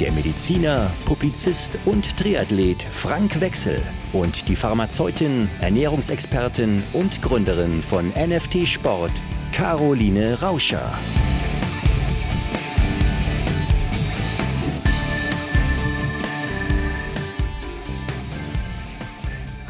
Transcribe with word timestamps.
der 0.00 0.12
Mediziner, 0.12 0.92
Publizist 1.04 1.76
und 1.84 2.16
Triathlet 2.16 2.82
Frank 2.82 3.40
Wechsel 3.40 3.82
und 4.12 4.48
die 4.48 4.54
Pharmazeutin, 4.54 5.50
Ernährungsexpertin 5.60 6.84
und 6.92 7.20
Gründerin 7.20 7.82
von 7.82 8.10
NFT 8.10 8.66
Sport, 8.66 9.10
Caroline 9.50 10.40
Rauscher. 10.40 10.96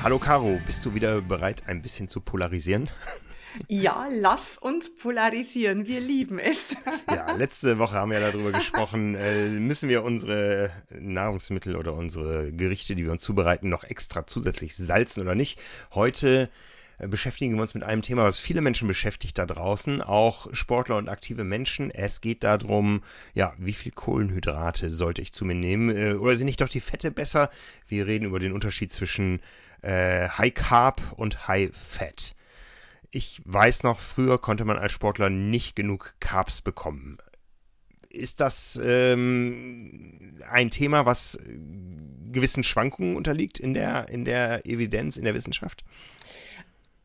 Hallo 0.02 0.18
Caro, 0.18 0.60
bist 0.66 0.84
du 0.84 0.94
wieder 0.94 1.22
bereit, 1.22 1.62
ein 1.66 1.80
bisschen 1.80 2.08
zu 2.08 2.20
polarisieren? 2.20 2.90
Ja, 3.68 4.08
lass 4.12 4.58
uns 4.58 4.94
polarisieren. 4.94 5.86
Wir 5.86 6.00
lieben 6.00 6.38
es. 6.38 6.76
Ja, 7.08 7.32
letzte 7.32 7.78
Woche 7.78 7.94
haben 7.94 8.10
wir 8.10 8.20
darüber 8.20 8.52
gesprochen, 8.52 9.14
äh, 9.14 9.48
müssen 9.48 9.88
wir 9.88 10.04
unsere 10.04 10.70
Nahrungsmittel 10.90 11.74
oder 11.76 11.94
unsere 11.94 12.52
Gerichte, 12.52 12.94
die 12.94 13.04
wir 13.04 13.12
uns 13.12 13.22
zubereiten, 13.22 13.68
noch 13.68 13.84
extra 13.84 14.26
zusätzlich 14.26 14.76
salzen 14.76 15.22
oder 15.22 15.34
nicht. 15.34 15.58
Heute 15.94 16.50
äh, 16.98 17.08
beschäftigen 17.08 17.54
wir 17.54 17.62
uns 17.62 17.74
mit 17.74 17.82
einem 17.82 18.02
Thema, 18.02 18.24
was 18.24 18.40
viele 18.40 18.60
Menschen 18.60 18.88
beschäftigt 18.88 19.38
da 19.38 19.46
draußen, 19.46 20.02
auch 20.02 20.48
Sportler 20.52 20.96
und 20.96 21.08
aktive 21.08 21.44
Menschen. 21.44 21.90
Es 21.90 22.20
geht 22.20 22.44
darum, 22.44 23.02
ja, 23.34 23.54
wie 23.58 23.72
viel 23.72 23.92
Kohlenhydrate 23.92 24.90
sollte 24.92 25.22
ich 25.22 25.32
zu 25.32 25.44
mir 25.44 25.54
nehmen? 25.54 25.96
Äh, 25.96 26.14
oder 26.14 26.36
sind 26.36 26.46
nicht 26.46 26.60
doch 26.60 26.68
die 26.68 26.80
Fette 26.80 27.10
besser? 27.10 27.50
Wir 27.86 28.06
reden 28.06 28.26
über 28.26 28.38
den 28.38 28.52
Unterschied 28.52 28.92
zwischen 28.92 29.40
äh, 29.82 30.28
High 30.28 30.54
Carb 30.54 31.00
und 31.16 31.48
High 31.48 31.70
Fat. 31.74 32.34
Ich 33.10 33.40
weiß 33.44 33.84
noch, 33.84 34.00
früher 34.00 34.38
konnte 34.38 34.64
man 34.64 34.78
als 34.78 34.92
Sportler 34.92 35.30
nicht 35.30 35.76
genug 35.76 36.14
Carbs 36.20 36.60
bekommen. 36.60 37.18
Ist 38.10 38.40
das 38.40 38.80
ähm, 38.82 40.38
ein 40.50 40.70
Thema, 40.70 41.06
was 41.06 41.38
gewissen 42.32 42.62
Schwankungen 42.62 43.16
unterliegt 43.16 43.58
in 43.58 43.74
der, 43.74 44.08
in 44.08 44.24
der 44.24 44.66
Evidenz, 44.66 45.16
in 45.16 45.24
der 45.24 45.34
Wissenschaft? 45.34 45.84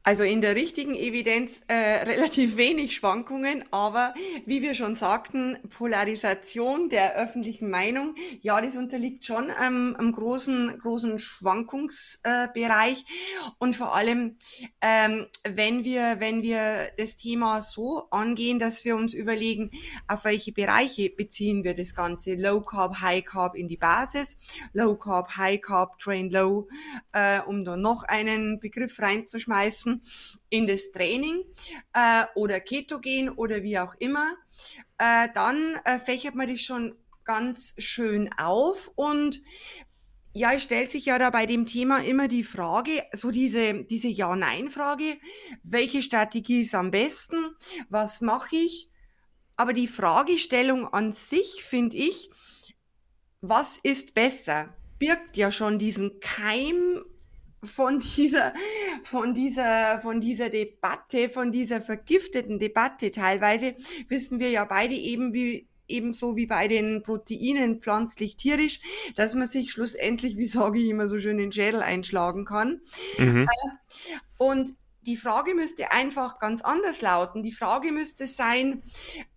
Also 0.05 0.23
in 0.25 0.41
der 0.41 0.57
richtigen 0.57 0.95
Evidenz 0.95 1.61
äh, 1.67 1.73
relativ 2.03 2.57
wenig 2.57 2.93
Schwankungen, 2.95 3.63
aber 3.71 4.13
wie 4.45 4.61
wir 4.61 4.75
schon 4.75 4.97
sagten, 4.97 5.57
Polarisation 5.69 6.89
der 6.89 7.15
öffentlichen 7.15 7.69
Meinung, 7.69 8.15
ja, 8.41 8.59
das 8.59 8.75
unterliegt 8.75 9.23
schon 9.23 9.49
ähm, 9.65 9.95
einem 9.97 10.11
großen, 10.11 10.77
großen 10.79 11.19
Schwankungsbereich. 11.19 12.99
Äh, 12.99 13.49
und 13.59 13.77
vor 13.77 13.95
allem, 13.95 14.37
ähm, 14.81 15.27
wenn 15.43 15.85
wir, 15.85 16.19
wenn 16.19 16.43
wir 16.43 16.89
das 16.97 17.15
Thema 17.15 17.61
so 17.61 18.09
angehen, 18.11 18.59
dass 18.59 18.83
wir 18.83 18.97
uns 18.97 19.13
überlegen, 19.13 19.71
auf 20.09 20.25
welche 20.25 20.51
Bereiche 20.51 21.09
beziehen 21.11 21.63
wir 21.63 21.75
das 21.75 21.95
Ganze. 21.95 22.35
Low 22.35 22.59
Carb, 22.59 22.99
High 22.99 23.23
Carb 23.23 23.55
in 23.55 23.69
die 23.69 23.77
Basis, 23.77 24.37
Low 24.73 24.95
Carb, 24.95 25.37
High 25.37 25.61
Carb, 25.61 25.97
Train 25.99 26.29
Low, 26.29 26.67
äh, 27.13 27.39
um 27.39 27.63
da 27.63 27.77
noch 27.77 28.03
einen 28.03 28.59
Begriff 28.59 28.99
reinzuschmeißen 28.99 29.92
in 30.49 30.67
das 30.67 30.91
Training 30.91 31.43
äh, 31.93 32.25
oder 32.35 32.59
Ketogen 32.59 33.29
oder 33.29 33.63
wie 33.63 33.79
auch 33.79 33.95
immer, 33.99 34.33
äh, 34.97 35.27
dann 35.33 35.75
äh, 35.85 35.99
fächert 35.99 36.35
man 36.35 36.47
das 36.47 36.61
schon 36.61 36.95
ganz 37.25 37.75
schön 37.77 38.29
auf 38.37 38.91
und 38.95 39.41
ja, 40.35 40.51
es 40.53 40.63
stellt 40.63 40.89
sich 40.89 41.05
ja 41.05 41.19
da 41.19 41.29
bei 41.29 41.45
dem 41.45 41.67
Thema 41.67 42.03
immer 42.03 42.27
die 42.27 42.43
Frage, 42.43 43.03
so 43.13 43.29
diese, 43.29 43.83
diese 43.83 44.07
Ja-Nein-Frage, 44.07 45.17
welche 45.61 46.01
Strategie 46.01 46.63
ist 46.63 46.73
am 46.73 46.89
besten, 46.89 47.55
was 47.89 48.19
mache 48.19 48.55
ich? 48.55 48.89
Aber 49.55 49.73
die 49.73 49.87
Fragestellung 49.87 50.87
an 50.87 51.13
sich, 51.13 51.63
finde 51.63 51.97
ich, 51.97 52.31
was 53.41 53.77
ist 53.77 54.15
besser, 54.15 54.75
birgt 54.97 55.37
ja 55.37 55.51
schon 55.51 55.77
diesen 55.77 56.19
Keim 56.19 57.05
von 57.63 57.99
dieser, 57.99 58.53
von 59.03 59.33
dieser, 59.33 60.01
von 60.01 60.21
dieser 60.21 60.49
Debatte, 60.49 61.29
von 61.29 61.51
dieser 61.51 61.81
vergifteten 61.81 62.59
Debatte 62.59 63.11
teilweise, 63.11 63.75
wissen 64.07 64.39
wir 64.39 64.49
ja 64.49 64.65
beide 64.65 64.95
eben 64.95 65.33
wie, 65.33 65.67
ebenso 65.87 66.35
wie 66.35 66.45
bei 66.45 66.67
den 66.67 67.03
Proteinen 67.03 67.81
pflanzlich-tierisch, 67.81 68.79
dass 69.15 69.35
man 69.35 69.47
sich 69.47 69.71
schlussendlich, 69.71 70.37
wie 70.37 70.47
sage 70.47 70.79
ich 70.79 70.89
immer 70.89 71.07
so 71.07 71.19
schön, 71.19 71.37
den 71.37 71.51
Schädel 71.51 71.81
einschlagen 71.81 72.45
kann. 72.45 72.81
Mhm. 73.17 73.47
Äh, 73.47 74.17
und 74.37 74.73
die 75.01 75.17
Frage 75.17 75.53
müsste 75.53 75.91
einfach 75.91 76.39
ganz 76.39 76.61
anders 76.61 77.01
lauten. 77.01 77.43
Die 77.43 77.51
Frage 77.51 77.91
müsste 77.91 78.25
sein, 78.25 78.83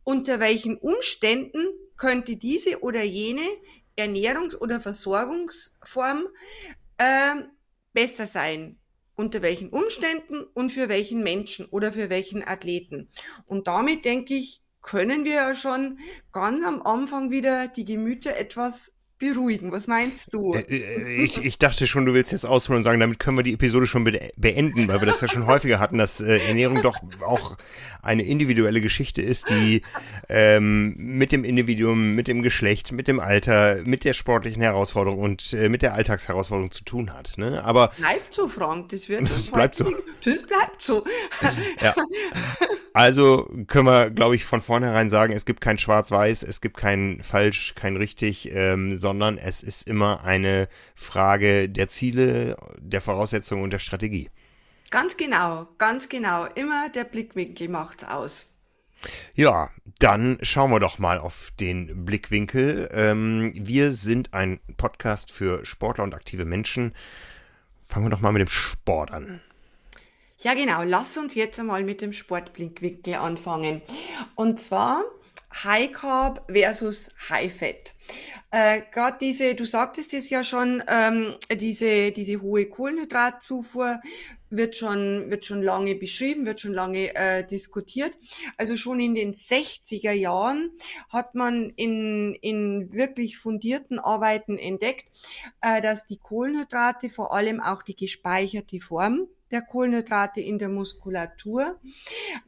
unter 0.04 0.38
welchen 0.38 0.76
Umständen 0.78 1.66
könnte 1.96 2.36
diese 2.36 2.82
oder 2.82 3.02
jene 3.02 3.42
Ernährungs- 3.96 4.56
oder 4.56 4.80
Versorgungsform 4.80 6.28
äh, 6.98 7.34
besser 7.96 8.26
sein. 8.26 8.78
Unter 9.14 9.40
welchen 9.40 9.70
Umständen 9.70 10.42
und 10.42 10.70
für 10.70 10.90
welchen 10.90 11.22
Menschen 11.22 11.64
oder 11.70 11.90
für 11.90 12.10
welchen 12.10 12.46
Athleten. 12.46 13.08
Und 13.46 13.66
damit 13.66 14.04
denke 14.04 14.34
ich, 14.34 14.60
können 14.82 15.24
wir 15.24 15.34
ja 15.34 15.54
schon 15.54 15.98
ganz 16.30 16.62
am 16.62 16.82
Anfang 16.82 17.30
wieder 17.30 17.66
die 17.66 17.86
Gemüter 17.86 18.36
etwas 18.36 18.95
beruhigen. 19.18 19.72
Was 19.72 19.86
meinst 19.86 20.34
du? 20.34 20.54
Äh, 20.54 20.60
äh, 20.60 21.24
ich, 21.24 21.38
ich 21.42 21.58
dachte 21.58 21.86
schon, 21.86 22.04
du 22.06 22.14
willst 22.14 22.32
jetzt 22.32 22.46
ausholen 22.46 22.78
und 22.78 22.84
sagen, 22.84 23.00
damit 23.00 23.18
können 23.18 23.36
wir 23.36 23.42
die 23.42 23.54
Episode 23.54 23.86
schon 23.86 24.04
beenden, 24.36 24.88
weil 24.88 25.00
wir 25.00 25.06
das 25.06 25.20
ja 25.20 25.28
schon 25.28 25.46
häufiger 25.46 25.78
hatten, 25.80 25.98
dass 25.98 26.20
äh, 26.20 26.38
Ernährung 26.46 26.82
doch 26.82 26.96
auch 27.24 27.56
eine 28.02 28.24
individuelle 28.24 28.80
Geschichte 28.80 29.22
ist, 29.22 29.50
die 29.50 29.82
ähm, 30.28 30.94
mit 30.96 31.32
dem 31.32 31.44
Individuum, 31.44 32.14
mit 32.14 32.28
dem 32.28 32.42
Geschlecht, 32.42 32.92
mit 32.92 33.08
dem 33.08 33.18
Alter, 33.18 33.80
mit 33.84 34.04
der 34.04 34.12
sportlichen 34.12 34.62
Herausforderung 34.62 35.18
und 35.18 35.52
äh, 35.52 35.68
mit 35.68 35.82
der 35.82 35.94
Alltagsherausforderung 35.94 36.70
zu 36.70 36.84
tun 36.84 37.12
hat. 37.12 37.34
Ne? 37.36 37.64
Aber 37.64 37.92
bleibt 37.98 38.32
so, 38.32 38.46
Frank. 38.46 38.90
Das 38.90 39.08
wird 39.08 39.22
das 39.30 39.50
bleibt 39.50 39.74
so. 39.74 39.92
Das 40.24 40.42
bleibt 40.42 40.82
so. 40.82 41.04
ja. 41.80 41.94
Also 42.92 43.50
können 43.66 43.84
wir, 43.84 44.10
glaube 44.10 44.36
ich, 44.36 44.46
von 44.46 44.62
vornherein 44.62 45.10
sagen, 45.10 45.34
es 45.34 45.44
gibt 45.44 45.60
kein 45.60 45.76
Schwarz-Weiß, 45.76 46.42
es 46.44 46.62
gibt 46.62 46.78
kein 46.78 47.20
falsch, 47.22 47.74
kein 47.74 47.96
richtig, 47.96 48.50
ähm, 48.54 48.96
sondern 49.06 49.38
es 49.38 49.62
ist 49.62 49.88
immer 49.88 50.24
eine 50.24 50.68
Frage 50.96 51.68
der 51.68 51.88
Ziele, 51.88 52.56
der 52.76 53.00
Voraussetzungen 53.00 53.62
und 53.62 53.70
der 53.70 53.78
Strategie. 53.78 54.30
Ganz 54.90 55.16
genau, 55.16 55.68
ganz 55.78 56.08
genau. 56.08 56.46
Immer 56.56 56.88
der 56.88 57.04
Blickwinkel 57.04 57.68
macht's 57.68 58.02
aus. 58.02 58.46
Ja, 59.36 59.70
dann 60.00 60.38
schauen 60.42 60.72
wir 60.72 60.80
doch 60.80 60.98
mal 60.98 61.18
auf 61.18 61.52
den 61.60 62.04
Blickwinkel. 62.04 62.88
Ähm, 62.90 63.52
wir 63.54 63.92
sind 63.92 64.34
ein 64.34 64.58
Podcast 64.76 65.30
für 65.30 65.64
Sportler 65.64 66.02
und 66.02 66.12
aktive 66.12 66.44
Menschen. 66.44 66.92
Fangen 67.84 68.06
wir 68.06 68.10
doch 68.10 68.20
mal 68.20 68.32
mit 68.32 68.40
dem 68.40 68.48
Sport 68.48 69.12
an. 69.12 69.40
Ja, 70.38 70.54
genau. 70.54 70.82
Lass 70.82 71.16
uns 71.16 71.36
jetzt 71.36 71.60
einmal 71.60 71.84
mit 71.84 72.02
dem 72.02 72.12
Sportblickwinkel 72.12 73.14
anfangen. 73.14 73.82
Und 74.34 74.58
zwar 74.58 75.04
High 75.64 75.92
Carb 75.92 76.50
versus 76.50 77.08
High 77.28 77.52
Fat. 77.52 77.94
Äh, 78.50 78.82
Gerade 78.92 79.18
diese, 79.20 79.54
du 79.54 79.64
sagtest 79.64 80.14
es 80.14 80.30
ja 80.30 80.44
schon, 80.44 80.82
ähm, 80.88 81.34
diese, 81.50 82.12
diese 82.12 82.40
hohe 82.40 82.66
Kohlenhydratzufuhr 82.66 84.00
wird 84.50 84.76
schon, 84.76 85.30
wird 85.30 85.44
schon 85.44 85.62
lange 85.62 85.94
beschrieben, 85.94 86.46
wird 86.46 86.60
schon 86.60 86.72
lange 86.72 87.14
äh, 87.14 87.44
diskutiert. 87.44 88.12
Also 88.56 88.76
schon 88.76 89.00
in 89.00 89.14
den 89.14 89.32
60er 89.32 90.12
Jahren 90.12 90.70
hat 91.08 91.34
man 91.34 91.70
in, 91.70 92.34
in 92.34 92.92
wirklich 92.92 93.38
fundierten 93.38 93.98
Arbeiten 93.98 94.58
entdeckt, 94.58 95.06
äh, 95.60 95.82
dass 95.82 96.04
die 96.04 96.18
Kohlenhydrate, 96.18 97.10
vor 97.10 97.34
allem 97.34 97.60
auch 97.60 97.82
die 97.82 97.96
gespeicherte 97.96 98.80
Form, 98.80 99.28
der 99.50 99.62
Kohlenhydrate 99.62 100.40
in 100.40 100.58
der 100.58 100.68
Muskulatur, 100.68 101.78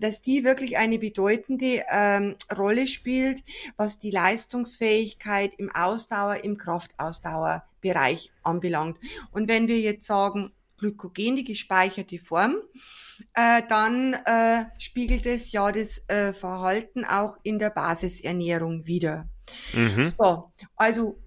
dass 0.00 0.23
die 0.23 0.45
wirklich 0.45 0.77
eine 0.77 0.99
bedeutende 0.99 1.85
ähm, 1.91 2.37
Rolle 2.56 2.87
spielt, 2.87 3.45
was 3.77 3.99
die 3.99 4.11
Leistungsfähigkeit 4.11 5.55
im 5.59 5.75
Ausdauer, 5.75 6.45
im 6.45 6.59
Kraftausdauerbereich 6.59 8.33
anbelangt. 8.43 8.99
Und 9.33 9.49
wenn 9.49 9.69
wir 9.69 9.81
jetzt 9.81 10.06
sagen, 10.06 10.53
Glykogen, 10.79 11.37
die 11.37 11.45
gespeicherte 11.45 12.19
Form, 12.19 12.56
äh, 13.35 13.62
dann 13.69 14.15
äh, 14.15 14.67
spiegelt 14.79 15.27
es 15.27 15.53
ja 15.53 15.71
das 15.73 16.09
äh, 16.09 16.33
Verhalten 16.33 17.05
auch 17.05 17.37
in 17.43 17.59
der 17.59 17.71
Basisernährung 17.71 18.87
wieder. 18.87 19.29
Mhm. 19.73 20.09
So, 20.09 20.53
also 20.77 21.19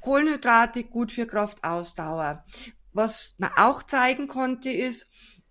Kohlenhydrate 0.00 0.84
gut 0.84 1.12
für 1.12 1.26
Kraftausdauer. 1.26 2.44
Was 3.02 3.34
man 3.38 3.50
auch 3.56 3.82
zeigen 3.82 4.28
konnte, 4.28 4.68
ist, 4.68 5.06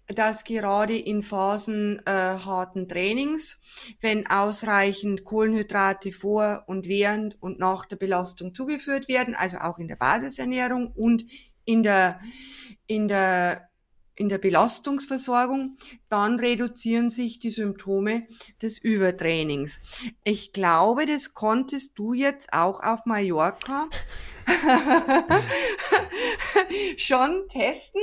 dass 0.06 0.44
gerade 0.44 0.96
in 0.96 1.24
Phasen 1.24 2.00
äh, 2.06 2.12
harten 2.12 2.88
Trainings, 2.88 3.60
wenn 4.02 4.28
ausreichend 4.28 5.26
Kohlenhydrate 5.26 6.12
vor 6.12 6.66
und 6.68 6.88
während 6.88 7.42
und 7.42 7.58
nach 7.58 7.86
der 7.86 7.96
Belastung 7.96 8.54
zugeführt 8.54 9.08
werden, 9.08 9.34
also 9.34 9.58
auch 9.58 9.80
in 9.80 9.88
der 9.88 9.96
Basisernährung 9.96 10.92
und 10.96 11.26
in 11.66 11.82
der, 11.82 12.20
in 12.86 13.08
der, 13.08 13.69
in 14.20 14.28
der 14.28 14.38
Belastungsversorgung, 14.38 15.78
dann 16.10 16.40
reduzieren 16.40 17.10
sich 17.10 17.40
die 17.40 17.50
Symptome 17.50 18.28
des 18.62 18.78
Übertrainings. 18.78 19.80
Ich 20.26 20.52
glaube, 20.52 21.06
das 21.06 21.34
konntest 21.34 21.98
du 21.98 22.14
jetzt 22.14 22.52
auch 22.52 22.84
auf 22.84 23.06
Mallorca 23.06 23.88
schon 26.98 27.48
testen, 27.48 28.02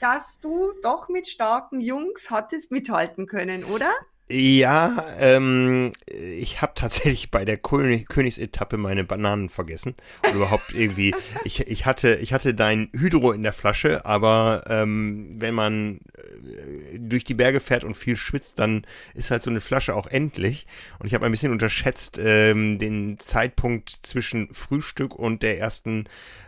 dass 0.00 0.40
du 0.40 0.72
doch 0.82 1.08
mit 1.08 1.28
starken 1.28 1.80
Jungs 1.80 2.30
hattest 2.30 2.72
mithalten 2.72 3.26
können, 3.26 3.62
oder? 3.62 3.92
Ja, 4.30 5.04
ähm, 5.18 5.92
ich 6.06 6.62
habe 6.62 6.72
tatsächlich 6.74 7.30
bei 7.30 7.44
der 7.44 7.58
König 7.58 8.08
Königsetappe 8.08 8.78
meine 8.78 9.04
Bananen 9.04 9.50
vergessen. 9.50 9.94
Und 10.24 10.34
überhaupt 10.36 10.72
irgendwie, 10.74 11.14
ich, 11.44 11.66
ich, 11.66 11.84
hatte, 11.84 12.14
ich 12.14 12.32
hatte 12.32 12.54
dein 12.54 12.88
Hydro 12.92 13.32
in 13.32 13.42
der 13.42 13.52
Flasche, 13.52 14.06
aber 14.06 14.64
ähm, 14.68 15.36
wenn 15.38 15.54
man 15.54 16.00
äh, 16.16 16.98
durch 16.98 17.24
die 17.24 17.34
Berge 17.34 17.60
fährt 17.60 17.84
und 17.84 17.94
viel 17.94 18.16
schwitzt, 18.16 18.58
dann 18.58 18.86
ist 19.12 19.30
halt 19.30 19.42
so 19.42 19.50
eine 19.50 19.60
Flasche 19.60 19.94
auch 19.94 20.06
endlich. 20.06 20.66
Und 20.98 21.06
ich 21.06 21.14
habe 21.14 21.26
ein 21.26 21.32
bisschen 21.32 21.52
unterschätzt 21.52 22.18
ähm, 22.22 22.78
den 22.78 23.18
Zeitpunkt 23.18 23.90
zwischen 23.90 24.48
Frühstück 24.54 25.14
und 25.14 25.42
der 25.42 25.58
ersten 25.58 26.04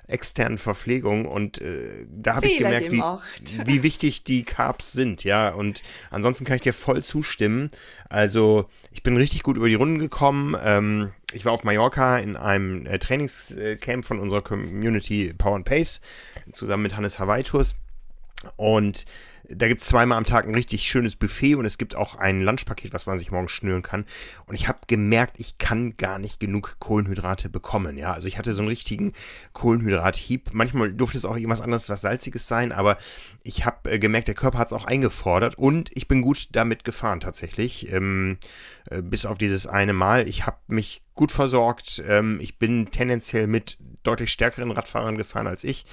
externen 0.06 0.59
Verpflegung 0.59 1.27
und 1.27 1.61
äh, 1.61 2.06
da 2.09 2.37
habe 2.37 2.47
ich 2.47 2.59
gemerkt, 2.59 2.93
wie, 2.93 3.03
wie 3.67 3.83
wichtig 3.83 4.25
die 4.25 4.45
Carbs 4.45 4.93
sind, 4.93 5.25
ja. 5.25 5.51
Und 5.51 5.83
ansonsten 6.11 6.45
kann 6.45 6.56
ich 6.56 6.62
dir 6.62 6.75
voll 6.75 7.03
zustimmen. 7.03 7.71
Also 8.09 8.69
ich 8.91 9.03
bin 9.03 9.17
richtig 9.17 9.43
gut 9.43 9.56
über 9.56 9.69
die 9.69 9.75
Runden 9.75 9.99
gekommen. 9.99 10.56
Ähm, 10.62 11.12
ich 11.33 11.45
war 11.45 11.53
auf 11.53 11.65
Mallorca 11.65 12.19
in 12.19 12.37
einem 12.37 12.87
äh, 12.87 12.99
Trainingscamp 12.99 14.05
von 14.05 14.21
unserer 14.21 14.43
Community 14.43 15.33
Power 15.37 15.56
and 15.56 15.65
Pace 15.65 16.01
zusammen 16.53 16.83
mit 16.83 16.97
Hannes 16.97 17.19
Hawaitus 17.19 17.75
und 18.56 19.06
da 19.49 19.69
gibt 19.69 19.82
es 19.82 19.88
zweimal 19.88 20.19
am 20.19 20.25
Tag 20.25 20.46
ein 20.46 20.55
richtig 20.55 20.82
schönes 20.88 21.17
Buffet 21.17 21.55
und 21.56 21.64
es 21.64 21.79
gibt 21.79 21.94
auch 21.94 22.17
ein 22.17 22.41
Lunchpaket, 22.41 22.93
was 22.93 23.06
man 23.06 23.19
sich 23.19 23.31
morgens 23.31 23.52
schnüren 23.52 23.82
kann. 23.82 24.06
Und 24.46 24.55
ich 24.55 24.69
habe 24.69 24.79
gemerkt, 24.87 25.38
ich 25.38 25.58
kann 25.58 25.96
gar 25.96 26.19
nicht 26.19 26.41
genug 26.41 26.76
Kohlenhydrate 26.79 27.49
bekommen. 27.49 27.99
Ja, 27.99 28.12
also 28.12 28.26
ich 28.29 28.38
hatte 28.38 28.55
so 28.55 28.62
einen 28.62 28.69
richtigen 28.69 29.12
Kohlenhydrathieb. 29.52 30.50
Manchmal 30.52 30.93
durfte 30.93 31.19
es 31.19 31.25
auch 31.25 31.37
irgendwas 31.37 31.61
anderes, 31.61 31.88
was 31.88 32.00
Salziges 32.00 32.49
sein, 32.49 32.73
aber 32.73 32.96
ich 33.43 33.67
habe 33.67 33.91
äh, 33.91 33.99
gemerkt, 33.99 34.29
der 34.29 34.35
Körper 34.35 34.58
hat 34.58 34.69
es 34.69 34.73
auch 34.73 34.87
eingefordert 34.87 35.56
und 35.56 35.91
ich 35.94 36.08
bin 36.08 36.23
gut 36.23 36.49
damit 36.52 36.85
gefahren 36.85 37.20
tatsächlich. 37.20 37.93
Ähm, 37.93 38.38
äh, 38.91 39.02
bis 39.02 39.26
auf 39.26 39.38
dieses 39.38 39.67
eine 39.67 39.93
Mal. 39.93 40.26
Ich 40.29 40.46
habe 40.46 40.58
mich 40.69 41.02
gut 41.14 41.31
versorgt. 41.31 42.02
Ähm, 42.06 42.38
ich 42.41 42.58
bin 42.58 42.91
tendenziell 42.91 43.46
mit 43.46 43.79
deutlich 44.05 44.31
stärkeren 44.31 44.71
Radfahrern 44.71 45.17
gefahren 45.17 45.47
als 45.47 45.65
ich. 45.65 45.85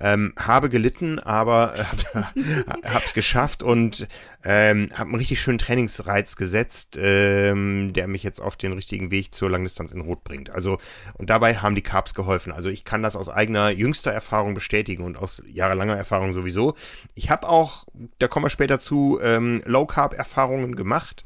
Ähm, 0.00 0.32
habe 0.36 0.68
gelitten, 0.68 1.18
aber 1.18 1.74
äh, 1.76 2.22
habe 2.88 3.04
es 3.04 3.14
geschafft 3.14 3.62
und 3.62 4.08
ähm, 4.44 4.90
habe 4.92 5.10
einen 5.10 5.16
richtig 5.16 5.40
schönen 5.40 5.58
Trainingsreiz 5.58 6.36
gesetzt, 6.36 6.98
ähm, 7.00 7.92
der 7.92 8.08
mich 8.08 8.22
jetzt 8.22 8.40
auf 8.40 8.56
den 8.56 8.72
richtigen 8.72 9.10
Weg 9.10 9.34
zur 9.34 9.50
Langdistanz 9.50 9.92
in 9.92 10.00
Rot 10.00 10.24
bringt. 10.24 10.50
Also 10.50 10.78
und 11.14 11.30
dabei 11.30 11.56
haben 11.56 11.74
die 11.74 11.82
Carbs 11.82 12.14
geholfen. 12.14 12.52
Also 12.52 12.68
ich 12.68 12.84
kann 12.84 13.02
das 13.02 13.16
aus 13.16 13.28
eigener 13.28 13.70
jüngster 13.70 14.12
Erfahrung 14.12 14.54
bestätigen 14.54 15.04
und 15.04 15.16
aus 15.16 15.42
jahrelanger 15.46 15.96
Erfahrung 15.96 16.34
sowieso. 16.34 16.74
Ich 17.14 17.30
habe 17.30 17.48
auch, 17.48 17.86
da 18.18 18.28
kommen 18.28 18.46
wir 18.46 18.50
später 18.50 18.78
zu, 18.78 19.18
ähm, 19.22 19.62
Low 19.64 19.86
Carb 19.86 20.14
Erfahrungen 20.14 20.74
gemacht. 20.74 21.24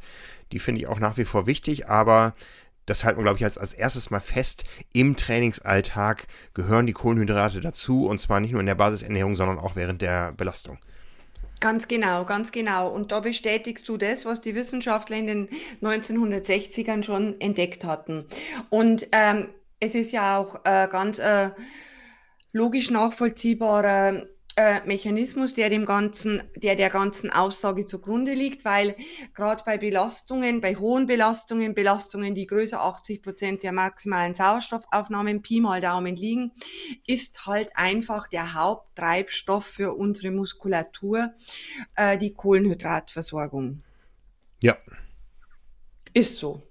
Die 0.53 0.59
finde 0.59 0.81
ich 0.81 0.87
auch 0.87 0.99
nach 0.99 1.17
wie 1.17 1.25
vor 1.25 1.47
wichtig, 1.47 1.89
aber 1.89 2.35
das 2.87 3.05
halten 3.05 3.19
wir, 3.19 3.25
glaube 3.25 3.39
ich, 3.39 3.45
als, 3.45 3.59
als 3.59 3.75
erstes 3.75 4.11
mal 4.11 4.21
fest. 4.21 4.65
Im 4.93 5.17
Trainingsalltag 5.17 6.27
gehören 6.55 6.87
die 6.87 6.93
Kohlenhydrate 6.93 7.61
dazu 7.61 8.07
und 8.07 8.19
zwar 8.19 8.41
nicht 8.41 8.53
nur 8.53 8.61
in 8.61 8.67
der 8.67 8.75
Basisernährung, 8.75 9.37
sondern 9.37 9.59
auch 9.59 9.77
während 9.77 10.03
der 10.03 10.33
Belastung. 10.33 10.79
Ganz 11.61 11.87
genau, 11.87 12.25
ganz 12.25 12.51
genau. 12.51 12.89
Und 12.89 13.13
da 13.13 13.21
bestätigst 13.21 13.89
du 13.89 13.97
das, 13.97 14.25
was 14.25 14.41
die 14.41 14.57
Wissenschaftler 14.57 15.17
in 15.17 15.27
den 15.29 15.49
1960ern 15.81 17.05
schon 17.05 17.41
entdeckt 17.41 17.85
hatten. 17.85 18.27
Und 18.69 19.07
ähm, 19.13 19.49
es 19.79 19.95
ist 19.95 20.11
ja 20.11 20.39
auch 20.39 20.57
äh, 20.65 20.89
ganz 20.91 21.21
äh, 21.21 21.51
logisch 22.53 22.91
nachvollziehbarer 22.91 24.27
äh, 24.57 24.81
Mechanismus, 24.87 25.55
der 25.55 25.71
dem 25.71 25.87
ganzen, 25.87 26.43
der 26.57 26.77
der 26.77 26.91
ganzen 26.91 27.31
Aussage 27.31 27.87
zugrunde 27.87 28.35
liegt, 28.35 28.65
weil 28.65 28.97
gerade 29.35 29.63
bei 29.65 29.79
Belastungen, 29.79 30.61
bei 30.61 30.77
hohen 30.77 31.07
Belastungen, 31.07 31.75
Belastungen, 31.75 32.35
die 32.35 32.47
größer 32.47 32.81
80 32.81 33.23
Prozent 33.23 33.63
der 33.63 33.73
maximalen 33.73 34.35
Sauerstoffaufnahmen 34.35 35.43
Pi 35.43 35.61
mal 35.61 35.81
Daumen 35.81 36.17
liegen, 36.17 36.53
ist 37.07 37.47
halt 37.47 37.71
einfach 37.75 38.29
der 38.29 38.55
Haupttreibstoff 38.55 39.65
für 39.65 39.95
unsere 39.95 40.31
Muskulatur 40.31 41.33
äh, 41.97 42.19
die 42.19 42.35
Kohlenhydratversorgung. 42.35 43.83
Ja. 44.63 44.77
Ist 46.13 46.39
so. 46.39 46.63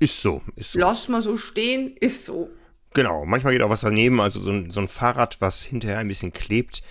Ist 0.00 0.20
so. 0.20 0.42
Ist 0.56 0.72
so. 0.72 0.78
Lass 0.78 1.08
mal 1.08 1.22
so 1.22 1.36
stehen, 1.36 1.96
ist 1.96 2.24
so. 2.24 2.50
Genau, 2.94 3.24
manchmal 3.26 3.52
geht 3.52 3.62
auch 3.62 3.70
was 3.70 3.82
daneben, 3.82 4.20
also 4.20 4.40
so 4.40 4.50
ein, 4.50 4.70
so 4.70 4.80
ein 4.80 4.88
Fahrrad, 4.88 5.40
was 5.40 5.62
hinterher 5.62 5.98
ein 5.98 6.08
bisschen 6.08 6.32
klebt. 6.32 6.82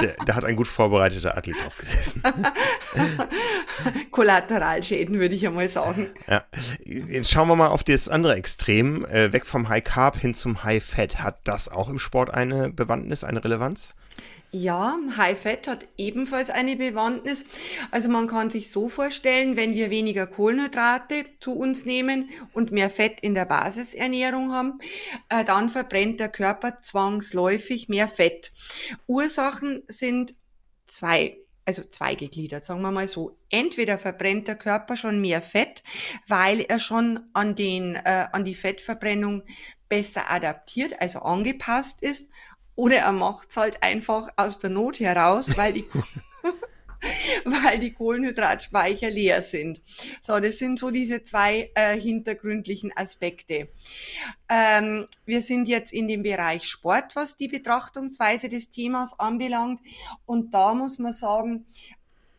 Äh, 0.00 0.08
da 0.26 0.34
hat 0.34 0.44
ein 0.44 0.56
gut 0.56 0.66
vorbereiteter 0.66 1.36
Athlet 1.36 1.56
drauf 1.62 1.76
gesessen. 1.78 2.22
Kollateralschäden, 4.10 5.18
würde 5.18 5.34
ich 5.34 5.42
ja 5.42 5.50
mal 5.50 5.68
sagen. 5.68 6.10
Ja. 6.28 6.44
Jetzt 6.84 7.30
schauen 7.30 7.48
wir 7.48 7.56
mal 7.56 7.68
auf 7.68 7.84
das 7.84 8.08
andere 8.08 8.36
Extrem, 8.36 9.04
äh, 9.06 9.32
weg 9.32 9.46
vom 9.46 9.68
High 9.68 9.84
Carb 9.84 10.16
hin 10.16 10.34
zum 10.34 10.62
High 10.62 10.82
Fat. 10.82 11.20
Hat 11.20 11.40
das 11.44 11.68
auch 11.68 11.88
im 11.88 11.98
Sport 11.98 12.32
eine 12.32 12.70
Bewandtnis, 12.70 13.24
eine 13.24 13.44
Relevanz? 13.44 13.94
Ja, 14.54 14.98
High 15.16 15.40
Fat 15.40 15.66
hat 15.66 15.88
ebenfalls 15.96 16.50
eine 16.50 16.76
Bewandtnis. 16.76 17.46
Also 17.90 18.10
man 18.10 18.26
kann 18.26 18.50
sich 18.50 18.70
so 18.70 18.90
vorstellen, 18.90 19.56
wenn 19.56 19.72
wir 19.72 19.88
weniger 19.88 20.26
Kohlenhydrate 20.26 21.24
zu 21.40 21.56
uns 21.56 21.86
nehmen 21.86 22.28
und 22.52 22.70
mehr 22.70 22.90
Fett 22.90 23.20
in 23.22 23.32
der 23.32 23.46
Basisernährung 23.46 24.52
haben, 24.52 24.78
äh, 25.30 25.42
dann 25.46 25.70
verbrennt 25.70 26.20
der 26.20 26.28
Körper 26.28 26.82
zwangsläufig 26.82 27.88
mehr 27.88 28.08
Fett. 28.08 28.52
Ursachen 29.06 29.84
sind 29.88 30.34
zwei 30.86 31.38
also 31.64 31.84
zweigegliedert, 31.84 32.64
sagen 32.64 32.82
wir 32.82 32.90
mal 32.90 33.06
so. 33.06 33.38
Entweder 33.48 33.96
verbrennt 33.96 34.48
der 34.48 34.56
Körper 34.56 34.96
schon 34.96 35.20
mehr 35.20 35.40
Fett, 35.40 35.84
weil 36.26 36.60
er 36.60 36.80
schon 36.80 37.20
an 37.34 37.54
den 37.54 37.94
äh, 37.94 38.26
an 38.32 38.44
die 38.44 38.56
Fettverbrennung 38.56 39.44
besser 39.88 40.30
adaptiert, 40.30 41.00
also 41.00 41.20
angepasst 41.20 42.02
ist, 42.02 42.30
oder 42.74 42.96
er 42.96 43.12
macht's 43.12 43.56
halt 43.56 43.82
einfach 43.82 44.28
aus 44.36 44.58
der 44.58 44.70
Not 44.70 45.00
heraus, 45.00 45.56
weil 45.56 45.72
die, 45.72 45.84
weil 47.44 47.78
die 47.78 47.92
Kohlenhydratspeicher 47.92 49.10
leer 49.10 49.42
sind. 49.42 49.80
So, 50.20 50.38
das 50.40 50.58
sind 50.58 50.78
so 50.78 50.90
diese 50.90 51.22
zwei 51.22 51.70
äh, 51.74 51.98
hintergründlichen 51.98 52.92
Aspekte. 52.96 53.68
Ähm, 54.48 55.06
wir 55.26 55.42
sind 55.42 55.68
jetzt 55.68 55.92
in 55.92 56.08
dem 56.08 56.22
Bereich 56.22 56.64
Sport, 56.64 57.14
was 57.16 57.36
die 57.36 57.48
Betrachtungsweise 57.48 58.48
des 58.48 58.70
Themas 58.70 59.18
anbelangt. 59.18 59.80
Und 60.26 60.54
da 60.54 60.74
muss 60.74 60.98
man 60.98 61.12
sagen, 61.12 61.66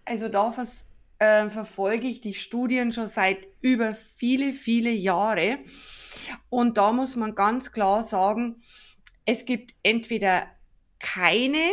also 0.06 0.30
da 0.30 0.52
vers 0.52 0.88
äh, 1.20 1.50
verfolge 1.50 2.08
ich 2.08 2.20
die 2.20 2.34
Studien 2.34 2.92
schon 2.92 3.08
seit 3.08 3.48
über 3.62 3.96
viele, 3.96 4.52
viele 4.52 4.92
Jahre. 4.92 5.60
Und 6.50 6.78
da 6.78 6.92
muss 6.92 7.16
man 7.16 7.36
ganz 7.36 7.72
klar 7.72 8.04
sagen, 8.04 8.62
es 9.26 9.46
gibt 9.46 9.74
entweder 9.84 10.48
keine 11.00 11.70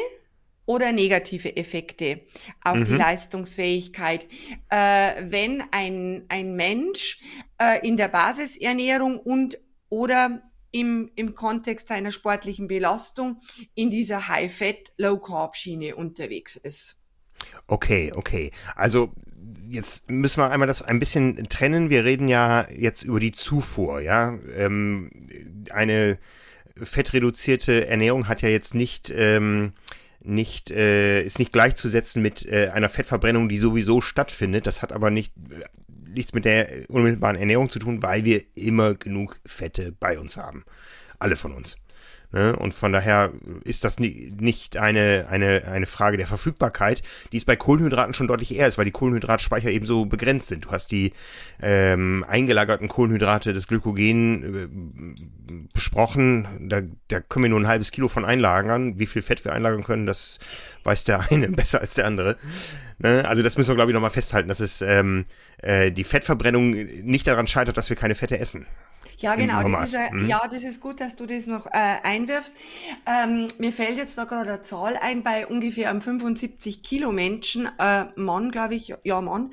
oder 0.67 0.93
negative 0.93 1.57
Effekte 1.57 2.21
auf 2.63 2.79
mhm. 2.79 2.85
die 2.85 2.95
Leistungsfähigkeit. 2.95 4.27
Äh, 4.69 5.25
wenn 5.29 5.65
ein, 5.73 6.27
ein 6.29 6.55
Mensch 6.55 7.19
äh, 7.59 7.85
in 7.87 7.97
der 7.97 8.09
Basisernährung 8.09 9.19
und 9.19 9.59
oder 9.89 10.43
im, 10.71 11.11
im 11.17 11.35
Kontext 11.35 11.89
seiner 11.89 12.13
sportlichen 12.13 12.69
Belastung 12.69 13.41
in 13.75 13.91
dieser 13.91 14.29
High-Fat, 14.29 14.93
Low-Carb-Schiene 14.99 15.97
unterwegs 15.97 16.55
ist. 16.55 17.03
Okay, 17.67 18.13
okay. 18.15 18.53
Also 18.77 19.13
jetzt 19.69 20.09
müssen 20.09 20.41
wir 20.41 20.51
einmal 20.51 20.69
das 20.69 20.83
ein 20.83 21.01
bisschen 21.01 21.49
trennen. 21.49 21.91
Wir 21.91 22.05
reden 22.05 22.29
ja 22.29 22.69
jetzt 22.71 23.03
über 23.03 23.19
die 23.19 23.33
Zufuhr, 23.33 24.01
ja. 24.01 24.39
Ähm, 24.55 25.11
eine 25.71 26.19
fettreduzierte 26.83 27.87
Ernährung 27.87 28.29
hat 28.29 28.43
ja 28.43 28.49
jetzt 28.49 28.75
nicht, 28.75 29.13
ähm, 29.15 29.73
nicht, 30.23 30.71
äh, 30.71 31.23
ist 31.23 31.39
nicht 31.39 31.53
gleichzusetzen 31.53 32.23
mit 32.23 32.47
äh, 32.47 32.71
einer 32.73 32.89
Fettverbrennung, 32.89 33.49
die 33.49 33.59
sowieso 33.59 34.01
stattfindet. 34.01 34.67
Das 34.67 34.83
hat 34.83 34.93
aber 34.93 35.11
nicht, 35.11 35.33
äh, 35.51 35.65
nichts 36.09 36.33
mit 36.33 36.45
der 36.45 36.89
unmittelbaren 36.89 37.37
Ernährung 37.37 37.71
zu 37.71 37.79
tun, 37.79 38.03
weil 38.03 38.25
wir 38.25 38.43
immer 38.55 38.95
genug 38.95 39.41
Fette 39.47 39.93
bei 39.93 40.19
uns 40.19 40.37
haben. 40.37 40.65
Alle 41.19 41.37
von 41.37 41.53
uns. 41.53 41.77
Ne? 42.33 42.55
Und 42.55 42.75
von 42.75 42.93
daher 42.93 43.33
ist 43.65 43.85
das 43.85 43.99
nicht 43.99 44.77
eine, 44.77 45.27
eine, 45.29 45.65
eine 45.67 45.87
Frage 45.87 46.17
der 46.17 46.29
Verfügbarkeit, 46.29 47.03
die 47.33 47.39
es 47.39 47.45
bei 47.45 47.57
Kohlenhydraten 47.57 48.15
schon 48.15 48.29
deutlich 48.29 48.55
eher 48.55 48.69
ist, 48.69 48.79
weil 48.79 48.85
die 48.85 48.93
Kohlenhydratspeicher 48.93 49.71
eben 49.71 49.87
so 49.87 50.05
begrenzt 50.05 50.49
sind. 50.49 50.67
Du 50.67 50.71
hast 50.71 50.93
die 50.93 51.13
ähm, 51.61 52.25
eingelagerten 52.29 52.89
Kohlenhydrate 52.89 53.53
des 53.53 53.67
Glykogen 53.67 54.43
äh, 54.43 55.69
besprochen. 55.73 56.69
Da, 56.69 56.83
da 57.09 57.21
können 57.21 57.45
wir 57.45 57.51
nur 57.51 57.61
ein 57.61 57.69
halbes 57.69 57.91
Kilo 57.91 58.09
von 58.09 58.25
einlagern. 58.25 58.99
Wie 58.99 59.07
viel 59.07 59.23
Fett 59.23 59.45
wir 59.45 59.53
einlagern 59.53 59.83
können, 59.83 60.07
das 60.07 60.39
weiß 60.85 61.05
der 61.05 61.21
eine 61.31 61.49
besser 61.49 61.81
als 61.81 61.95
der 61.95 62.07
andere. 62.07 62.37
Ne? 62.99 63.25
Also 63.27 63.43
das 63.43 63.59
müssen 63.59 63.71
wir, 63.71 63.75
glaube 63.75 63.91
ich, 63.91 63.95
nochmal 63.95 64.11
festhalten, 64.11 64.49
dass 64.49 64.61
es 64.61 64.83
ähm, 64.83 65.25
äh, 65.59 65.91
die 65.91 66.05
Fettverbrennung 66.05 66.71
nicht 66.71 67.27
daran 67.27 67.47
scheitert, 67.49 67.77
dass 67.77 67.91
wir 67.91 67.97
keine 67.97 68.15
Fette 68.15 68.39
essen. 68.39 68.67
Ja, 69.21 69.35
genau. 69.35 69.63
Das 69.63 69.93
ist, 69.93 70.13
mhm. 70.13 70.29
Ja, 70.29 70.49
das 70.51 70.63
ist 70.63 70.81
gut, 70.81 71.01
dass 71.01 71.15
du 71.15 71.27
das 71.27 71.47
noch 71.47 71.67
äh, 71.67 71.99
einwirfst. 72.03 72.55
Ähm, 73.07 73.49
mir 73.59 73.73
fällt 73.73 73.99
jetzt 73.99 74.17
da 74.17 74.25
gerade 74.25 74.55
eine 74.55 74.63
Zahl 74.63 74.97
ein, 74.97 75.23
bei 75.23 75.47
ungefähr 75.47 75.91
einem 75.91 76.01
75 76.01 76.83
Kilo 76.83 77.13
Menschen, 77.13 77.69
äh, 77.79 78.07
Mann, 78.17 78.51
glaube 78.51 78.75
ich, 78.75 78.95
ja, 79.05 79.21
Mann, 79.21 79.53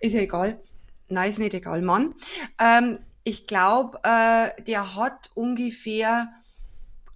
ist 0.00 0.14
ja 0.14 0.20
egal. 0.20 0.60
Nein, 1.08 1.30
ist 1.30 1.40
nicht 1.40 1.54
egal, 1.54 1.82
Mann. 1.82 2.14
Ähm, 2.60 2.98
ich 3.24 3.46
glaube, 3.46 3.98
äh, 4.04 4.62
der 4.62 4.94
hat 4.94 5.32
ungefähr 5.34 6.28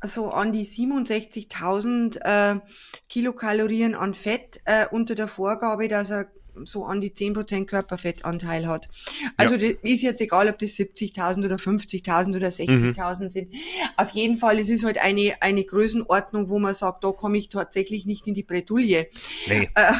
so 0.05 0.33
an 0.33 0.53
die 0.53 0.67
67.000 0.67 2.21
äh, 2.57 2.61
Kilokalorien 3.09 3.95
an 3.95 4.15
Fett 4.15 4.61
äh, 4.65 4.87
unter 4.91 5.15
der 5.15 5.29
Vorgabe, 5.29 5.87
dass 5.87 6.11
er 6.11 6.27
so 6.65 6.85
an 6.85 7.01
die 7.01 7.11
10% 7.11 7.67
Körperfettanteil 7.67 8.67
hat. 8.67 8.89
Also 9.37 9.55
ja. 9.55 9.73
ist 9.83 10.03
jetzt 10.03 10.21
egal, 10.21 10.49
ob 10.49 10.59
das 10.59 10.71
70.000 10.71 11.45
oder 11.45 11.57
50.000 11.57 12.37
oder 12.37 12.49
60.000 12.49 13.25
mhm. 13.25 13.31
sind. 13.31 13.55
Auf 13.97 14.11
jeden 14.11 14.37
Fall, 14.37 14.59
es 14.59 14.69
ist 14.69 14.85
halt 14.85 14.99
eine, 14.99 15.35
eine 15.41 15.65
Größenordnung, 15.65 16.49
wo 16.49 16.59
man 16.59 16.75
sagt, 16.75 17.05
da 17.05 17.13
komme 17.13 17.39
ich 17.39 17.49
tatsächlich 17.49 18.07
nicht 18.07 18.27
in 18.27 18.35
die 18.35 18.43
Bretouille. 18.43 19.09
Nee. 19.49 19.71
Äh, 19.83 19.93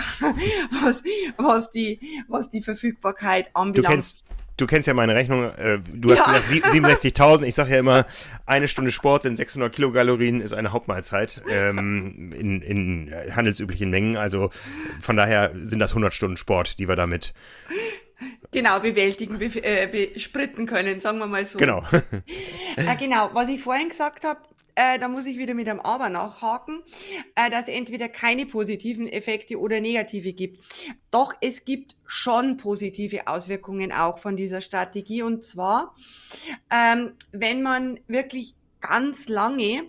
was, 0.83 1.03
was, 1.39 1.71
die, 1.71 1.99
was 2.29 2.51
die 2.51 2.63
Verfügbarkeit 2.63 3.51
anbelangt. 3.55 3.87
Du 3.87 3.93
kennst, 3.95 4.25
du 4.57 4.67
kennst 4.67 4.89
ja 4.89 4.95
meine 4.95 5.15
Rechnung, 5.15 5.45
äh, 5.57 5.79
du 5.93 6.11
hast 6.11 6.19
ja. 6.19 6.39
gesagt 6.39 6.75
67.000, 6.75 7.45
ich 7.45 7.55
sage 7.55 7.71
ja 7.73 7.79
immer, 7.79 8.07
eine 8.47 8.69
Stunde 8.69 8.93
Sport 8.93 9.25
sind 9.25 9.37
600 9.37 9.75
Kilokalorien, 9.75 10.41
ist 10.41 10.53
eine 10.53 10.73
Hauptmahlzeit 10.73 11.43
ähm, 11.49 12.33
in, 12.33 12.63
in 12.63 13.15
handelsüblichen 13.35 13.91
Mengen, 13.91 14.17
also 14.17 14.51
von 15.01 15.17
daher 15.17 15.53
sind 15.55 15.79
das 15.79 15.91
100 15.93 16.13
Stunden 16.13 16.37
Sport, 16.37 16.79
die 16.79 16.89
wir 16.89 16.97
damit 16.97 17.35
Genau, 18.53 18.79
bewältigen, 18.81 19.39
be 19.39 19.47
äh, 19.65 20.11
bespritten 20.15 20.67
können, 20.67 21.01
sagen 21.01 21.19
wir 21.19 21.27
mal 21.27 21.45
so. 21.45 21.59
Genau. 21.59 21.83
äh, 22.77 22.97
genau, 22.99 23.31
was 23.33 23.49
ich 23.49 23.61
vorhin 23.61 23.89
gesagt 23.89 24.25
habe, 24.25 24.41
äh, 24.75 24.99
da 24.99 25.09
muss 25.09 25.27
ich 25.27 25.39
wieder 25.39 25.55
mit 25.55 25.69
einem 25.69 25.81
Aber 25.81 26.09
nachhaken, 26.09 26.83
äh, 27.35 27.51
dass 27.51 27.69
entweder 27.69 28.09
keine 28.09 28.47
positiven 28.47 29.09
Effekte 29.09 29.59
oder 29.59 29.81
negative 29.81 30.33
gibt. 30.33 30.65
Doch 31.11 31.35
es 31.41 31.65
gibt 31.65 31.97
schon 32.07 32.57
positive 32.57 33.27
Auswirkungen 33.27 33.93
auch 33.93 34.19
von 34.19 34.37
dieser 34.37 34.61
Strategie. 34.61 35.23
Und 35.23 35.45
zwar, 35.45 35.95
ähm, 36.71 37.13
wenn 37.33 37.63
man 37.63 38.01
wirklich 38.07 38.55
ganz 38.83 39.29
lange 39.29 39.85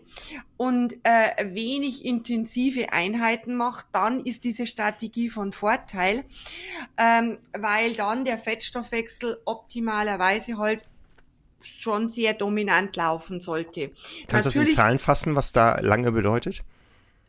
und 0.55 0.95
äh, 1.03 1.53
wenig 1.53 2.05
intensive 2.05 2.93
Einheiten 2.93 3.55
macht, 3.55 3.87
dann 3.91 4.23
ist 4.23 4.43
diese 4.43 4.67
Strategie 4.67 5.29
von 5.29 5.51
Vorteil, 5.51 6.23
ähm, 6.97 7.39
weil 7.57 7.93
dann 7.93 8.23
der 8.23 8.37
Fettstoffwechsel 8.37 9.41
optimalerweise 9.45 10.57
halt 10.57 10.87
schon 11.63 12.09
sehr 12.09 12.33
dominant 12.33 12.95
laufen 12.95 13.39
sollte. 13.39 13.91
Kannst 14.27 14.45
du 14.45 14.59
das 14.59 14.67
in 14.69 14.75
Zahlen 14.75 14.99
fassen, 14.99 15.35
was 15.35 15.51
da 15.51 15.79
lange 15.79 16.11
bedeutet? 16.11 16.63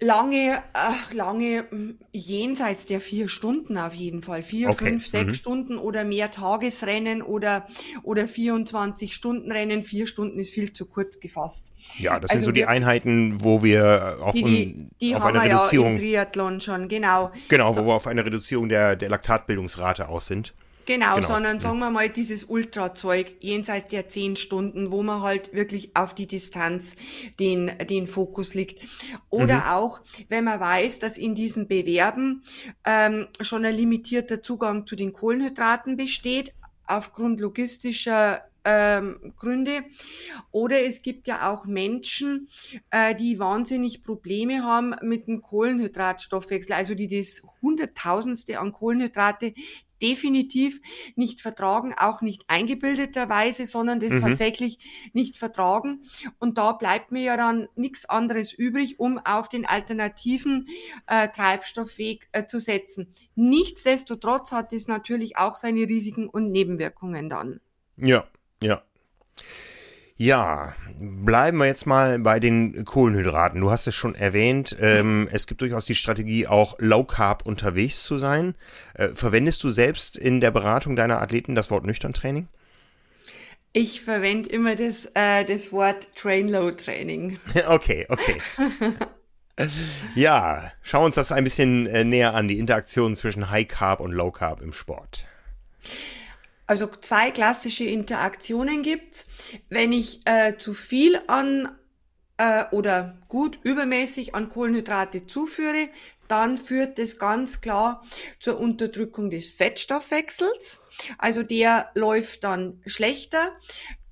Lange, 0.01 0.63
äh, 0.75 1.15
lange 1.15 1.65
hm, 1.71 1.99
jenseits 2.13 2.85
der 2.85 3.01
vier 3.01 3.29
Stunden 3.29 3.79
auf 3.79 3.95
jeden 3.95 4.23
Fall. 4.23 4.43
Vier, 4.43 4.69
okay. 4.69 4.87
fünf, 4.87 5.07
sechs 5.07 5.27
mhm. 5.27 5.35
Stunden 5.35 5.79
oder 5.79 6.05
mehr 6.05 6.33
Tagesrennen 6.33 7.23
oder, 7.23 7.67
oder 8.03 8.27
24 8.27 9.15
Stunden 9.15 9.53
Rennen. 9.53 9.85
Vier 9.85 10.09
Stunden 10.09 10.39
ist 10.41 10.53
viel 10.53 10.73
zu 10.73 10.87
kurz 10.87 11.21
gefasst. 11.21 11.73
Ja, 11.97 12.19
das 12.19 12.31
also 12.31 12.41
sind 12.41 12.47
so 12.47 12.53
die 12.53 12.67
Einheiten, 12.67 13.43
wo 13.43 13.63
wir 13.63 14.19
auf, 14.21 14.35
die, 14.35 14.43
die, 14.43 14.89
die 15.01 15.15
auf 15.15 15.25
eine 15.25 15.43
Reduzierung. 15.43 15.91
Ja 15.91 15.95
im 15.95 16.01
Triathlon 16.01 16.61
schon, 16.61 16.89
genau. 16.89 17.31
Genau, 17.49 17.71
so. 17.71 17.83
wo 17.83 17.87
wir 17.87 17.95
auf 17.95 18.09
eine 18.09 18.27
Reduzierung 18.27 18.69
der, 18.69 18.97
der 18.97 19.09
Laktatbildungsrate 19.09 20.09
aus 20.09 20.27
sind. 20.27 20.55
Genau, 20.87 21.17
genau, 21.17 21.27
sondern 21.27 21.61
sagen 21.61 21.79
wir 21.79 21.91
mal 21.91 22.09
dieses 22.09 22.45
Ultrazeug 22.45 23.37
jenseits 23.41 23.89
der 23.89 24.09
zehn 24.09 24.37
Stunden, 24.37 24.93
wo 24.93 25.03
man 25.03 25.23
halt 25.23 25.55
wirklich 25.55 25.97
auf 25.97 26.15
die 26.15 26.27
Distanz 26.27 26.97
den, 27.41 27.73
den 27.89 28.07
Fokus 28.07 28.55
liegt. 28.55 28.83
Oder 29.31 29.57
mhm. 29.57 29.69
auch, 29.69 30.01
wenn 30.29 30.45
man 30.45 30.61
weiß, 30.61 30.99
dass 30.99 31.19
in 31.19 31.35
diesen 31.35 31.69
Bewerben 31.69 32.45
ähm, 32.85 33.29
schon 33.41 33.65
ein 33.65 33.75
limitierter 33.75 34.43
Zugang 34.43 34.87
zu 34.87 34.97
den 34.97 35.13
Kohlenhydraten 35.13 35.97
besteht, 35.97 36.53
aufgrund 36.87 37.41
logistischer 37.41 38.43
ähm, 38.65 39.35
Gründe. 39.37 39.85
Oder 40.51 40.85
es 40.85 41.03
gibt 41.03 41.29
ja 41.29 41.51
auch 41.53 41.67
Menschen, 41.67 42.49
äh, 42.91 43.15
die 43.15 43.39
wahnsinnig 43.39 44.03
Probleme 44.03 44.63
haben 44.65 44.95
mit 45.03 45.27
dem 45.27 45.43
Kohlenhydratstoffwechsel, 45.43 46.75
also 46.75 46.95
die 46.95 47.09
das 47.09 47.43
Hunderttausendste 47.63 48.59
an 48.59 48.73
Kohlenhydrate 48.73 49.55
definitiv 50.05 50.81
nicht 51.17 51.41
vertragen, 51.41 51.95
auch 51.97 52.21
nicht 52.21 52.45
eingebildeterweise, 52.49 53.67
sondern 53.67 54.01
das 54.01 54.13
mhm. 54.13 54.21
tatsächlich 54.21 54.79
nicht 55.15 55.39
vertragen. 55.39 56.03
Und 56.39 56.59
da 56.59 56.73
bleibt 56.73 57.11
mir 57.11 57.23
ja 57.23 57.37
dann 57.37 57.69
nichts 57.75 58.05
anderes 58.09 58.53
übrig, 58.53 59.01
um 59.01 59.19
auf 59.19 59.49
den 59.49 59.65
alternativen 59.65 60.69
äh, 61.07 61.29
Treibstoffweg 61.29 62.29
äh, 62.33 62.45
zu 62.45 62.61
setzen. 62.61 63.15
Nichtsdestotrotz 63.35 64.53
hat 64.53 64.73
es 64.75 64.89
natürlich 64.89 65.39
auch 65.39 65.57
seine 65.57 65.81
Risiken 65.81 66.29
und 66.29 66.51
Nebenwirkungen 66.51 67.31
dann. 67.31 67.61
Ja, 67.97 68.29
ja. 68.63 68.83
Ja, 70.17 70.75
bleiben 71.01 71.59
wir 71.59 71.67
jetzt 71.67 71.87
mal 71.87 72.21
bei 72.21 72.39
den 72.39 72.85
Kohlenhydraten. 72.85 73.61
Du 73.61 73.73
hast 73.73 73.89
es 73.89 73.97
schon 73.97 74.15
erwähnt, 74.15 74.77
ähm, 74.81 75.29
es 75.33 75.49
gibt 75.49 75.61
durchaus 75.61 75.87
die 75.87 75.97
Strategie, 75.97 76.47
auch 76.47 76.77
low 76.79 77.03
carb 77.03 77.45
unterwegs 77.45 78.05
zu 78.05 78.19
sein. 78.19 78.55
Äh, 78.95 79.09
verwendest 79.09 79.65
du 79.65 79.71
selbst 79.71 80.17
in 80.17 80.41
der 80.41 80.53
Beratung 80.53 80.95
deiner 80.95 81.21
Athleten 81.21 81.57
das 81.57 81.69
Wort 81.71 81.85
Nüchtern-Training? 81.85 82.47
Ich 83.73 84.03
verwende 84.03 84.51
immer 84.51 84.77
das, 84.77 85.07
äh, 85.15 85.45
das 85.45 85.73
Wort 85.73 86.07
Train-Low-Training. 86.15 87.41
okay, 87.67 88.07
okay. 88.09 88.41
ja, 90.15 90.71
schau 90.83 91.05
uns 91.05 91.17
das 91.17 91.33
ein 91.33 91.43
bisschen 91.43 91.89
äh, 91.89 92.05
näher 92.05 92.35
an, 92.35 92.47
die 92.47 92.61
Interaktion 92.61 93.17
zwischen 93.17 93.51
High 93.51 93.67
Carb 93.67 93.99
und 93.99 94.13
Low 94.13 94.31
Carb 94.31 94.63
im 94.63 94.73
Sport. 94.73 95.27
Also 96.67 96.87
zwei 96.87 97.31
klassische 97.31 97.85
Interaktionen 97.85 98.83
gibt's. 98.83 99.27
Wenn 99.69 99.93
ich 99.93 100.21
äh, 100.25 100.57
zu 100.57 100.73
viel 100.73 101.21
an 101.27 101.79
äh, 102.39 102.65
oder 102.71 103.19
gut 103.29 103.59
übermäßig 103.63 104.35
an 104.35 104.49
Kohlenhydrate 104.49 105.27
zuführe, 105.27 105.89
dann 106.29 106.57
führt 106.57 106.99
das 106.99 107.19
ganz 107.19 107.61
klar 107.61 108.03
zur 108.39 108.59
Unterdrückung 108.59 109.31
des 109.31 109.55
Fettstoffwechsels. 109.55 110.81
Also 111.19 111.43
der 111.43 111.91
läuft 111.95 112.45
dann 112.45 112.81
schlechter, 112.87 113.53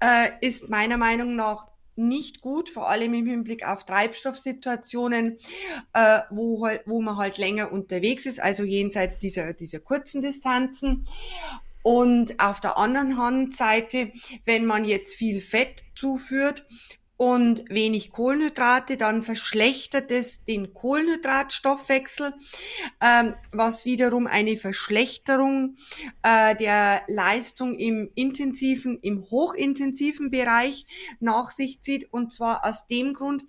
äh, 0.00 0.28
ist 0.40 0.68
meiner 0.68 0.98
Meinung 0.98 1.36
nach 1.36 1.68
nicht 1.94 2.40
gut, 2.40 2.70
vor 2.70 2.88
allem 2.88 3.12
im 3.14 3.26
Hinblick 3.26 3.66
auf 3.66 3.84
Treibstoffsituationen, 3.84 5.38
äh, 5.92 6.20
wo, 6.30 6.68
wo 6.86 7.02
man 7.02 7.16
halt 7.16 7.38
länger 7.38 7.70
unterwegs 7.70 8.24
ist, 8.24 8.40
also 8.40 8.62
jenseits 8.62 9.18
dieser, 9.18 9.52
dieser 9.52 9.78
kurzen 9.80 10.22
Distanzen. 10.22 11.06
Und 11.82 12.38
auf 12.40 12.60
der 12.60 12.78
anderen 12.78 13.16
Handseite, 13.16 14.12
wenn 14.44 14.66
man 14.66 14.84
jetzt 14.84 15.14
viel 15.14 15.40
Fett 15.40 15.82
zuführt 15.94 16.64
und 17.22 17.62
wenig 17.68 18.10
Kohlenhydrate, 18.10 18.96
dann 18.96 19.22
verschlechtert 19.22 20.10
es 20.10 20.44
den 20.44 20.74
Kohlenhydratstoffwechsel, 20.74 22.34
ähm, 23.00 23.34
was 23.52 23.84
wiederum 23.84 24.26
eine 24.26 24.56
Verschlechterung 24.56 25.76
äh, 26.24 26.56
der 26.56 27.02
Leistung 27.06 27.76
im 27.76 28.10
intensiven, 28.16 28.98
im 29.02 29.22
hochintensiven 29.30 30.32
Bereich 30.32 30.84
nach 31.20 31.52
sich 31.52 31.80
zieht. 31.80 32.12
Und 32.12 32.32
zwar 32.32 32.64
aus 32.64 32.88
dem 32.88 33.14
Grund, 33.14 33.44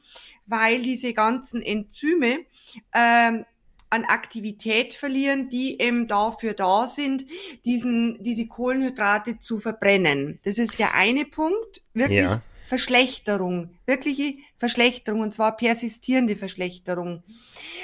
weil 0.45 0.83
diese 0.83 1.13
ganzen 1.13 1.63
Enzyme 1.63 2.45
ähm, 2.93 3.45
an 3.93 4.05
Aktivität 4.05 4.95
verlieren, 4.95 5.49
die 5.49 5.79
eben 5.79 6.07
dafür 6.07 6.53
da 6.53 6.87
sind, 6.87 7.25
diesen, 7.63 8.21
diese 8.23 8.47
Kohlenhydrate 8.47 9.37
zu 9.37 9.59
verbrennen. 9.59 10.39
Das 10.43 10.57
ist 10.57 10.79
der 10.79 10.95
eine 10.95 11.25
Punkt, 11.25 11.83
wirklich 11.93 12.19
ja. 12.21 12.41
Verschlechterung, 12.67 13.69
wirkliche 13.85 14.33
Verschlechterung 14.57 15.21
und 15.21 15.31
zwar 15.31 15.55
persistierende 15.55 16.35
Verschlechterung. 16.35 17.21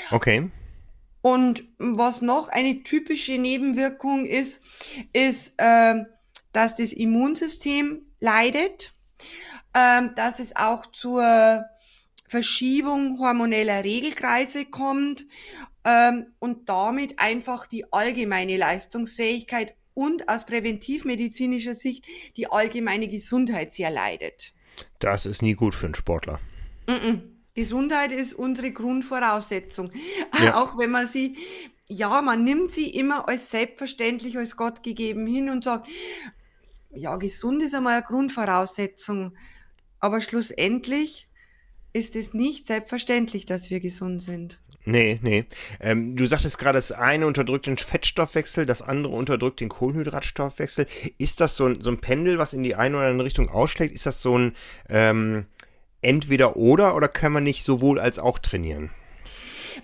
Okay. 0.10 0.50
Und 1.22 1.64
was 1.78 2.24
noch 2.24 2.50
eine 2.50 2.82
typische 2.82 3.38
Nebenwirkung 3.38 4.26
ist, 4.26 4.64
ist, 5.14 5.54
äh, 5.58 6.06
dass 6.54 6.76
das 6.76 6.92
Immunsystem 6.92 8.02
leidet, 8.20 8.96
äh, 9.74 10.08
dass 10.16 10.40
es 10.40 10.56
auch 10.56 10.88
zur 10.88 11.66
Verschiebung 12.30 13.20
hormoneller 13.20 13.84
Regelkreise 13.84 14.66
kommt 14.66 15.26
ähm, 15.84 16.28
und 16.38 16.70
damit 16.70 17.18
einfach 17.18 17.66
die 17.66 17.92
allgemeine 17.92 18.56
Leistungsfähigkeit 18.58 19.76
und 19.96 20.30
aus 20.30 20.46
präventivmedizinischer 20.46 21.74
Sicht 21.74 22.06
die 22.38 22.50
allgemeine 22.52 23.08
Gesundheit 23.08 23.74
sehr 23.74 23.90
leidet. 23.90 24.54
Das 25.00 25.26
ist 25.26 25.42
nie 25.42 25.56
gut 25.56 25.74
für 25.74 25.88
einen 25.88 25.96
Sportler. 25.96 26.40
Mm 26.88 26.92
-mm. 26.92 27.22
Gesundheit 27.56 28.12
ist 28.12 28.34
unsere 28.34 28.72
Grundvoraussetzung. 28.72 29.92
Ja. 30.42 30.56
Auch 30.64 30.78
wenn 30.78 30.92
man 30.92 31.08
sie, 31.08 31.36
ja, 31.88 32.22
man 32.22 32.44
nimmt 32.44 32.70
sie 32.70 32.90
immer 32.90 33.28
als 33.28 33.50
selbstverständlich, 33.50 34.38
als 34.38 34.56
Gott 34.56 34.84
gegeben 34.84 35.26
hin 35.26 35.50
und 35.50 35.64
sagt, 35.64 35.90
ja, 36.92 37.16
gesund 37.18 37.64
ist 37.64 37.74
einmal 37.74 37.96
eine 37.96 38.04
Grundvoraussetzung. 38.04 39.36
Aber 40.00 40.22
schlussendlich 40.22 41.29
ist 41.94 42.16
es 42.16 42.34
nicht 42.34 42.68
selbstverständlich, 42.68 43.46
dass 43.46 43.70
wir 43.70 43.80
gesund 43.80 44.22
sind. 44.22 44.60
Nee, 44.86 45.20
nee. 45.22 45.46
Ähm, 45.80 46.16
du 46.16 46.26
sagtest 46.26 46.58
gerade, 46.58 46.78
das 46.78 46.92
eine 46.92 47.28
unterdrückt 47.28 47.68
den 47.68 47.78
Fettstoffwechsel, 47.78 48.66
das 48.66 48.82
andere 48.82 49.14
unterdrückt 49.14 49.60
den 49.60 49.70
Kohlenhydratstoffwechsel. 49.70 50.88
Ist 51.18 51.42
das 51.42 51.56
so 51.56 51.66
ein, 51.66 51.82
so 51.82 51.92
ein 51.92 52.00
Pendel, 52.00 52.38
was 52.38 52.54
in 52.54 52.64
die 52.64 52.76
eine 52.76 52.98
oder 52.98 53.08
andere 53.08 53.26
Richtung 53.26 53.50
ausschlägt? 53.50 53.94
Ist 53.94 54.06
das 54.06 54.22
so 54.22 54.38
ein 54.38 54.56
ähm, 54.90 55.46
entweder 56.02 56.56
oder 56.56 56.96
oder 56.96 57.08
kann 57.08 57.34
man 57.34 57.44
nicht 57.44 57.64
sowohl 57.64 58.00
als 58.00 58.20
auch 58.20 58.40
trainieren? 58.40 58.92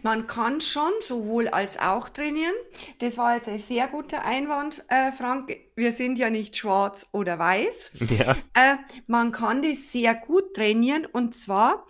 Man 0.03 0.27
kann 0.27 0.61
schon 0.61 0.91
sowohl 0.99 1.47
als 1.47 1.79
auch 1.79 2.09
trainieren. 2.09 2.53
Das 2.99 3.17
war 3.17 3.35
jetzt 3.35 3.47
ein 3.47 3.59
sehr 3.59 3.87
guter 3.87 4.23
Einwand, 4.25 4.83
äh, 4.87 5.11
Frank. 5.11 5.55
Wir 5.75 5.91
sind 5.91 6.17
ja 6.17 6.29
nicht 6.29 6.55
schwarz 6.55 7.05
oder 7.11 7.39
weiß. 7.39 7.91
Ja. 8.17 8.35
Äh, 8.53 8.77
man 9.07 9.31
kann 9.31 9.61
das 9.61 9.91
sehr 9.91 10.15
gut 10.15 10.53
trainieren 10.53 11.05
und 11.05 11.35
zwar 11.35 11.85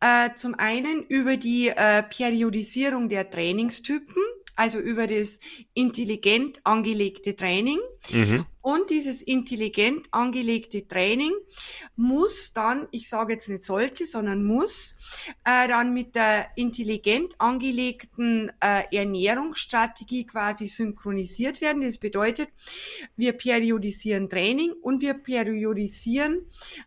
äh, 0.00 0.30
zum 0.34 0.54
einen 0.56 1.04
über 1.04 1.36
die 1.36 1.68
äh, 1.68 2.02
Periodisierung 2.02 3.08
der 3.08 3.30
Trainingstypen 3.30 4.22
also 4.58 4.80
über 4.80 5.06
das 5.06 5.38
intelligent 5.72 6.58
angelegte 6.64 7.36
Training. 7.36 7.78
Mhm. 8.10 8.44
Und 8.60 8.90
dieses 8.90 9.22
intelligent 9.22 10.08
angelegte 10.10 10.86
Training 10.86 11.32
muss 11.94 12.52
dann, 12.52 12.88
ich 12.90 13.08
sage 13.08 13.34
jetzt 13.34 13.48
nicht 13.48 13.62
sollte, 13.62 14.04
sondern 14.04 14.44
muss 14.44 14.96
äh, 15.44 15.68
dann 15.68 15.94
mit 15.94 16.16
der 16.16 16.48
intelligent 16.56 17.40
angelegten 17.40 18.50
äh, 18.60 18.82
Ernährungsstrategie 18.94 20.26
quasi 20.26 20.66
synchronisiert 20.66 21.60
werden. 21.60 21.82
Das 21.82 21.98
bedeutet, 21.98 22.48
wir 23.16 23.34
periodisieren 23.34 24.28
Training 24.28 24.72
und 24.82 25.02
wir 25.02 25.14
periodisieren 25.14 26.46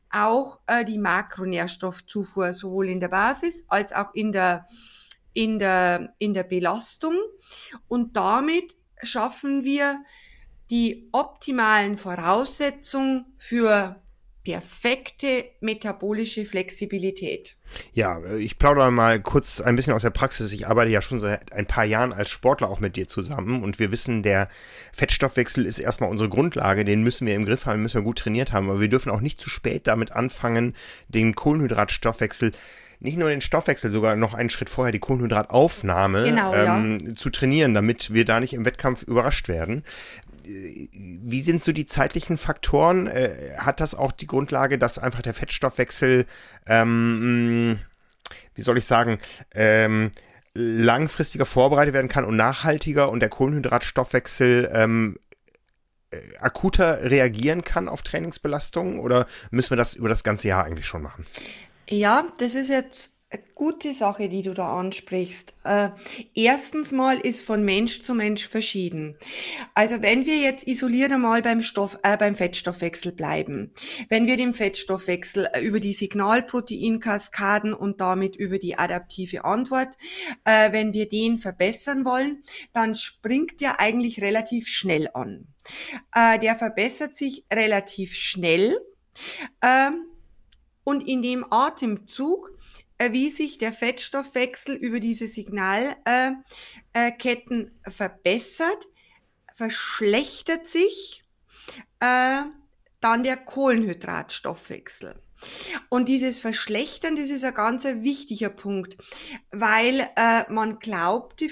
auch 0.09 0.59
äh, 0.67 0.83
die 0.83 0.97
Makronährstoffzufuhr 0.97 2.51
sowohl 2.51 2.89
in 2.89 2.99
der 2.99 3.07
Basis 3.07 3.63
als 3.69 3.93
auch 3.93 4.13
in 4.13 4.33
der 4.33 4.67
in 5.33 5.59
der, 5.59 6.13
in 6.17 6.33
der 6.33 6.43
Belastung 6.43 7.17
und 7.87 8.15
damit 8.15 8.75
schaffen 9.03 9.63
wir 9.63 9.97
die 10.69 11.09
optimalen 11.11 11.97
Voraussetzungen 11.97 13.25
für 13.37 14.01
perfekte 14.43 15.45
metabolische 15.59 16.45
Flexibilität. 16.45 17.57
Ja, 17.93 18.23
ich 18.33 18.57
plaudere 18.57 18.91
mal 18.91 19.21
kurz 19.21 19.61
ein 19.61 19.75
bisschen 19.75 19.93
aus 19.93 20.01
der 20.01 20.09
Praxis. 20.09 20.51
Ich 20.51 20.67
arbeite 20.67 20.89
ja 20.89 21.01
schon 21.01 21.19
seit 21.19 21.51
ein 21.51 21.67
paar 21.67 21.85
Jahren 21.85 22.11
als 22.11 22.29
Sportler 22.29 22.69
auch 22.69 22.79
mit 22.79 22.95
dir 22.95 23.07
zusammen 23.07 23.63
und 23.63 23.77
wir 23.77 23.91
wissen, 23.91 24.23
der 24.23 24.49
Fettstoffwechsel 24.93 25.65
ist 25.65 25.77
erstmal 25.77 26.09
unsere 26.09 26.29
Grundlage, 26.29 26.85
den 26.85 27.03
müssen 27.03 27.27
wir 27.27 27.35
im 27.35 27.45
Griff 27.45 27.67
haben, 27.67 27.83
müssen 27.83 27.99
wir 27.99 28.03
gut 28.03 28.19
trainiert 28.19 28.51
haben, 28.51 28.69
aber 28.69 28.81
wir 28.81 28.89
dürfen 28.89 29.11
auch 29.11 29.21
nicht 29.21 29.39
zu 29.39 29.49
spät 29.49 29.85
damit 29.85 30.11
anfangen, 30.11 30.73
den 31.07 31.35
Kohlenhydratstoffwechsel 31.35 32.51
nicht 33.01 33.17
nur 33.17 33.29
den 33.29 33.41
Stoffwechsel, 33.41 33.89
sogar 33.89 34.15
noch 34.15 34.35
einen 34.35 34.51
Schritt 34.51 34.69
vorher 34.69 34.91
die 34.91 34.99
Kohlenhydrataufnahme 34.99 36.23
genau, 36.23 36.53
ähm, 36.53 36.99
ja. 37.03 37.15
zu 37.15 37.31
trainieren, 37.31 37.73
damit 37.73 38.13
wir 38.13 38.25
da 38.25 38.39
nicht 38.39 38.53
im 38.53 38.63
Wettkampf 38.63 39.03
überrascht 39.03 39.47
werden. 39.47 39.83
Wie 40.43 41.41
sind 41.41 41.63
so 41.63 41.71
die 41.71 41.87
zeitlichen 41.87 42.37
Faktoren? 42.37 43.07
Äh, 43.07 43.55
hat 43.57 43.79
das 43.79 43.95
auch 43.95 44.11
die 44.11 44.27
Grundlage, 44.27 44.77
dass 44.77 44.99
einfach 44.99 45.23
der 45.23 45.33
Fettstoffwechsel, 45.33 46.25
ähm, 46.67 47.79
wie 48.53 48.61
soll 48.61 48.77
ich 48.77 48.85
sagen, 48.85 49.17
ähm, 49.53 50.11
langfristiger 50.53 51.45
vorbereitet 51.47 51.93
werden 51.95 52.09
kann 52.09 52.25
und 52.25 52.35
nachhaltiger 52.35 53.09
und 53.09 53.19
der 53.19 53.29
Kohlenhydratstoffwechsel 53.29 54.69
ähm, 54.73 55.17
äh, 56.11 56.17
akuter 56.39 57.09
reagieren 57.09 57.63
kann 57.63 57.87
auf 57.87 58.03
Trainingsbelastungen 58.03 58.99
oder 58.99 59.25
müssen 59.49 59.71
wir 59.71 59.77
das 59.77 59.95
über 59.95 60.09
das 60.09 60.23
ganze 60.23 60.49
Jahr 60.49 60.65
eigentlich 60.65 60.85
schon 60.85 61.01
machen? 61.01 61.25
Ja, 61.91 62.25
das 62.37 62.55
ist 62.55 62.69
jetzt 62.69 63.11
eine 63.29 63.43
gute 63.53 63.93
Sache, 63.93 64.29
die 64.29 64.43
du 64.43 64.53
da 64.53 64.79
ansprichst. 64.79 65.53
Äh, 65.65 65.89
erstens 66.33 66.93
mal 66.93 67.17
ist 67.19 67.41
von 67.41 67.65
Mensch 67.65 68.01
zu 68.03 68.13
Mensch 68.13 68.47
verschieden. 68.47 69.17
Also 69.73 70.01
wenn 70.01 70.25
wir 70.25 70.37
jetzt 70.37 70.67
isoliert 70.67 71.11
einmal 71.11 71.41
beim 71.41 71.61
Stoff, 71.61 71.99
äh, 72.03 72.15
beim 72.15 72.35
Fettstoffwechsel 72.35 73.11
bleiben, 73.11 73.73
wenn 74.07 74.25
wir 74.25 74.37
den 74.37 74.53
Fettstoffwechsel 74.53 75.49
äh, 75.51 75.59
über 75.59 75.81
die 75.81 75.91
Signalproteinkaskaden 75.91 77.73
und 77.73 77.99
damit 77.99 78.37
über 78.37 78.57
die 78.57 78.77
adaptive 78.77 79.43
Antwort, 79.43 79.97
äh, 80.45 80.71
wenn 80.71 80.93
wir 80.93 81.09
den 81.09 81.39
verbessern 81.39 82.05
wollen, 82.05 82.43
dann 82.71 82.95
springt 82.95 83.59
der 83.59 83.81
eigentlich 83.81 84.21
relativ 84.21 84.67
schnell 84.67 85.09
an. 85.13 85.47
Äh, 86.15 86.39
der 86.39 86.55
verbessert 86.55 87.15
sich 87.15 87.43
relativ 87.51 88.15
schnell. 88.15 88.77
Ähm, 89.61 90.05
und 90.83 91.07
in 91.07 91.21
dem 91.21 91.45
Atemzug 91.51 92.51
wie 93.09 93.29
sich 93.29 93.57
der 93.57 93.73
Fettstoffwechsel 93.73 94.75
über 94.75 94.99
diese 94.99 95.27
Signalketten 95.27 96.43
äh, 96.93 97.09
äh, 97.09 97.89
verbessert, 97.89 98.87
verschlechtert 99.53 100.67
sich 100.67 101.23
äh, 101.99 102.43
dann 102.99 103.23
der 103.23 103.37
Kohlenhydratstoffwechsel. 103.37 105.19
Und 105.89 106.07
dieses 106.07 106.39
Verschlechtern, 106.39 107.15
das 107.15 107.29
ist 107.29 107.43
ein 107.43 107.55
ganz 107.55 107.83
wichtiger 107.83 108.49
Punkt, 108.49 108.95
weil 109.49 110.07
man 110.49 110.77
glaubte, 110.77 111.49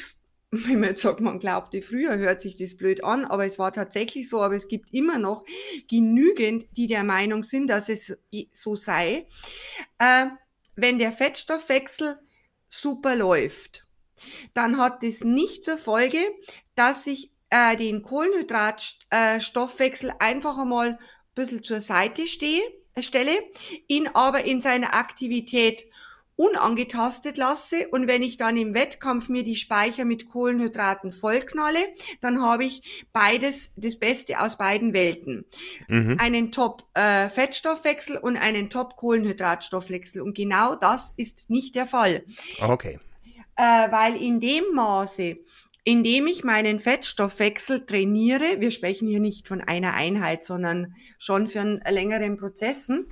wenn 0.51 0.79
man 0.79 0.89
jetzt 0.89 1.03
sagt, 1.03 1.21
man 1.21 1.39
glaubte 1.39 1.81
früher, 1.81 2.17
hört 2.17 2.41
sich 2.41 2.55
das 2.55 2.75
blöd 2.75 3.03
an, 3.03 3.25
aber 3.25 3.45
es 3.45 3.59
war 3.59 3.71
tatsächlich 3.71 4.27
so, 4.27 4.41
aber 4.41 4.55
es 4.55 4.67
gibt 4.67 4.91
immer 4.93 5.19
noch 5.19 5.45
genügend, 5.87 6.65
die 6.75 6.87
der 6.87 7.03
Meinung 7.03 7.43
sind, 7.43 7.67
dass 7.67 7.87
es 7.87 8.17
so 8.51 8.75
sei. 8.75 9.27
Äh, 9.99 10.25
wenn 10.75 10.97
der 10.97 11.11
Fettstoffwechsel 11.11 12.17
super 12.67 13.15
läuft, 13.15 13.85
dann 14.53 14.77
hat 14.77 15.03
das 15.03 15.23
nicht 15.23 15.63
zur 15.63 15.77
Folge, 15.77 16.19
dass 16.75 17.05
ich 17.05 17.31
äh, 17.51 17.77
den 17.77 18.01
Kohlenhydratstoffwechsel 18.01 20.13
einfach 20.19 20.57
einmal 20.57 20.89
ein 20.89 20.97
bisschen 21.35 21.61
zur 21.63 21.81
Seite 21.81 22.25
stehe, 22.27 22.63
stelle, 22.99 23.37
ihn 23.87 24.07
aber 24.07 24.45
in 24.45 24.61
seiner 24.61 24.95
Aktivität 24.95 25.85
unangetastet 26.39 27.35
lasse 27.35 27.89
und 27.89 28.07
wenn 28.07 28.23
ich 28.23 28.37
dann 28.37 28.55
im 28.55 28.73
Wettkampf 28.73 29.27
mir 29.27 29.43
die 29.43 29.57
Speicher 29.57 30.05
mit 30.05 30.29
Kohlenhydraten 30.29 31.11
vollknalle, 31.11 31.79
dann 32.21 32.41
habe 32.41 32.63
ich 32.63 33.05
beides, 33.11 33.73
das 33.75 33.99
Beste 33.99 34.39
aus 34.39 34.57
beiden 34.57 34.93
Welten. 34.93 35.43
Mhm. 35.89 36.15
Einen 36.17 36.53
Top-Fettstoffwechsel 36.53 38.15
äh, 38.15 38.19
und 38.19 38.37
einen 38.37 38.69
Top-Kohlenhydratstoffwechsel. 38.69 40.21
Und 40.21 40.33
genau 40.33 40.75
das 40.75 41.13
ist 41.17 41.49
nicht 41.49 41.75
der 41.75 41.85
Fall. 41.85 42.23
Okay. 42.61 42.99
Äh, 43.57 43.91
weil 43.91 44.15
in 44.15 44.39
dem 44.39 44.63
Maße, 44.73 45.39
indem 45.83 46.27
ich 46.27 46.43
meinen 46.43 46.79
Fettstoffwechsel 46.79 47.85
trainiere, 47.85 48.59
wir 48.59 48.71
sprechen 48.71 49.07
hier 49.07 49.19
nicht 49.19 49.47
von 49.47 49.61
einer 49.61 49.93
Einheit, 49.93 50.45
sondern 50.45 50.95
schon 51.17 51.47
von 51.47 51.81
längeren 51.89 52.37
Prozessen, 52.37 53.07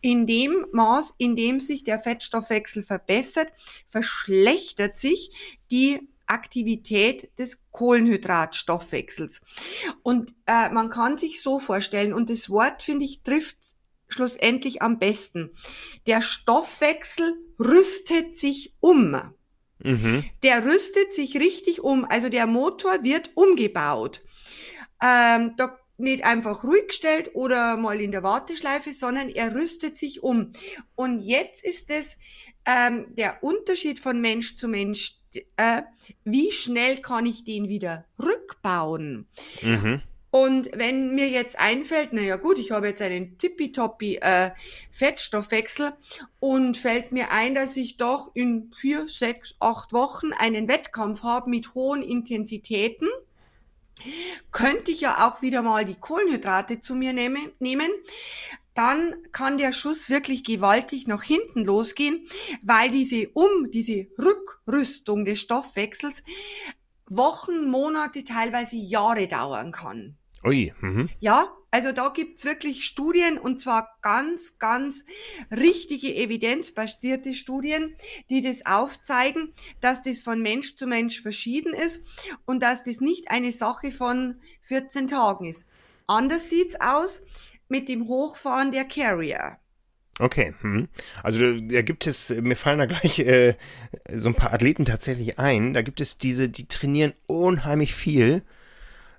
in 0.00 0.26
dem 0.26 0.66
Maß, 0.72 1.14
in 1.18 1.36
dem 1.36 1.60
sich 1.60 1.84
der 1.84 1.98
Fettstoffwechsel 1.98 2.82
verbessert, 2.82 3.48
verschlechtert 3.88 4.96
sich 4.96 5.30
die 5.70 6.00
Aktivität 6.26 7.30
des 7.38 7.62
Kohlenhydratstoffwechsels. 7.70 9.40
Und 10.02 10.34
äh, 10.46 10.68
man 10.70 10.90
kann 10.90 11.16
sich 11.16 11.42
so 11.42 11.58
vorstellen, 11.58 12.12
und 12.12 12.30
das 12.30 12.50
Wort, 12.50 12.82
finde 12.82 13.04
ich, 13.04 13.22
trifft 13.22 13.58
schlussendlich 14.08 14.82
am 14.82 14.98
besten. 14.98 15.50
Der 16.06 16.20
Stoffwechsel 16.20 17.34
rüstet 17.58 18.34
sich 18.34 18.74
um. 18.80 19.16
Mhm. 19.80 20.24
Der 20.42 20.64
rüstet 20.64 21.12
sich 21.12 21.36
richtig 21.36 21.82
um. 21.82 22.04
Also 22.04 22.28
der 22.28 22.46
Motor 22.46 23.02
wird 23.02 23.30
umgebaut. 23.34 24.22
Ähm, 25.02 25.54
da 25.56 25.78
nicht 25.98 26.24
einfach 26.24 26.62
ruhig 26.64 26.88
gestellt 26.88 27.32
oder 27.34 27.76
mal 27.76 28.00
in 28.00 28.12
der 28.12 28.22
Warteschleife, 28.22 28.92
sondern 28.92 29.28
er 29.28 29.54
rüstet 29.54 29.96
sich 29.96 30.22
um. 30.22 30.52
Und 30.94 31.18
jetzt 31.18 31.64
ist 31.64 31.90
es 31.90 32.18
ähm, 32.64 33.06
der 33.10 33.42
Unterschied 33.42 33.98
von 33.98 34.20
Mensch 34.20 34.56
zu 34.56 34.68
Mensch. 34.68 35.16
Äh, 35.56 35.82
wie 36.24 36.50
schnell 36.52 36.98
kann 36.98 37.26
ich 37.26 37.44
den 37.44 37.68
wieder 37.68 38.06
rückbauen? 38.18 39.26
Mhm. 39.62 40.02
Und 40.30 40.70
wenn 40.74 41.14
mir 41.14 41.28
jetzt 41.28 41.58
einfällt, 41.58 42.12
naja 42.12 42.36
gut, 42.36 42.58
ich 42.58 42.70
habe 42.70 42.88
jetzt 42.88 43.00
einen 43.00 43.38
tippitoppi 43.38 44.16
äh, 44.16 44.50
Fettstoffwechsel 44.90 45.92
und 46.38 46.76
fällt 46.76 47.12
mir 47.12 47.30
ein, 47.30 47.54
dass 47.54 47.76
ich 47.76 47.96
doch 47.96 48.30
in 48.34 48.70
vier, 48.74 49.08
sechs, 49.08 49.56
acht 49.58 49.92
Wochen 49.92 50.32
einen 50.32 50.68
Wettkampf 50.68 51.22
habe 51.22 51.48
mit 51.48 51.74
hohen 51.74 52.02
Intensitäten, 52.02 53.08
könnte 54.52 54.92
ich 54.92 55.00
ja 55.00 55.26
auch 55.28 55.42
wieder 55.42 55.62
mal 55.62 55.84
die 55.84 55.96
Kohlenhydrate 55.96 56.78
zu 56.78 56.94
mir 56.94 57.12
nehmen, 57.12 57.50
nehmen 57.58 57.90
dann 58.78 59.16
kann 59.32 59.58
der 59.58 59.72
Schuss 59.72 60.08
wirklich 60.08 60.44
gewaltig 60.44 61.08
nach 61.08 61.24
hinten 61.24 61.64
losgehen, 61.64 62.28
weil 62.62 62.92
diese 62.92 63.28
Um, 63.34 63.72
diese 63.72 64.06
Rückrüstung 64.16 65.24
des 65.24 65.40
Stoffwechsels 65.40 66.22
Wochen, 67.10 67.70
Monate, 67.70 68.24
teilweise 68.24 68.76
Jahre 68.76 69.28
dauern 69.28 69.72
kann. 69.72 70.16
Ui. 70.44 70.72
Mhm. 70.80 71.08
Ja, 71.20 71.52
also 71.70 71.92
da 71.92 72.08
gibt's 72.08 72.44
wirklich 72.44 72.84
Studien 72.84 73.38
und 73.38 73.60
zwar 73.60 73.98
ganz, 74.00 74.58
ganz 74.58 75.04
richtige 75.50 76.14
evidenzbasierte 76.14 77.34
Studien, 77.34 77.94
die 78.30 78.40
das 78.40 78.64
aufzeigen, 78.64 79.52
dass 79.80 80.00
das 80.00 80.20
von 80.20 80.40
Mensch 80.40 80.76
zu 80.76 80.86
Mensch 80.86 81.20
verschieden 81.20 81.74
ist 81.74 82.02
und 82.46 82.62
dass 82.62 82.84
das 82.84 83.00
nicht 83.00 83.30
eine 83.30 83.52
Sache 83.52 83.90
von 83.90 84.40
14 84.62 85.08
Tagen 85.08 85.46
ist. 85.46 85.68
Anders 86.06 86.48
sieht's 86.48 86.80
aus 86.80 87.22
mit 87.68 87.88
dem 87.88 88.08
Hochfahren 88.08 88.72
der 88.72 88.86
Carrier. 88.86 89.58
Okay, 90.18 90.54
hm. 90.60 90.88
also 91.22 91.38
da 91.38 91.82
gibt 91.82 92.06
es, 92.06 92.30
mir 92.30 92.56
fallen 92.56 92.78
da 92.78 92.86
gleich 92.86 93.20
äh, 93.20 93.54
so 94.12 94.28
ein 94.28 94.34
paar 94.34 94.52
Athleten 94.52 94.84
tatsächlich 94.84 95.38
ein. 95.38 95.74
Da 95.74 95.82
gibt 95.82 96.00
es 96.00 96.18
diese, 96.18 96.48
die 96.48 96.66
trainieren 96.66 97.12
unheimlich 97.26 97.94
viel, 97.94 98.42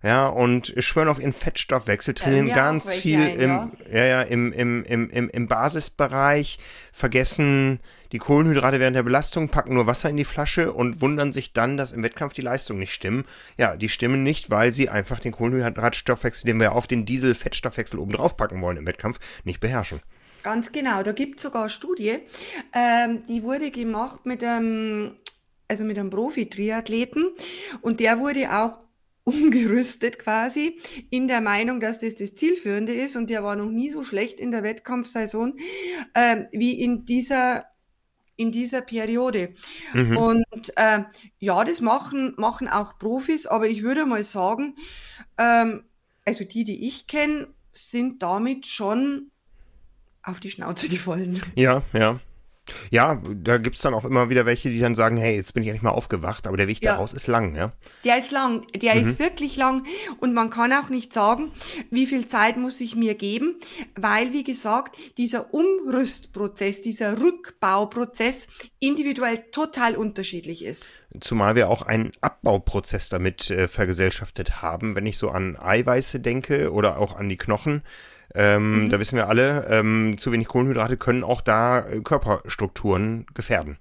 ja, 0.01 0.27
und 0.27 0.73
schwören 0.77 1.09
auf 1.09 1.19
ihren 1.19 1.33
Fettstoffwechsel, 1.33 2.13
trainieren 2.13 2.47
ja, 2.47 2.55
ganz 2.55 2.93
viel 2.93 3.19
ein, 3.19 3.39
im, 3.39 3.49
ja. 3.49 3.71
ja, 3.91 4.05
ja, 4.05 4.21
im, 4.21 4.53
im, 4.53 4.83
im, 4.85 5.09
im, 5.09 5.29
im 5.29 5.47
Basisbereich, 5.47 6.57
vergessen 6.93 7.79
die 8.13 8.17
Kohlenhydrate 8.17 8.79
während 8.79 8.95
der 8.95 9.03
Belastung, 9.03 9.49
packen 9.49 9.73
nur 9.73 9.87
Wasser 9.87 10.09
in 10.09 10.17
die 10.17 10.23
Flasche 10.23 10.71
und 10.71 11.01
wundern 11.01 11.33
sich 11.33 11.53
dann, 11.53 11.77
dass 11.77 11.91
im 11.91 12.01
Wettkampf 12.01 12.33
die 12.33 12.41
Leistungen 12.41 12.79
nicht 12.79 12.93
stimmen. 12.93 13.25
Ja, 13.57 13.75
die 13.75 13.89
stimmen 13.89 14.23
nicht, 14.23 14.49
weil 14.49 14.73
sie 14.73 14.89
einfach 14.89 15.19
den 15.19 15.33
Kohlenhydratstoffwechsel, 15.33 16.47
den 16.47 16.59
wir 16.59 16.71
auf 16.71 16.87
den 16.87 17.05
Diesel-Fettstoffwechsel 17.05 17.99
oben 17.99 18.13
drauf 18.13 18.37
packen 18.37 18.61
wollen 18.61 18.77
im 18.77 18.87
Wettkampf, 18.87 19.19
nicht 19.43 19.59
beherrschen. 19.59 19.99
Ganz 20.43 20.71
genau, 20.71 21.03
da 21.03 21.11
gibt 21.11 21.37
es 21.37 21.43
sogar 21.43 21.63
eine 21.63 21.69
Studie, 21.69 22.19
ähm, 22.73 23.25
die 23.27 23.43
wurde 23.43 23.71
gemacht 23.71 24.25
mit 24.25 24.43
einem, 24.43 25.17
also 25.67 25.83
mit 25.83 25.97
einem 25.97 26.09
Profi-Triathleten 26.09 27.31
und 27.81 27.99
der 27.99 28.19
wurde 28.19 28.51
auch 28.51 28.79
umgerüstet 29.29 30.17
quasi 30.17 30.79
in 31.11 31.27
der 31.27 31.41
Meinung, 31.41 31.79
dass 31.79 31.99
das 31.99 32.15
das 32.15 32.33
Zielführende 32.33 32.93
ist 32.93 33.15
und 33.15 33.29
der 33.29 33.43
war 33.43 33.55
noch 33.55 33.69
nie 33.69 33.89
so 33.89 34.03
schlecht 34.03 34.39
in 34.39 34.51
der 34.51 34.63
Wettkampfsaison 34.63 35.59
äh, 36.15 36.45
wie 36.51 36.79
in 36.79 37.05
dieser 37.05 37.65
in 38.37 38.53
dieser 38.53 38.79
Periode. 38.79 39.53
Mhm. 39.93 40.17
Und 40.17 40.77
äh, 40.77 41.03
ja, 41.39 41.61
das 41.65 41.81
machen, 41.81 42.33
machen 42.37 42.69
auch 42.69 42.97
Profis, 42.97 43.45
aber 43.45 43.67
ich 43.67 43.83
würde 43.83 44.05
mal 44.05 44.23
sagen, 44.23 44.77
ähm, 45.37 45.83
also 46.25 46.45
die, 46.45 46.63
die 46.63 46.87
ich 46.87 47.05
kenne, 47.07 47.53
sind 47.73 48.23
damit 48.23 48.65
schon 48.65 49.31
auf 50.29 50.39
die 50.39 50.51
Schnauze 50.51 50.89
gefallen. 50.89 51.41
Ja, 51.55 51.83
ja. 51.93 52.19
Ja, 52.91 53.21
da 53.33 53.57
gibt 53.57 53.75
es 53.75 53.81
dann 53.81 53.93
auch 53.93 54.05
immer 54.05 54.29
wieder 54.29 54.45
welche, 54.45 54.69
die 54.69 54.79
dann 54.79 54.95
sagen, 54.95 55.17
hey, 55.17 55.35
jetzt 55.35 55.53
bin 55.53 55.63
ich 55.63 55.69
endlich 55.69 55.83
mal 55.83 55.91
aufgewacht, 55.91 56.47
aber 56.47 56.57
der 56.57 56.67
Weg 56.67 56.83
ja. 56.83 56.93
daraus 56.93 57.13
ist 57.13 57.27
lang, 57.27 57.55
ja? 57.55 57.71
Der 58.03 58.17
ist 58.17 58.31
lang, 58.31 58.65
der 58.75 58.95
mhm. 58.95 59.01
ist 59.01 59.19
wirklich 59.19 59.55
lang 59.55 59.85
und 60.19 60.33
man 60.33 60.49
kann 60.49 60.73
auch 60.73 60.89
nicht 60.89 61.13
sagen, 61.13 61.51
wie 61.89 62.07
viel 62.07 62.25
Zeit 62.27 62.57
muss 62.57 62.79
ich 62.81 62.95
mir 62.95 63.15
geben, 63.15 63.55
weil, 63.95 64.33
wie 64.33 64.43
gesagt, 64.43 64.95
dieser 65.17 65.53
Umrüstprozess, 65.53 66.81
dieser 66.81 67.19
Rückbauprozess 67.19 68.47
individuell 68.79 69.37
total 69.51 69.95
unterschiedlich 69.95 70.63
ist. 70.63 70.93
Zumal 71.19 71.55
wir 71.55 71.69
auch 71.69 71.81
einen 71.81 72.11
Abbauprozess 72.21 73.09
damit 73.09 73.49
äh, 73.49 73.67
vergesellschaftet 73.67 74.61
haben, 74.61 74.95
wenn 74.95 75.05
ich 75.05 75.17
so 75.17 75.29
an 75.29 75.57
Eiweiße 75.57 76.19
denke 76.19 76.71
oder 76.71 76.99
auch 76.99 77.15
an 77.15 77.29
die 77.29 77.37
Knochen 77.37 77.81
ähm, 78.35 78.85
mhm. 78.85 78.89
Da 78.89 78.99
wissen 78.99 79.15
wir 79.15 79.27
alle, 79.27 79.65
ähm, 79.69 80.17
zu 80.17 80.31
wenig 80.31 80.47
Kohlenhydrate 80.47 80.97
können 80.97 81.23
auch 81.23 81.41
da 81.41 81.79
äh, 81.79 82.01
Körperstrukturen 82.01 83.25
gefährden. 83.33 83.77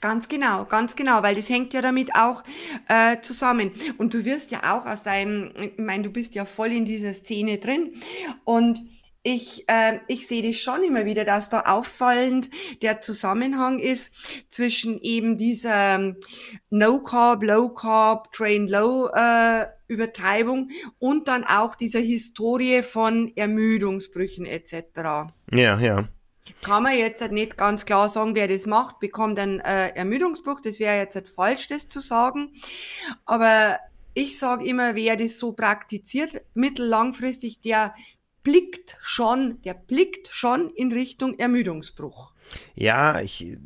Ganz 0.00 0.28
genau, 0.28 0.64
ganz 0.64 0.96
genau, 0.96 1.22
weil 1.22 1.34
das 1.34 1.50
hängt 1.50 1.74
ja 1.74 1.82
damit 1.82 2.14
auch 2.14 2.42
äh, 2.88 3.20
zusammen. 3.20 3.70
Und 3.98 4.14
du 4.14 4.24
wirst 4.24 4.50
ja 4.50 4.74
auch 4.74 4.86
aus 4.86 5.02
deinem, 5.02 5.52
ich 5.60 5.76
meine, 5.76 6.04
du 6.04 6.10
bist 6.10 6.34
ja 6.34 6.46
voll 6.46 6.68
in 6.68 6.86
dieser 6.86 7.12
Szene 7.12 7.58
drin 7.58 7.92
und 8.44 8.80
ich, 9.22 9.68
äh, 9.68 9.98
ich 10.08 10.26
sehe 10.26 10.42
das 10.42 10.56
schon 10.56 10.82
immer 10.82 11.04
wieder, 11.04 11.24
dass 11.24 11.50
da 11.50 11.60
auffallend 11.60 12.48
der 12.80 13.00
Zusammenhang 13.00 13.78
ist 13.78 14.12
zwischen 14.48 14.98
eben 15.00 15.36
dieser 15.36 15.96
ähm, 15.96 16.16
No 16.70 17.00
Carb, 17.02 17.42
Low 17.42 17.68
Carb, 17.68 18.32
Train 18.32 18.66
Low 18.66 19.08
äh, 19.12 19.66
Übertreibung 19.88 20.70
und 20.98 21.28
dann 21.28 21.44
auch 21.44 21.74
dieser 21.74 21.98
Historie 21.98 22.82
von 22.82 23.32
Ermüdungsbrüchen 23.36 24.46
etc. 24.46 25.32
Ja, 25.52 25.78
ja. 25.78 26.08
Kann 26.62 26.82
man 26.82 26.96
jetzt 26.96 27.22
nicht 27.30 27.56
ganz 27.56 27.84
klar 27.84 28.08
sagen, 28.08 28.34
wer 28.34 28.48
das 28.48 28.66
macht, 28.66 29.00
bekommt 29.00 29.38
einen 29.38 29.60
äh, 29.60 29.88
Ermüdungsbruch. 29.88 30.60
Das 30.60 30.78
wäre 30.78 30.96
jetzt 30.96 31.28
falsch, 31.28 31.68
das 31.68 31.88
zu 31.88 32.00
sagen. 32.00 32.54
Aber 33.26 33.78
ich 34.14 34.38
sage 34.38 34.64
immer, 34.64 34.94
wer 34.94 35.16
das 35.16 35.38
so 35.38 35.52
praktiziert, 35.52 36.42
mittellangfristig, 36.54 37.60
der 37.60 37.94
blickt 38.42 38.96
schon, 39.00 39.60
der 39.62 39.74
blickt 39.74 40.28
schon 40.28 40.70
in 40.70 40.92
Richtung 40.92 41.38
Ermüdungsbruch. 41.38 42.32
Ja, 42.74 43.20
ich 43.20 43.58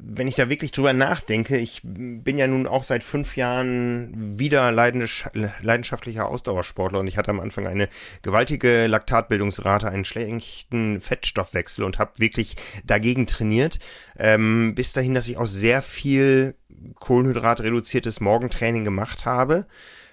wenn 0.00 0.28
ich 0.28 0.36
da 0.36 0.48
wirklich 0.48 0.72
drüber 0.72 0.92
nachdenke, 0.92 1.58
ich 1.58 1.80
bin 1.84 2.38
ja 2.38 2.46
nun 2.46 2.66
auch 2.66 2.84
seit 2.84 3.04
fünf 3.04 3.36
Jahren 3.36 4.38
wieder 4.38 4.72
leidenschaftlicher 4.72 6.26
Ausdauersportler 6.26 7.00
und 7.00 7.06
ich 7.06 7.18
hatte 7.18 7.30
am 7.30 7.40
Anfang 7.40 7.66
eine 7.66 7.88
gewaltige 8.22 8.86
Laktatbildungsrate, 8.86 9.88
einen 9.88 10.04
schlechten 10.04 11.00
Fettstoffwechsel 11.00 11.84
und 11.84 11.98
habe 11.98 12.12
wirklich 12.18 12.56
dagegen 12.84 13.26
trainiert. 13.26 13.80
Ähm, 14.18 14.74
bis 14.74 14.92
dahin, 14.92 15.14
dass 15.14 15.28
ich 15.28 15.36
auch 15.36 15.46
sehr 15.46 15.82
viel 15.82 16.54
kohlenhydratreduziertes 16.98 18.20
Morgentraining 18.20 18.84
gemacht 18.84 19.26
habe 19.26 19.66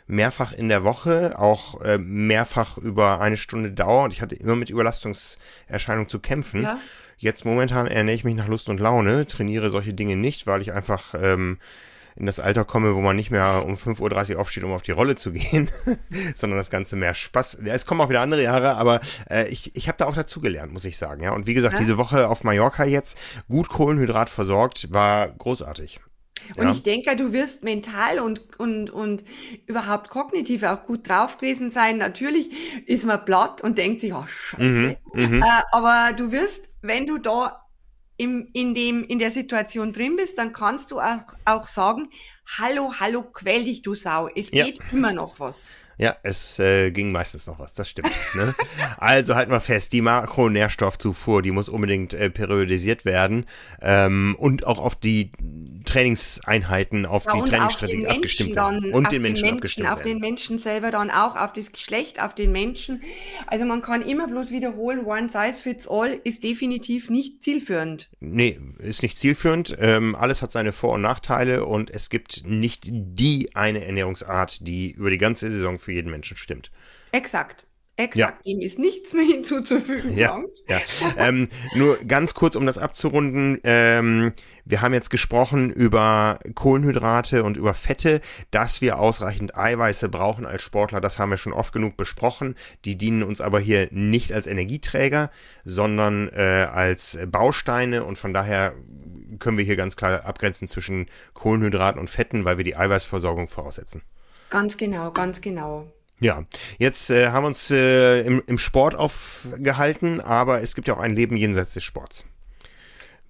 mehrfach 0.07 0.53
in 0.53 0.69
der 0.69 0.83
Woche, 0.83 1.37
auch 1.39 1.81
äh, 1.81 1.97
mehrfach 1.97 2.77
über 2.77 3.21
eine 3.21 3.37
Stunde 3.37 3.71
Dauer 3.71 4.03
und 4.03 4.13
ich 4.13 4.21
hatte 4.21 4.35
immer 4.35 4.55
mit 4.55 4.69
Überlastungserscheinungen 4.69 6.09
zu 6.09 6.19
kämpfen. 6.19 6.63
Ja. 6.63 6.79
Jetzt 7.17 7.45
momentan 7.45 7.87
ernähre 7.87 8.15
ich 8.15 8.23
mich 8.23 8.35
nach 8.35 8.47
Lust 8.47 8.69
und 8.69 8.79
Laune, 8.79 9.25
trainiere 9.25 9.69
solche 9.69 9.93
Dinge 9.93 10.15
nicht, 10.15 10.47
weil 10.47 10.61
ich 10.61 10.73
einfach 10.73 11.15
ähm, 11.19 11.57
in 12.15 12.25
das 12.25 12.39
Alter 12.39 12.63
komme, 12.63 12.95
wo 12.95 13.01
man 13.01 13.15
nicht 13.15 13.31
mehr 13.31 13.63
um 13.65 13.75
5.30 13.75 14.33
Uhr 14.33 14.39
aufsteht, 14.39 14.63
um 14.63 14.71
auf 14.71 14.81
die 14.81 14.91
Rolle 14.91 15.15
zu 15.15 15.31
gehen, 15.33 15.69
sondern 16.33 16.57
das 16.57 16.69
Ganze 16.69 16.95
mehr 16.95 17.13
Spaß. 17.13 17.59
Ja, 17.63 17.73
es 17.73 17.85
kommen 17.85 18.01
auch 18.01 18.09
wieder 18.09 18.21
andere 18.21 18.43
Jahre, 18.43 18.75
aber 18.75 19.01
äh, 19.29 19.47
ich, 19.47 19.75
ich 19.75 19.87
habe 19.87 19.97
da 19.97 20.05
auch 20.05 20.15
dazugelernt, 20.15 20.71
muss 20.71 20.85
ich 20.85 20.97
sagen. 20.97 21.23
Ja, 21.23 21.31
Und 21.31 21.47
wie 21.47 21.53
gesagt, 21.53 21.73
ja. 21.73 21.79
diese 21.79 21.97
Woche 21.97 22.29
auf 22.29 22.43
Mallorca 22.43 22.85
jetzt 22.85 23.17
gut 23.47 23.69
Kohlenhydrat 23.69 24.29
versorgt, 24.29 24.91
war 24.93 25.29
großartig. 25.29 25.99
Und 26.58 26.65
ja. 26.65 26.71
ich 26.71 26.84
denke, 26.84 27.15
du 27.15 27.34
wirst 27.34 27.63
mental 27.63 28.19
und, 28.19 28.60
und, 28.60 28.89
und 28.89 29.24
überhaupt 29.65 30.10
kognitiv 30.10 30.63
auch 30.63 30.84
gut 30.84 31.08
drauf 31.08 31.38
gewesen 31.38 31.71
sein. 31.71 31.98
Natürlich 31.98 32.50
ist 32.86 33.06
man 33.06 33.24
platt 33.26 33.62
und 33.62 33.78
denkt 33.78 34.00
sich, 34.00 34.13
oh, 34.13 34.26
scheiße. 34.28 34.98
Mhm, 35.13 35.21
mhm. 35.21 35.41
äh, 35.41 35.62
aber 35.71 36.13
du 36.13 36.32
wirst, 36.32 36.69
wenn 36.82 37.06
du 37.06 37.17
da 37.17 37.65
im, 38.17 38.50
in, 38.54 38.74
dem, 38.74 39.04
in 39.04 39.19
der 39.19 39.32
Situation 39.32 39.91
drin 39.91 40.15
bist, 40.15 40.38
dann 40.38 40.54
kannst 40.54 40.91
du 40.91 41.00
auch, 41.00 41.26
auch 41.45 41.67
sagen, 41.67 42.10
hallo, 42.58 42.93
hallo, 43.00 43.24
quäl 43.24 43.65
dich, 43.65 43.82
du 43.82 43.95
Sau. 43.95 44.30
Es 44.34 44.52
geht 44.52 44.80
ja. 44.80 44.86
immer 44.91 45.13
noch 45.13 45.39
was. 45.39 45.78
Ja, 45.97 46.15
es 46.23 46.60
äh, 46.60 46.91
ging 46.91 47.12
meistens 47.12 47.47
noch 47.47 47.58
was, 47.58 47.73
das 47.73 47.89
stimmt. 47.89 48.12
Ne? 48.36 48.53
also 48.97 49.36
halt 49.36 49.49
mal 49.49 49.62
fest, 49.62 49.93
die 49.93 50.01
Makronährstoffzufuhr, 50.01 51.41
die 51.41 51.51
muss 51.51 51.69
unbedingt 51.69 52.13
äh, 52.13 52.29
periodisiert 52.29 53.05
werden 53.05 53.45
ähm, 53.81 54.36
und 54.38 54.67
auch 54.67 54.79
auf 54.79 54.95
die 54.95 55.31
Trainingseinheiten, 55.86 57.05
auf 57.05 57.25
ja, 57.25 57.34
die 57.34 57.49
Trainingsstrategie 57.49 58.08
abgestimmt 58.08 58.55
werden. 58.55 58.93
Und 58.93 59.12
den, 59.12 59.21
Menschen, 59.21 59.43
Menschen 59.43 59.55
abgestimmt 59.55 59.89
Auf 59.89 60.01
den 60.01 60.19
Menschen 60.19 60.60
selber 60.60 60.91
dann 60.91 61.10
auch, 61.10 61.38
auf 61.38 61.53
das 61.53 61.71
Geschlecht, 61.71 62.21
auf 62.21 62.36
den 62.36 62.51
Menschen. 62.51 63.01
Also 63.47 63.65
man 63.65 63.81
kann 63.81 64.01
immer 64.01 64.27
bloß 64.27 64.51
wiederholen, 64.51 65.05
one 65.05 65.29
size 65.29 65.62
fits 65.62 65.88
all 65.88 66.19
ist 66.23 66.43
definitiv 66.43 67.10
nicht 67.10 67.41
zielführend. 67.41 68.10
Nee, 68.19 68.60
ist 68.79 69.01
nicht 69.01 69.17
zielführend. 69.17 69.75
Ähm, 69.79 70.15
alles 70.15 70.41
hat 70.41 70.51
seine 70.51 70.73
Vor- 70.73 70.93
und 70.93 71.01
Nachteile 71.01 71.65
und 71.65 71.89
es 71.89 72.10
gibt 72.10 72.43
nicht 72.45 72.84
die 72.89 73.55
eine 73.55 73.86
Ernährungsart, 73.86 74.67
die 74.67 74.91
über 74.91 75.10
die 75.10 75.17
ganze 75.17 75.49
Saison 75.51 75.79
für 75.86 75.93
jeden 75.93 76.12
Menschen 76.12 76.38
stimmt. 76.38 76.71
Exakt. 77.12 77.65
Exakt, 77.98 78.45
ja. 78.45 78.54
dem 78.54 78.60
ist 78.60 78.78
nichts 78.78 79.13
mehr 79.13 79.24
hinzuzufügen. 79.26 80.17
Ja, 80.17 80.41
ja. 80.67 80.82
ähm, 81.17 81.48
nur 81.76 81.98
ganz 82.00 82.34
kurz, 82.34 82.56
um 82.56 82.65
das 82.65 82.78
abzurunden. 82.78 83.60
Ähm, 83.63 84.34
wir 84.65 84.82
haben 84.82 84.93
jetzt 84.93 85.10
gesprochen 85.10 85.71
über 85.71 86.39
Kohlenhydrate 86.56 87.43
und 87.45 87.56
über 87.56 87.74
Fette, 87.74 88.19
dass 88.52 88.82
wir 88.82 89.00
ausreichend 89.00 89.56
Eiweiße 89.56 90.10
brauchen 90.10 90.45
als 90.45 90.62
Sportler. 90.63 91.00
Das 91.00 91.19
haben 91.19 91.30
wir 91.30 91.38
schon 91.38 91.54
oft 91.54 91.71
genug 91.71 91.95
besprochen. 91.95 92.56
Die 92.84 92.98
dienen 92.98 93.24
uns 93.24 93.39
aber 93.39 93.62
hier 93.62 93.88
nicht 93.91 94.34
als 94.34 94.48
Energieträger, 94.48 95.32
sondern 95.63 96.28
äh, 96.34 96.67
als 96.69 97.17
Bausteine 97.28 98.04
und 98.04 98.17
von 98.17 98.34
daher 98.34 98.74
können 99.39 99.58
wir 99.58 99.65
hier 99.65 99.78
ganz 99.78 99.95
klar 99.95 100.26
abgrenzen 100.26 100.67
zwischen 100.67 101.08
Kohlenhydraten 101.34 102.00
und 102.00 102.10
Fetten, 102.10 102.43
weil 102.43 102.58
wir 102.58 102.65
die 102.65 102.76
Eiweißversorgung 102.76 103.48
voraussetzen. 103.48 104.02
Ganz 104.49 104.77
genau, 104.77 105.12
ganz 105.12 105.41
genau. 105.41 105.88
Ja, 106.19 106.45
jetzt 106.77 107.10
äh, 107.10 107.29
haben 107.29 107.43
wir 107.43 107.47
uns 107.47 107.69
äh, 107.71 108.21
im, 108.21 108.41
im 108.47 108.58
Sport 108.58 108.95
aufgehalten, 108.95 110.21
aber 110.21 110.62
es 110.62 110.75
gibt 110.75 110.88
ja 110.88 110.95
auch 110.95 110.99
ein 110.99 111.15
Leben 111.15 111.36
jenseits 111.36 111.73
des 111.73 111.84
Sports. 111.84 112.25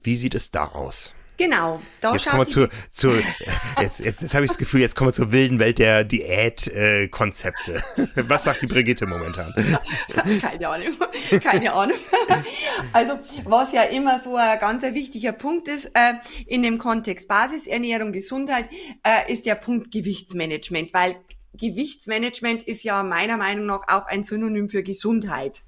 Wie 0.01 0.15
sieht 0.15 0.35
es 0.35 0.51
da 0.51 0.65
aus? 0.65 1.15
Genau. 1.37 1.81
Da 2.01 2.13
jetzt 2.13 2.27
kommen 2.27 2.43
wir 2.43 2.47
zu, 2.47 2.69
zu 2.89 3.11
jetzt, 3.81 3.99
jetzt, 3.99 4.21
jetzt 4.21 4.33
habe 4.33 4.45
ich 4.45 4.51
das 4.51 4.57
Gefühl, 4.57 4.81
jetzt 4.81 4.95
kommen 4.95 5.09
wir 5.09 5.13
zur 5.13 5.31
wilden 5.31 5.59
Welt 5.59 5.79
der 5.79 6.03
Diät-Konzepte. 6.03 7.75
Äh, 7.97 8.07
Was 8.27 8.45
sagt 8.45 8.61
die 8.61 8.67
Brigitte 8.67 9.05
momentan? 9.05 9.53
Keine 10.41 10.69
Ahnung. 10.69 10.93
Keine 11.43 11.73
Ahnung. 11.73 11.97
Also, 12.93 13.19
was 13.43 13.73
ja 13.73 13.83
immer 13.83 14.19
so 14.19 14.35
ein 14.35 14.59
ganz 14.59 14.83
wichtiger 14.83 15.31
Punkt 15.31 15.67
ist, 15.67 15.87
äh, 15.93 16.13
in 16.47 16.63
dem 16.63 16.77
Kontext 16.77 17.27
Basisernährung, 17.27 18.11
Gesundheit, 18.11 18.67
äh, 19.03 19.31
ist 19.31 19.45
der 19.45 19.55
Punkt 19.55 19.91
Gewichtsmanagement, 19.91 20.93
weil 20.93 21.15
Gewichtsmanagement 21.53 22.63
ist 22.63 22.83
ja 22.83 23.03
meiner 23.03 23.37
Meinung 23.37 23.65
nach 23.65 23.87
auch 23.87 24.05
ein 24.07 24.23
Synonym 24.23 24.69
für 24.69 24.83
Gesundheit. 24.83 25.63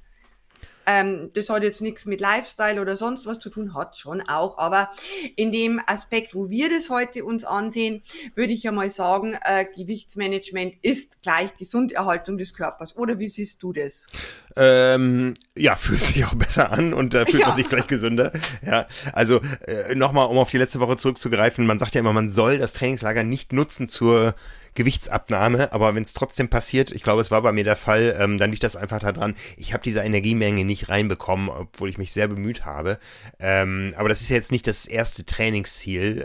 Ähm, 0.88 1.30
das 1.34 1.50
hat 1.50 1.64
jetzt 1.64 1.82
nichts 1.82 2.06
mit 2.06 2.22
Lifestyle 2.22 2.82
oder 2.82 2.96
sonst 2.96 3.26
was 3.26 3.40
zu 3.40 3.50
tun, 3.50 3.74
hat 3.74 3.98
schon 3.98 4.22
auch. 4.22 4.58
Aber 4.58 4.90
in 5.36 5.52
dem 5.52 5.82
Aspekt, 5.86 6.34
wo 6.34 6.50
wir 6.50 6.70
das 6.70 6.90
heute 6.90 7.26
uns 7.26 7.44
ansehen, 7.44 8.02
würde 8.36 8.54
ich 8.54 8.64
ja 8.64 8.72
mal 8.72 8.90
sagen, 8.90 9.38
äh, 9.44 9.66
Gewichtsmanagement 9.66 10.76
ist 10.82 11.22
gleich 11.22 11.56
Gesunderhaltung 11.58 12.38
des 12.38 12.54
Körpers. 12.54 12.96
Oder 12.96 13.20
wie 13.20 13.28
siehst 13.28 13.62
du 13.62 13.74
das? 13.74 14.08
Ähm, 14.56 15.34
ja, 15.56 15.76
fühlt 15.78 16.02
sich 16.02 16.24
auch 16.24 16.36
besser 16.36 16.72
an 16.72 16.94
und 16.94 17.14
da 17.14 17.24
äh, 17.24 17.26
fühlt 17.26 17.42
ja. 17.42 17.48
man 17.50 17.58
sich 17.58 17.68
gleich 17.68 17.88
gesünder. 17.88 18.32
Ja, 18.66 18.88
also 19.12 19.42
äh, 19.68 19.94
nochmal, 19.94 20.28
um 20.28 20.38
auf 20.38 20.50
die 20.50 20.58
letzte 20.58 20.80
Woche 20.80 20.96
zurückzugreifen, 20.96 21.66
man 21.66 21.80
sagt 21.80 21.96
ja 21.96 22.00
immer, 22.00 22.14
man 22.14 22.30
soll 22.30 22.58
das 22.58 22.74
Trainingslager 22.74 23.24
nicht 23.24 23.52
nutzen 23.52 23.90
zur 23.90 24.36
Gewichtsabnahme, 24.78 25.74
aber 25.74 25.96
wenn 25.96 26.04
es 26.04 26.14
trotzdem 26.14 26.50
passiert, 26.50 26.92
ich 26.92 27.02
glaube, 27.02 27.20
es 27.22 27.32
war 27.32 27.42
bei 27.42 27.52
mir 27.52 27.64
der 27.64 27.76
Fall, 27.76 28.16
ähm, 28.20 28.38
dann 28.38 28.52
liegt 28.52 28.64
das 28.64 28.76
einfach 28.76 29.00
daran, 29.00 29.36
ich 29.58 29.74
habe 29.74 29.84
diese 29.84 30.02
Energiemenge 30.02 30.64
nicht 30.64 30.90
reinbekommen, 30.90 31.50
obwohl 31.50 31.90
ich 31.90 31.98
mich 31.98 32.12
sehr 32.12 32.28
bemüht 32.28 32.64
habe. 32.64 33.00
Ähm, 33.40 33.96
aber 33.98 34.08
das 34.08 34.22
ist 34.22 34.30
jetzt 34.30 34.52
nicht 34.52 34.68
das 34.68 34.86
erste 34.86 35.26
Trainingsziel, 35.26 36.22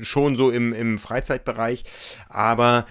äh, 0.00 0.02
schon 0.02 0.36
so 0.36 0.50
im, 0.50 0.72
im 0.72 0.96
Freizeitbereich, 0.96 1.84
aber 2.30 2.86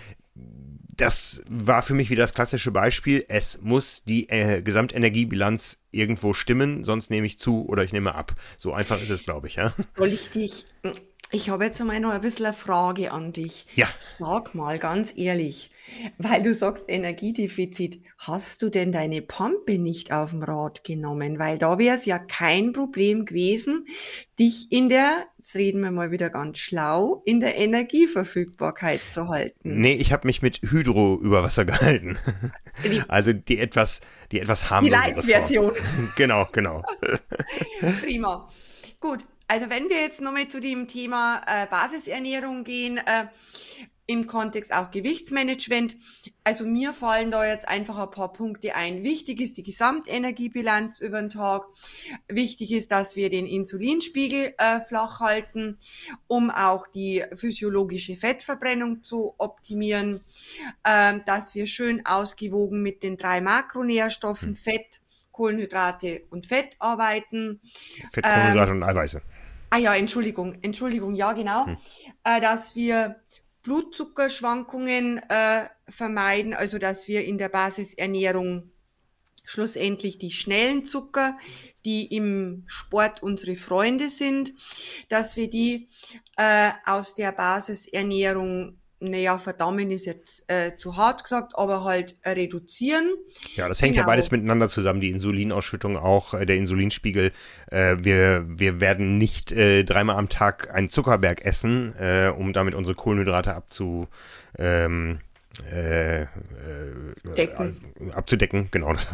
das 0.95 1.43
war 1.49 1.81
für 1.81 1.93
mich 1.95 2.09
wieder 2.11 2.23
das 2.23 2.33
klassische 2.33 2.71
Beispiel. 2.71 3.25
Es 3.29 3.61
muss 3.61 4.03
die 4.03 4.29
äh, 4.29 4.61
Gesamtenergiebilanz 4.61 5.81
irgendwo 5.97 6.33
stimmen, 6.33 6.83
sonst 6.83 7.10
nehme 7.10 7.27
ich 7.27 7.39
zu 7.39 7.67
oder 7.67 7.83
ich 7.83 7.91
nehme 7.91 8.15
ab. 8.15 8.36
So 8.57 8.73
einfach 8.73 9.01
ist 9.01 9.10
es, 9.10 9.23
glaube 9.23 9.47
ich, 9.47 9.55
ja. 9.55 9.73
Soll 9.97 10.13
ich 10.13 10.29
dich 10.29 10.65
ich 11.31 11.49
habe 11.49 11.65
jetzt 11.65 11.81
einmal 11.81 11.99
noch 11.99 12.12
ein 12.12 12.21
bisschen 12.21 12.45
eine 12.45 12.55
Frage 12.55 13.12
an 13.12 13.33
dich. 13.33 13.67
Ja. 13.75 13.88
Sag 13.99 14.55
mal 14.55 14.79
ganz 14.79 15.13
ehrlich, 15.17 15.69
weil 16.17 16.41
du 16.41 16.53
sagst 16.53 16.86
Energiedefizit, 16.88 18.01
hast 18.17 18.62
du 18.62 18.69
denn 18.69 18.93
deine 18.93 19.21
Pampe 19.21 19.77
nicht 19.77 20.13
auf 20.13 20.31
dem 20.31 20.41
Rad 20.41 20.86
genommen? 20.86 21.38
Weil 21.38 21.57
da 21.57 21.79
wäre 21.79 21.97
es 21.97 22.05
ja 22.05 22.17
kein 22.17 22.71
Problem 22.71 23.25
gewesen, 23.25 23.86
dich 24.39 24.71
in 24.71 24.88
der, 24.88 25.25
jetzt 25.38 25.55
reden 25.55 25.81
wir 25.81 25.91
mal 25.91 26.12
wieder 26.12 26.29
ganz 26.29 26.60
schlau, 26.60 27.23
in 27.25 27.41
der 27.41 27.57
Energieverfügbarkeit 27.57 29.01
zu 29.01 29.27
halten. 29.27 29.81
Nee, 29.81 29.95
ich 29.95 30.13
habe 30.13 30.27
mich 30.27 30.41
mit 30.41 30.62
Hydro 30.62 31.19
über 31.19 31.43
Wasser 31.43 31.65
gehalten. 31.65 32.17
Also 33.10 33.33
die 33.33 33.60
etwas, 33.60 33.99
die 34.31 34.39
etwas 34.39 34.69
harmlosere 34.69 35.05
Die 35.05 35.11
Light-Version. 35.13 35.73
genau, 36.15 36.47
genau. 36.51 36.83
Prima. 38.01 38.49
Gut, 38.99 39.25
also 39.47 39.69
wenn 39.69 39.89
wir 39.89 40.01
jetzt 40.01 40.21
nochmal 40.21 40.47
zu 40.47 40.59
dem 40.59 40.87
Thema 40.87 41.41
äh, 41.47 41.67
Basisernährung 41.67 42.63
gehen, 42.63 42.97
äh, 42.97 43.27
im 44.07 44.25
Kontext 44.25 44.73
auch 44.73 44.89
Gewichtsmanagement. 44.89 45.97
Also 46.45 46.65
mir 46.65 46.93
fallen 46.93 47.29
da 47.29 47.45
jetzt 47.45 47.67
einfach 47.67 47.97
ein 47.97 48.09
paar 48.09 48.31
Punkte 48.31 48.73
ein. 48.73 49.03
Wichtig 49.03 49.41
ist 49.41 49.57
die 49.57 49.63
Gesamtenergiebilanz 49.63 50.99
über 50.99 51.19
den 51.19 51.29
Tag. 51.29 51.65
Wichtig 52.29 52.71
ist, 52.71 52.91
dass 52.91 53.17
wir 53.17 53.29
den 53.29 53.45
Insulinspiegel 53.45 54.55
äh, 54.57 54.79
flach 54.79 55.19
halten, 55.19 55.77
um 56.27 56.49
auch 56.49 56.87
die 56.87 57.23
physiologische 57.35 58.15
Fettverbrennung 58.15 59.03
zu 59.03 59.35
optimieren, 59.37 60.21
äh, 60.83 61.19
dass 61.25 61.53
wir 61.53 61.67
schön 61.67 62.05
ausgewogen 62.05 62.81
mit 62.81 63.03
den 63.03 63.17
drei 63.17 63.41
Makronährstoffen 63.41 64.49
hm. 64.49 64.55
Fett, 64.55 65.01
Kohlenhydrate 65.33 66.23
und 66.29 66.45
Fett 66.45 66.77
arbeiten. 66.79 67.59
Fett, 68.13 68.23
Kohlenhydrate 68.23 68.71
ähm, 68.71 68.77
und 68.77 68.83
Eiweiße. 68.83 69.21
Ah 69.69 69.77
ja, 69.77 69.93
Entschuldigung, 69.95 70.57
Entschuldigung, 70.61 71.13
ja 71.13 71.33
genau, 71.33 71.65
hm. 71.65 71.77
äh, 72.23 72.39
dass 72.39 72.77
wir 72.77 73.17
Blutzuckerschwankungen 73.67 75.17
äh, 75.27 75.65
vermeiden, 75.89 76.53
also 76.53 76.77
dass 76.77 77.10
wir 77.10 77.25
in 77.25 77.38
der 77.38 77.49
Basisernährung 77.49 78.71
schlussendlich 79.43 80.17
die 80.17 80.32
schnellen 80.32 80.86
Zucker, 80.86 81.38
die 81.84 82.06
im 82.15 82.63
Sport 82.67 83.21
unsere 83.21 83.58
Freunde 83.58 84.10
sind, 84.10 84.53
dass 85.10 85.36
wir 85.36 85.49
die 85.49 85.89
äh, 86.38 86.71
aus 86.86 87.13
der 87.15 87.34
Basisernährung 87.34 88.80
naja, 88.99 89.38
verdammen 89.38 89.91
ist 89.91 90.05
jetzt 90.05 90.43
äh, 90.47 90.75
zu 90.75 90.97
hart 90.97 91.23
gesagt, 91.23 91.53
aber 91.55 91.83
halt 91.83 92.15
äh, 92.23 92.31
reduzieren. 92.31 93.13
Ja, 93.55 93.67
das 93.67 93.81
hängt 93.81 93.93
genau. 93.93 94.03
ja 94.03 94.07
beides 94.07 94.31
miteinander 94.31 94.69
zusammen, 94.69 95.01
die 95.01 95.12
Insulinausschüttung 95.12 95.97
auch, 95.97 96.33
äh, 96.33 96.45
der 96.45 96.57
Insulinspiegel. 96.57 97.31
Äh, 97.71 97.97
wir, 97.99 98.45
wir 98.47 98.79
werden 98.79 99.17
nicht 99.17 99.51
äh, 99.51 99.83
dreimal 99.83 100.15
am 100.15 100.29
Tag 100.29 100.73
einen 100.73 100.89
Zuckerberg 100.89 101.45
essen, 101.45 101.95
äh, 101.99 102.31
um 102.36 102.53
damit 102.53 102.73
unsere 102.73 102.95
Kohlenhydrate 102.95 103.53
abzu, 103.53 104.07
ähm, 104.57 105.19
äh, 105.71 106.23
äh, 106.23 106.27
Decken. 107.35 107.77
abzudecken. 108.13 108.69
Genau. 108.71 108.93
Das, 108.93 109.07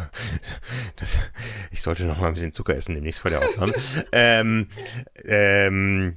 das, 0.96 1.18
ich 1.70 1.82
sollte 1.82 2.04
noch 2.04 2.18
mal 2.18 2.28
ein 2.28 2.34
bisschen 2.34 2.52
Zucker 2.52 2.74
essen 2.74 2.94
demnächst 2.94 3.20
vor 3.20 3.30
der 3.30 3.40
Aufnahme. 3.40 3.74
ähm, 4.12 4.68
ähm, 5.24 6.16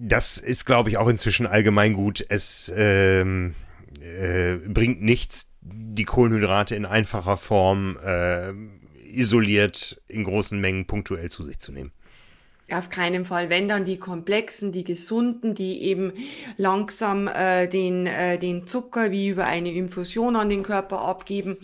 das 0.00 0.38
ist, 0.38 0.64
glaube 0.64 0.90
ich, 0.90 0.98
auch 0.98 1.08
inzwischen 1.08 1.46
allgemein 1.46 1.94
gut. 1.94 2.24
Es 2.28 2.72
ähm, 2.76 3.54
äh, 4.00 4.56
bringt 4.56 5.02
nichts, 5.02 5.52
die 5.60 6.04
Kohlenhydrate 6.04 6.74
in 6.74 6.86
einfacher 6.86 7.36
Form 7.36 7.96
äh, 8.04 8.52
isoliert 9.04 10.00
in 10.08 10.24
großen 10.24 10.60
Mengen 10.60 10.86
punktuell 10.86 11.30
zu 11.30 11.44
sich 11.44 11.58
zu 11.58 11.72
nehmen. 11.72 11.92
Auf 12.72 12.88
keinen 12.88 13.24
Fall. 13.24 13.50
Wenn 13.50 13.68
dann 13.68 13.84
die 13.84 13.98
komplexen, 13.98 14.70
die 14.70 14.84
gesunden, 14.84 15.54
die 15.54 15.82
eben 15.82 16.12
langsam 16.56 17.26
äh, 17.26 17.66
den, 17.66 18.06
äh, 18.06 18.38
den 18.38 18.66
Zucker 18.66 19.10
wie 19.10 19.28
über 19.28 19.46
eine 19.46 19.72
Infusion 19.72 20.36
an 20.36 20.48
den 20.48 20.62
Körper 20.62 21.00
abgeben 21.00 21.56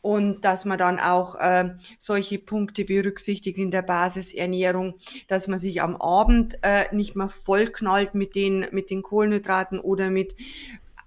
und 0.00 0.44
dass 0.44 0.64
man 0.64 0.78
dann 0.78 0.98
auch 0.98 1.36
äh, 1.36 1.70
solche 1.98 2.38
Punkte 2.38 2.84
berücksichtigt 2.84 3.58
in 3.58 3.70
der 3.70 3.82
Basisernährung, 3.82 4.94
dass 5.28 5.46
man 5.46 5.58
sich 5.58 5.82
am 5.82 5.94
Abend 5.96 6.58
äh, 6.62 6.92
nicht 6.92 7.14
mehr 7.14 7.28
vollknallt 7.28 8.14
mit 8.14 8.34
den, 8.34 8.66
mit 8.72 8.90
den 8.90 9.02
Kohlenhydraten 9.02 9.78
oder 9.78 10.10
mit 10.10 10.34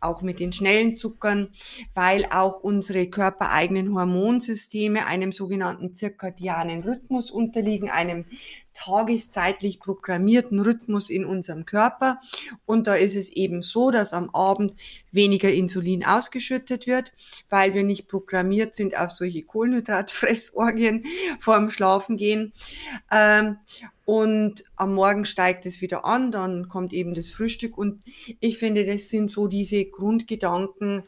auch 0.04 0.22
mit 0.22 0.40
den 0.40 0.52
schnellen 0.52 0.96
Zuckern, 0.96 1.50
weil 1.94 2.26
auch 2.26 2.60
unsere 2.60 3.08
körpereigenen 3.08 3.96
Hormonsysteme 3.96 5.06
einem 5.06 5.32
sogenannten 5.32 5.94
zirkadianen 5.94 6.84
Rhythmus 6.84 7.32
unterliegen, 7.32 7.90
einem 7.90 8.26
tageszeitlich 8.74 9.80
programmierten 9.80 10.60
Rhythmus 10.60 11.10
in 11.10 11.26
unserem 11.26 11.66
Körper. 11.66 12.20
Und 12.66 12.88
da 12.88 12.96
ist 12.96 13.16
es 13.16 13.30
eben 13.30 13.62
so, 13.62 13.92
dass 13.92 14.14
am 14.14 14.30
Abend 14.34 14.74
weniger 15.12 15.52
Insulin 15.52 16.06
ausgeschüttet 16.06 16.88
wird, 16.88 17.12
weil 17.50 17.74
wir 17.74 17.84
nicht 17.84 18.08
programmiert 18.08 18.76
sind 18.76 18.98
auf 18.98 19.12
solche 19.12 19.44
Kohlenhydratfressorgien 19.44 21.06
vorm 21.40 21.70
Schlafengehen. 21.70 22.54
Ähm, 23.12 23.58
und 24.06 24.66
am 24.76 24.94
Morgen 24.96 25.26
steigt 25.26 25.66
es 25.66 25.82
wieder 25.82 26.04
an, 26.04 26.32
dann 26.32 26.68
kommt 26.68 26.92
eben 26.94 27.14
das 27.14 27.32
Frühstück. 27.32 27.78
Und 27.78 28.02
ich 28.40 28.58
finde, 28.58 28.86
das 28.86 29.10
sind 29.10 29.32
so 29.32 29.48
diese 29.48 29.86
Grundgedanken 29.86 31.04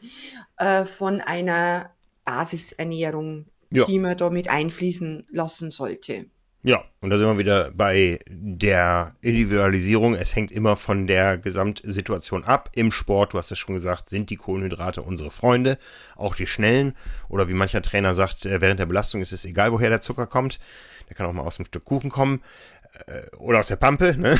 äh, 0.56 0.84
von 0.84 1.20
einer 1.20 1.90
Basisernährung, 2.24 3.46
ja. 3.70 3.84
die 3.84 3.98
man 3.98 4.16
damit 4.16 4.48
einfließen 4.48 5.26
lassen 5.30 5.70
sollte. 5.70 6.26
Ja, 6.62 6.82
und 7.00 7.10
da 7.10 7.18
sind 7.18 7.28
wir 7.28 7.38
wieder 7.38 7.70
bei 7.70 8.18
der 8.28 9.14
Individualisierung. 9.20 10.14
Es 10.14 10.34
hängt 10.34 10.50
immer 10.50 10.74
von 10.74 11.06
der 11.06 11.38
Gesamtsituation 11.38 12.42
ab. 12.42 12.70
Im 12.72 12.90
Sport, 12.90 13.34
du 13.34 13.38
hast 13.38 13.52
es 13.52 13.58
schon 13.58 13.76
gesagt, 13.76 14.08
sind 14.08 14.30
die 14.30 14.36
Kohlenhydrate 14.36 15.02
unsere 15.02 15.30
Freunde, 15.30 15.78
auch 16.16 16.34
die 16.34 16.48
schnellen. 16.48 16.96
Oder 17.28 17.48
wie 17.48 17.54
mancher 17.54 17.82
Trainer 17.82 18.16
sagt, 18.16 18.46
äh, 18.46 18.60
während 18.60 18.80
der 18.80 18.86
Belastung 18.86 19.20
ist 19.20 19.32
es 19.32 19.44
egal, 19.44 19.70
woher 19.70 19.90
der 19.90 20.00
Zucker 20.00 20.26
kommt. 20.26 20.58
Der 21.08 21.14
kann 21.14 21.26
auch 21.26 21.32
mal 21.32 21.42
aus 21.42 21.58
einem 21.58 21.66
Stück 21.66 21.84
Kuchen 21.84 22.10
kommen 22.10 22.42
äh, 23.06 23.36
oder 23.36 23.60
aus 23.60 23.68
der 23.68 23.76
Pampe. 23.76 24.16
Ne? 24.16 24.36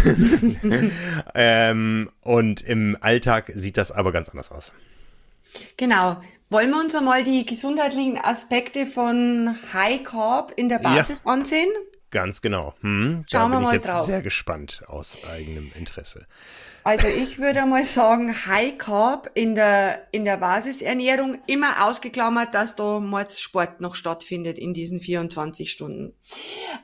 ähm, 1.37 2.11
und 2.22 2.62
im 2.62 2.96
Alltag 3.00 3.52
sieht 3.55 3.76
das 3.76 3.92
aber 3.92 4.11
ganz 4.11 4.29
anders 4.31 4.50
aus. 4.50 4.72
Genau. 5.76 6.20
Wollen 6.48 6.70
wir 6.70 6.81
uns 6.81 6.94
einmal 6.94 7.24
die 7.24 7.44
gesundheitlichen 7.44 8.18
Aspekte 8.18 8.87
von 8.87 9.57
High 9.72 10.05
Carb 10.05 10.52
in 10.57 10.68
der 10.68 10.79
Basis 10.79 11.22
ja. 11.24 11.33
ansehen? 11.33 11.68
Ganz 12.11 12.40
genau. 12.40 12.75
Hm, 12.81 13.25
Schauen 13.31 13.40
da 13.40 13.45
bin 13.45 13.53
wir 13.53 13.61
mal 13.61 13.69
ich 13.71 13.83
jetzt 13.83 13.88
drauf. 13.88 14.07
sehr 14.07 14.23
gespannt 14.23 14.83
aus 14.87 15.19
eigenem 15.29 15.73
Interesse. 15.75 16.27
Also 16.85 17.09
ich 17.09 17.40
würde 17.40 17.66
mal 17.66 17.85
sagen, 17.85 18.47
High 18.47 18.79
Carb 18.79 19.31
in 19.35 19.57
der, 19.57 20.07
in 20.12 20.25
der 20.25 20.37
Basisernährung 20.37 21.38
immer 21.47 21.85
ausgeklammert, 21.85 22.55
dass 22.55 22.77
da 22.77 23.01
mal 23.01 23.29
Sport 23.29 23.81
noch 23.81 23.97
stattfindet 23.97 24.57
in 24.57 24.73
diesen 24.73 25.01
24 25.01 25.73
Stunden. 25.73 26.14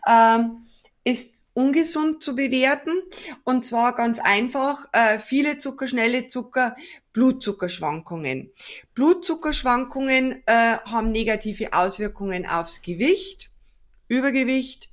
Ähm, 0.09 0.67
ist 1.05 1.47
ungesund 1.55 2.25
zu 2.25 2.35
bewerten 2.35 2.91
und 3.45 3.65
zwar 3.65 3.95
ganz 3.95 4.19
einfach 4.19 4.87
äh, 4.93 5.21
viele 5.21 5.59
Zucker, 5.59 5.87
schnelle 5.87 6.27
Zucker, 6.27 6.75
Blutzuckerschwankungen. 7.13 8.51
Blutzuckerschwankungen 8.95 10.43
äh, 10.47 10.79
haben 10.85 11.13
negative 11.13 11.75
Auswirkungen 11.75 12.45
aufs 12.45 12.83
Gewicht 12.83 13.52
Übergewicht 14.13 14.91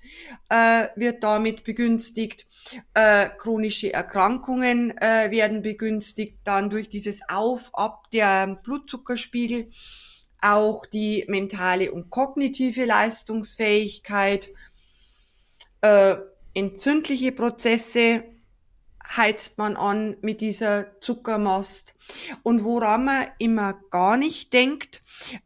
äh, 0.47 0.87
wird 0.95 1.23
damit 1.23 1.65
begünstigt, 1.65 2.47
äh, 2.93 3.27
chronische 3.37 3.91
Erkrankungen 3.93 4.97
äh, 4.97 5.29
werden 5.29 5.61
begünstigt, 5.61 6.39
dann 6.45 6.69
durch 6.69 6.89
dieses 6.89 7.19
Auf, 7.27 7.71
ab 7.73 8.09
der 8.11 8.47
Blutzuckerspiegel, 8.63 9.69
auch 10.41 10.85
die 10.85 11.25
mentale 11.27 11.91
und 11.91 12.09
kognitive 12.09 12.85
Leistungsfähigkeit, 12.85 14.49
äh, 15.81 16.15
entzündliche 16.53 17.33
Prozesse 17.33 18.23
heizt 19.15 19.57
man 19.57 19.75
an 19.75 20.17
mit 20.21 20.39
dieser 20.41 20.99
Zuckermast. 21.01 21.93
Und 22.43 22.63
woran 22.63 23.05
man 23.05 23.27
immer 23.39 23.73
gar 23.91 24.17
nicht 24.17 24.53
denkt, 24.53 25.01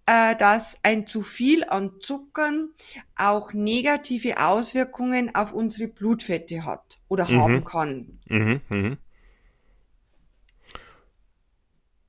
äh, 0.06 0.36
dass 0.36 0.78
ein 0.84 1.06
zu 1.08 1.22
viel 1.22 1.64
an 1.64 1.94
Zuckern 2.02 2.70
auch 3.16 3.54
negative 3.54 4.40
Auswirkungen 4.46 5.34
auf 5.36 5.54
unsere 5.54 5.88
Blutfette 5.88 6.66
hat 6.66 7.00
oder 7.08 7.26
Mhm. 7.30 7.42
haben 7.42 7.64
kann. 7.66 8.20
Mhm, 8.28 8.62
mhm. 8.70 8.98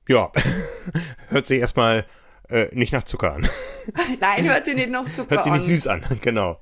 Ja, 0.07 0.31
hört 1.29 1.45
sich 1.45 1.59
erstmal 1.59 2.05
äh, 2.49 2.67
nicht 2.75 2.93
nach 2.93 3.03
Zucker 3.03 3.33
an. 3.33 3.47
Nein, 4.19 4.45
hört 4.47 4.65
sich 4.65 4.75
nicht 4.75 4.89
noch 4.91 5.05
Zucker 5.11 5.31
Hört 5.31 5.43
sich 5.43 5.51
an. 5.51 5.57
nicht 5.57 5.67
süß 5.67 5.87
an, 5.87 6.03
genau. 6.21 6.59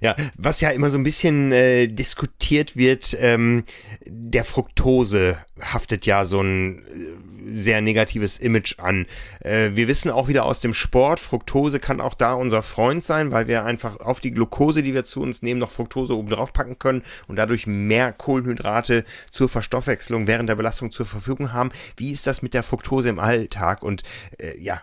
Ja, 0.00 0.16
was 0.36 0.60
ja 0.60 0.70
immer 0.70 0.90
so 0.90 0.98
ein 0.98 1.02
bisschen 1.02 1.52
äh, 1.52 1.86
diskutiert 1.86 2.76
wird, 2.76 3.16
ähm, 3.20 3.64
der 4.06 4.44
Fructose 4.44 5.36
haftet 5.60 6.06
ja 6.06 6.24
so 6.24 6.40
ein 6.40 6.78
äh, 6.78 7.50
sehr 7.50 7.80
negatives 7.80 8.38
Image 8.38 8.78
an. 8.78 9.06
Äh, 9.40 9.70
wir 9.74 9.88
wissen 9.88 10.10
auch 10.10 10.28
wieder 10.28 10.44
aus 10.44 10.60
dem 10.60 10.72
Sport, 10.72 11.20
Fructose 11.20 11.80
kann 11.80 12.00
auch 12.00 12.14
da 12.14 12.32
unser 12.32 12.62
Freund 12.62 13.04
sein, 13.04 13.30
weil 13.30 13.46
wir 13.46 13.64
einfach 13.64 14.00
auf 14.00 14.20
die 14.20 14.30
Glucose, 14.30 14.82
die 14.82 14.94
wir 14.94 15.04
zu 15.04 15.20
uns 15.20 15.42
nehmen, 15.42 15.60
noch 15.60 15.70
Fructose 15.70 16.16
oben 16.16 16.30
drauf 16.30 16.52
packen 16.52 16.78
können 16.78 17.02
und 17.26 17.36
dadurch 17.36 17.66
mehr 17.66 18.12
Kohlenhydrate 18.12 19.04
zur 19.30 19.48
Verstoffwechslung 19.48 20.26
während 20.26 20.48
der 20.48 20.56
Belastung 20.56 20.92
zur 20.92 21.06
Verfügung 21.06 21.52
haben. 21.52 21.70
Wie 21.96 22.10
ist 22.10 22.26
das 22.26 22.40
mit 22.40 22.54
der 22.54 22.62
Fructose 22.62 23.10
im 23.10 23.18
Alltag? 23.18 23.82
Und 23.82 24.02
äh, 24.38 24.58
ja, 24.58 24.82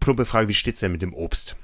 plumpe 0.00 0.24
Frage, 0.24 0.48
wie 0.48 0.54
steht's 0.54 0.80
denn 0.80 0.92
mit 0.92 1.02
dem 1.02 1.12
Obst? 1.12 1.56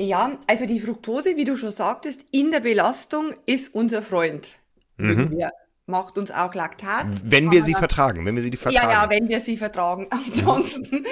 Ja, 0.00 0.38
also 0.46 0.64
die 0.66 0.78
Fructose, 0.80 1.36
wie 1.36 1.44
du 1.44 1.56
schon 1.56 1.72
sagtest, 1.72 2.24
in 2.30 2.50
der 2.52 2.60
Belastung 2.60 3.34
ist 3.46 3.74
unser 3.74 4.02
Freund. 4.02 4.52
Wir. 4.96 5.50
Macht 5.86 6.18
uns 6.18 6.30
auch 6.30 6.54
Laktat. 6.54 7.06
Mhm. 7.06 7.20
Wenn 7.24 7.50
wir 7.50 7.64
sie 7.64 7.72
dann- 7.72 7.80
vertragen, 7.80 8.26
wenn 8.26 8.36
wir 8.36 8.42
sie 8.42 8.50
die 8.50 8.58
vertragen. 8.58 8.90
Ja, 8.90 9.04
ja, 9.04 9.10
wenn 9.10 9.28
wir 9.28 9.40
sie 9.40 9.56
vertragen. 9.56 10.06
Ansonsten 10.10 11.06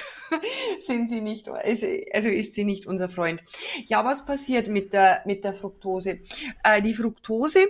sind 0.86 1.10
sie 1.10 1.20
nicht, 1.20 1.48
also, 1.48 1.86
also 2.12 2.28
ist 2.28 2.54
sie 2.54 2.64
nicht 2.64 2.86
unser 2.86 3.08
Freund. 3.08 3.42
Ja, 3.86 4.04
was 4.04 4.24
passiert 4.24 4.68
mit 4.68 4.92
der, 4.92 5.22
mit 5.26 5.42
der 5.42 5.52
Fructose? 5.52 6.20
Äh, 6.62 6.80
die 6.80 6.94
Fructose, 6.94 7.66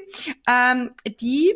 ähm, 0.47 0.91
die 1.21 1.55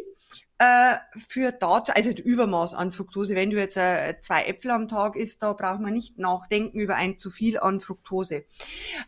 äh, 0.62 0.98
führt 1.18 1.61
dazu, 1.61 1.92
also 1.92 2.12
das 2.12 2.20
Übermaß 2.20 2.75
an 2.75 2.92
Fructose. 2.92 3.35
Wenn 3.35 3.51
du 3.51 3.57
jetzt 3.57 3.77
äh, 3.77 4.14
zwei 4.20 4.44
Äpfel 4.44 4.70
am 4.70 4.87
Tag 4.87 5.16
isst, 5.16 5.42
da 5.42 5.55
braucht 5.55 5.81
man 5.81 5.92
nicht 5.92 6.18
nachdenken 6.18 6.79
über 6.79 6.94
ein 6.94 7.18
zu 7.18 7.31
viel 7.31 7.59
an 7.59 7.81
Fructose. 7.81 8.44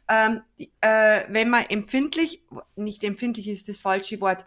Ähm, 0.08 0.42
äh, 0.80 1.20
wenn 1.28 1.50
man 1.50 1.64
empfindlich, 1.66 2.42
nicht 2.74 3.04
empfindlich 3.04 3.46
ist 3.46 3.68
das 3.68 3.78
falsche 3.78 4.20
Wort, 4.20 4.44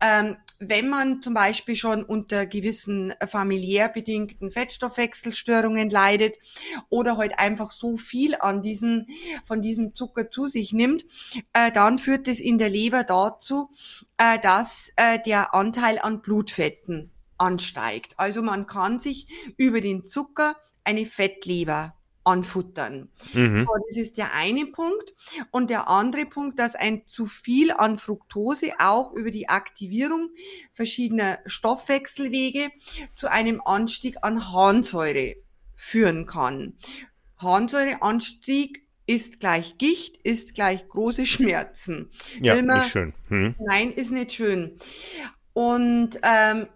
ähm, 0.00 0.38
wenn 0.58 0.88
man 0.88 1.22
zum 1.22 1.34
Beispiel 1.34 1.76
schon 1.76 2.04
unter 2.04 2.46
gewissen 2.46 3.12
familiär 3.26 3.88
bedingten 3.88 4.50
Fettstoffwechselstörungen 4.50 5.90
leidet 5.90 6.36
oder 6.88 7.16
halt 7.16 7.38
einfach 7.38 7.70
so 7.70 7.96
viel 7.96 8.34
an 8.38 8.62
diesen, 8.62 9.06
von 9.44 9.62
diesem 9.62 9.94
Zucker 9.94 10.30
zu 10.30 10.46
sich 10.46 10.72
nimmt, 10.72 11.04
äh, 11.52 11.72
dann 11.72 11.98
führt 11.98 12.28
es 12.28 12.40
in 12.40 12.58
der 12.58 12.70
Leber 12.70 13.04
dazu, 13.04 13.68
äh, 14.18 14.38
dass 14.38 14.90
äh, 14.96 15.18
der 15.24 15.54
Anteil 15.54 15.98
an 15.98 16.22
Blutfetten 16.22 17.10
ansteigt. 17.38 18.14
Also 18.16 18.42
man 18.42 18.66
kann 18.66 18.98
sich 18.98 19.26
über 19.56 19.80
den 19.80 20.04
Zucker 20.04 20.56
eine 20.84 21.04
Fettleber 21.04 21.95
anfuttern. 22.26 23.10
Mhm. 23.32 23.56
So, 23.56 23.66
das 23.88 23.96
ist 23.96 24.18
der 24.18 24.34
eine 24.34 24.66
Punkt. 24.66 25.14
Und 25.50 25.70
der 25.70 25.88
andere 25.88 26.26
Punkt, 26.26 26.58
dass 26.58 26.74
ein 26.74 27.06
zu 27.06 27.26
viel 27.26 27.70
an 27.70 27.98
Fructose 27.98 28.72
auch 28.78 29.12
über 29.12 29.30
die 29.30 29.48
Aktivierung 29.48 30.30
verschiedener 30.72 31.38
Stoffwechselwege 31.46 32.70
zu 33.14 33.30
einem 33.30 33.62
Anstieg 33.64 34.16
an 34.22 34.52
Harnsäure 34.52 35.36
führen 35.74 36.26
kann. 36.26 36.78
Harnsäureanstieg 37.38 38.82
ist 39.06 39.38
gleich 39.40 39.78
Gicht, 39.78 40.16
ist 40.24 40.54
gleich 40.54 40.88
große 40.88 41.26
Schmerzen. 41.26 42.10
Ja, 42.40 42.60
man- 42.62 42.78
nicht 42.80 42.90
schön. 42.90 43.14
Hm. 43.28 43.54
Nein, 43.60 43.92
ist 43.92 44.10
nicht 44.10 44.32
schön. 44.32 44.78
Und 45.52 46.18
ähm, 46.22 46.66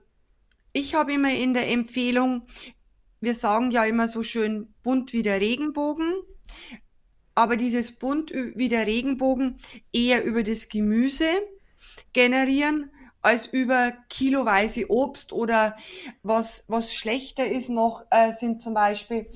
ich 0.72 0.94
habe 0.94 1.12
immer 1.12 1.32
in 1.34 1.54
der 1.54 1.68
Empfehlung, 1.68 2.46
wir 3.20 3.34
sagen 3.34 3.70
ja 3.70 3.84
immer 3.84 4.08
so 4.08 4.22
schön 4.22 4.72
bunt 4.82 5.12
wie 5.12 5.22
der 5.22 5.40
Regenbogen, 5.40 6.12
aber 7.34 7.56
dieses 7.56 7.92
bunt 7.92 8.32
wie 8.32 8.68
der 8.68 8.86
Regenbogen 8.86 9.58
eher 9.92 10.24
über 10.24 10.42
das 10.42 10.68
Gemüse 10.68 11.28
generieren 12.12 12.90
als 13.22 13.46
über 13.46 13.92
kiloweise 14.08 14.90
Obst 14.90 15.32
oder 15.32 15.76
was, 16.22 16.64
was 16.68 16.94
schlechter 16.94 17.46
ist 17.46 17.68
noch, 17.68 18.04
äh, 18.10 18.32
sind 18.32 18.62
zum 18.62 18.74
Beispiel 18.74 19.26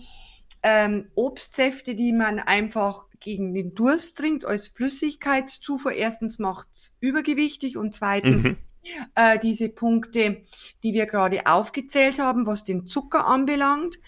ähm, 0.62 1.10
Obstsäfte, 1.14 1.94
die 1.94 2.12
man 2.12 2.38
einfach 2.38 3.06
gegen 3.20 3.54
den 3.54 3.74
Durst 3.74 4.18
trinkt 4.18 4.44
als 4.44 4.68
Flüssigkeitszufuhr. 4.68 5.92
Erstens 5.92 6.38
macht's 6.38 6.96
übergewichtig 7.00 7.76
und 7.76 7.94
zweitens 7.94 8.44
Mhm. 8.44 8.56
Äh, 9.14 9.38
diese 9.38 9.68
Punkte, 9.68 10.42
die 10.82 10.92
wir 10.94 11.06
gerade 11.06 11.46
aufgezählt 11.46 12.18
haben, 12.18 12.46
was 12.46 12.64
den 12.64 12.86
Zucker 12.86 13.26
anbelangt. 13.26 13.98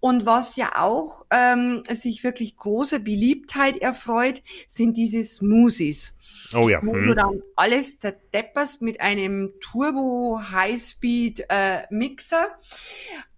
Und 0.00 0.26
was 0.26 0.54
ja 0.54 0.76
auch 0.76 1.26
ähm, 1.30 1.82
sich 1.90 2.22
wirklich 2.22 2.56
großer 2.56 3.00
Beliebtheit 3.00 3.78
erfreut, 3.78 4.42
sind 4.68 4.96
diese 4.96 5.24
Smoothies 5.24 6.14
Oh 6.54 6.68
ja. 6.68 6.80
wo 6.82 6.92
du 6.92 7.10
Hm. 7.10 7.16
dann 7.16 7.42
alles 7.56 7.98
zerdepperst 7.98 8.80
mit 8.80 9.00
einem 9.00 9.52
Turbo 9.60 10.40
Highspeed 10.50 11.44
äh, 11.48 11.82
Mixer 11.90 12.48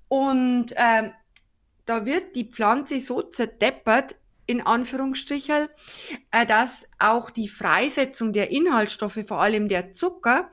und 0.08 0.74
ähm, 0.76 1.12
da 1.86 2.06
wird 2.06 2.36
die 2.36 2.44
Pflanze 2.44 3.00
so 3.00 3.22
zerdeppert 3.22 4.16
in 4.50 4.60
Anführungsstrichen, 4.60 5.68
äh, 6.32 6.44
dass 6.44 6.88
auch 6.98 7.30
die 7.30 7.48
Freisetzung 7.48 8.32
der 8.32 8.50
Inhaltsstoffe, 8.50 9.20
vor 9.24 9.40
allem 9.40 9.68
der 9.68 9.92
Zucker, 9.92 10.50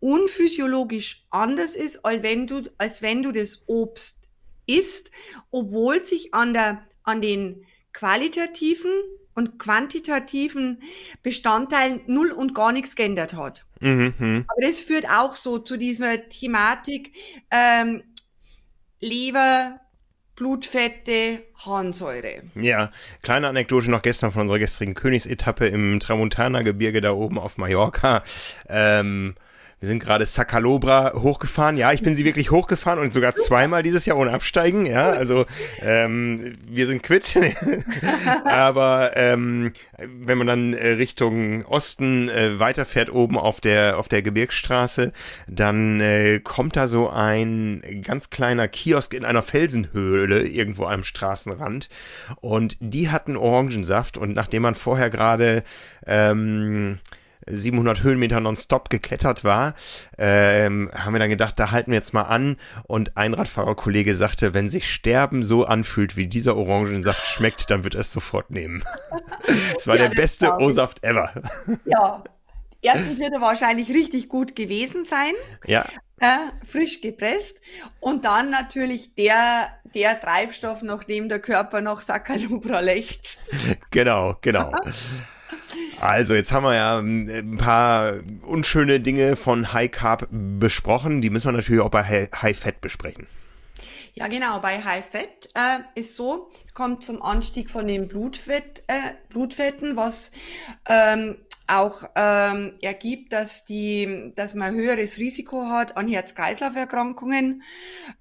unphysiologisch 0.00 1.26
anders 1.30 1.76
ist, 1.76 2.04
als 2.04 2.22
wenn 2.22 2.46
du, 2.46 2.62
als 2.76 3.02
wenn 3.02 3.22
du 3.22 3.32
das 3.32 3.62
Obst 3.66 4.18
isst, 4.66 5.10
obwohl 5.50 6.02
sich 6.02 6.34
an 6.34 6.52
der, 6.54 6.86
an 7.04 7.22
den 7.22 7.64
qualitativen 7.92 8.90
und 9.34 9.58
quantitativen 9.58 10.82
Bestandteilen 11.22 12.00
null 12.06 12.32
und 12.32 12.54
gar 12.54 12.72
nichts 12.72 12.96
geändert 12.96 13.34
hat. 13.34 13.64
Mhm, 13.80 14.14
mhm. 14.18 14.44
Aber 14.48 14.66
das 14.66 14.80
führt 14.80 15.08
auch 15.08 15.36
so 15.36 15.58
zu 15.58 15.76
dieser 15.76 16.28
Thematik 16.28 17.12
ähm, 17.50 18.02
Leber, 19.00 19.80
Blutfette, 20.40 21.42
Harnsäure. 21.58 22.40
Ja, 22.54 22.90
kleine 23.20 23.48
Anekdote 23.48 23.90
noch 23.90 24.00
gestern 24.00 24.32
von 24.32 24.40
unserer 24.40 24.58
gestrigen 24.58 24.94
Königsetappe 24.94 25.66
im 25.66 26.00
Tramontana-Gebirge 26.00 27.02
da 27.02 27.12
oben 27.12 27.38
auf 27.38 27.58
Mallorca. 27.58 28.22
Ähm, 28.66 29.34
wir 29.80 29.88
sind 29.88 29.98
gerade 29.98 30.26
Sacalobra 30.26 31.14
hochgefahren. 31.14 31.78
Ja, 31.78 31.90
ich 31.92 32.02
bin 32.02 32.14
sie 32.14 32.26
wirklich 32.26 32.50
hochgefahren 32.50 32.98
und 32.98 33.14
sogar 33.14 33.34
zweimal 33.34 33.82
dieses 33.82 34.04
Jahr 34.04 34.18
ohne 34.18 34.32
Absteigen. 34.32 34.84
Ja, 34.84 35.10
also 35.10 35.46
ähm, 35.80 36.58
wir 36.68 36.86
sind 36.86 37.02
quitt. 37.02 37.38
Aber 38.44 39.12
ähm, 39.14 39.72
wenn 39.96 40.36
man 40.36 40.46
dann 40.46 40.74
äh, 40.74 40.88
Richtung 40.88 41.64
Osten 41.64 42.28
äh, 42.28 42.58
weiterfährt, 42.58 43.10
oben 43.10 43.38
auf 43.38 43.62
der 43.62 43.98
auf 43.98 44.08
der 44.08 44.20
Gebirgsstraße, 44.20 45.12
dann 45.48 46.00
äh, 46.00 46.40
kommt 46.40 46.76
da 46.76 46.86
so 46.86 47.08
ein 47.08 47.82
ganz 48.02 48.28
kleiner 48.28 48.68
Kiosk 48.68 49.14
in 49.14 49.24
einer 49.24 49.42
Felsenhöhle 49.42 50.46
irgendwo 50.46 50.84
am 50.84 51.04
Straßenrand. 51.04 51.88
Und 52.42 52.76
die 52.80 53.08
hatten 53.08 53.34
Orangensaft. 53.34 54.18
Und 54.18 54.34
nachdem 54.34 54.62
man 54.62 54.74
vorher 54.74 55.08
gerade 55.08 55.62
ähm, 56.06 56.98
700 57.50 58.02
Höhenmeter 58.02 58.40
nonstop 58.40 58.90
geklettert 58.90 59.44
war, 59.44 59.74
ähm, 60.18 60.90
haben 60.94 61.12
wir 61.12 61.20
dann 61.20 61.30
gedacht, 61.30 61.58
da 61.58 61.70
halten 61.70 61.90
wir 61.90 61.98
jetzt 61.98 62.14
mal 62.14 62.22
an. 62.22 62.56
Und 62.84 63.16
ein 63.16 63.34
Radfahrerkollege 63.34 64.14
sagte, 64.14 64.54
wenn 64.54 64.68
sich 64.68 64.92
Sterben 64.92 65.44
so 65.44 65.64
anfühlt, 65.64 66.16
wie 66.16 66.26
dieser 66.26 66.56
Orangensaft 66.56 67.26
schmeckt, 67.26 67.70
dann 67.70 67.84
wird 67.84 67.94
er 67.94 68.02
es 68.02 68.12
sofort 68.12 68.50
nehmen. 68.50 68.84
Es 69.76 69.86
war 69.86 69.96
ja, 69.96 70.08
der 70.08 70.14
beste 70.14 70.52
O-Saft 70.58 71.02
ever. 71.02 71.32
Ja, 71.84 72.22
erstens 72.82 73.18
wird 73.18 73.32
er 73.32 73.40
wahrscheinlich 73.40 73.88
richtig 73.88 74.28
gut 74.28 74.54
gewesen 74.54 75.04
sein. 75.04 75.32
Ja. 75.66 75.84
Äh, 76.20 76.66
frisch 76.66 77.00
gepresst. 77.00 77.62
Und 77.98 78.24
dann 78.26 78.50
natürlich 78.50 79.14
der, 79.14 79.68
der 79.94 80.20
Treibstoff, 80.20 80.82
nachdem 80.82 81.28
der 81.28 81.38
Körper 81.38 81.80
noch 81.80 82.00
Saccharubra 82.00 82.80
lechzt. 82.80 83.40
Genau, 83.90 84.36
genau. 84.40 84.72
Also, 86.00 86.34
jetzt 86.34 86.52
haben 86.52 86.64
wir 86.64 86.74
ja 86.74 86.98
ähm, 86.98 87.28
ein 87.28 87.58
paar 87.58 88.14
unschöne 88.42 89.00
Dinge 89.00 89.36
von 89.36 89.72
High 89.72 89.90
Carb 89.90 90.28
besprochen. 90.30 91.20
Die 91.20 91.30
müssen 91.30 91.48
wir 91.48 91.52
natürlich 91.52 91.80
auch 91.80 91.90
bei 91.90 92.02
High 92.04 92.58
Fat 92.58 92.80
besprechen. 92.80 93.26
Ja, 94.14 94.26
genau. 94.28 94.60
Bei 94.60 94.82
High 94.82 95.04
Fat 95.04 95.48
äh, 95.54 95.98
ist 95.98 96.16
so, 96.16 96.50
kommt 96.74 97.04
zum 97.04 97.22
Anstieg 97.22 97.70
von 97.70 97.86
den 97.86 98.08
Blutfett, 98.08 98.82
äh, 98.86 99.14
Blutfetten, 99.28 99.96
was 99.96 100.30
ähm, 100.88 101.36
auch 101.70 102.02
ähm, 102.16 102.72
ergibt, 102.82 103.32
dass 103.32 103.64
die, 103.64 104.32
dass 104.34 104.54
man 104.54 104.74
höheres 104.74 105.18
Risiko 105.18 105.66
hat, 105.66 105.96
an 105.96 106.08
Herz-Kreislauf-Erkrankungen 106.08 107.62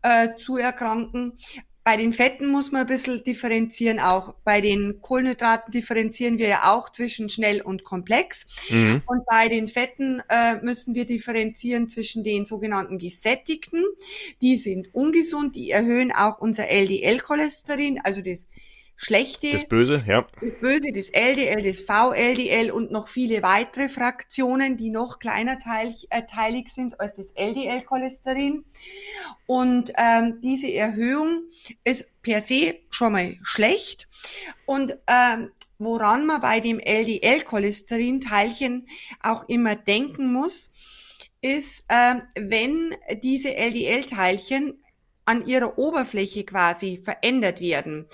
äh, 0.03 0.35
zu 0.35 0.57
erkranken. 0.57 1.37
Bei 1.83 1.97
den 1.97 2.13
Fetten 2.13 2.47
muss 2.47 2.71
man 2.71 2.81
ein 2.81 2.87
bisschen 2.87 3.23
differenzieren, 3.23 3.99
auch 3.99 4.35
bei 4.43 4.61
den 4.61 5.01
Kohlenhydraten 5.01 5.71
differenzieren 5.71 6.37
wir 6.37 6.47
ja 6.47 6.73
auch 6.73 6.89
zwischen 6.89 7.29
schnell 7.29 7.61
und 7.61 7.83
komplex. 7.83 8.45
Mhm. 8.69 9.01
Und 9.05 9.25
bei 9.25 9.47
den 9.47 9.67
Fetten 9.67 10.21
äh, 10.29 10.55
müssen 10.61 10.93
wir 10.93 11.05
differenzieren 11.05 11.89
zwischen 11.89 12.23
den 12.23 12.45
sogenannten 12.45 12.97
gesättigten, 12.97 13.83
die 14.41 14.57
sind 14.57 14.93
ungesund, 14.93 15.55
die 15.55 15.71
erhöhen 15.71 16.11
auch 16.11 16.39
unser 16.39 16.67
LDL-Cholesterin, 16.69 17.99
also 18.03 18.21
das 18.21 18.47
schlechte. 18.99 19.51
Das 19.51 19.65
Böse, 19.65 20.03
ja. 20.05 20.27
Das 20.41 20.51
Böse, 20.59 20.91
das 20.93 21.09
LDL, 21.09 21.63
das 21.63 21.79
VLDL 21.79 22.69
und 22.69 22.91
noch 22.91 23.07
viele 23.07 23.41
weitere 23.41 23.87
Fraktionen, 23.87 24.75
die 24.75 24.89
noch 24.89 25.19
kleiner 25.19 25.57
teilig, 25.57 26.07
äh, 26.09 26.23
teilig 26.23 26.67
sind 26.69 26.99
als 26.99 27.13
das 27.13 27.31
LDL-Cholesterin. 27.31 28.65
Und 29.47 29.93
ähm, 29.97 30.41
diese 30.41 30.73
Erhöhung 30.73 31.43
ist 31.85 32.21
per 32.21 32.41
se 32.41 32.79
schon 32.89 33.13
mal 33.13 33.37
schlecht. 33.41 34.05
Und 34.65 34.97
ähm, 35.07 35.51
woran 35.77 36.25
man 36.25 36.41
bei 36.41 36.59
dem 36.59 36.79
LDL-Cholesterin-Teilchen 36.79 38.89
auch 39.23 39.47
immer 39.47 39.77
denken 39.77 40.33
muss, 40.33 40.71
ist, 41.39 41.85
äh, 41.87 42.15
wenn 42.37 42.93
diese 43.23 43.55
LDL-Teilchen 43.55 44.83
an 45.29 45.45
ihrer 45.45 45.77
Oberfläche 45.77 46.43
quasi 46.43 46.99
verändert 47.03 47.61
werden. 47.61 48.07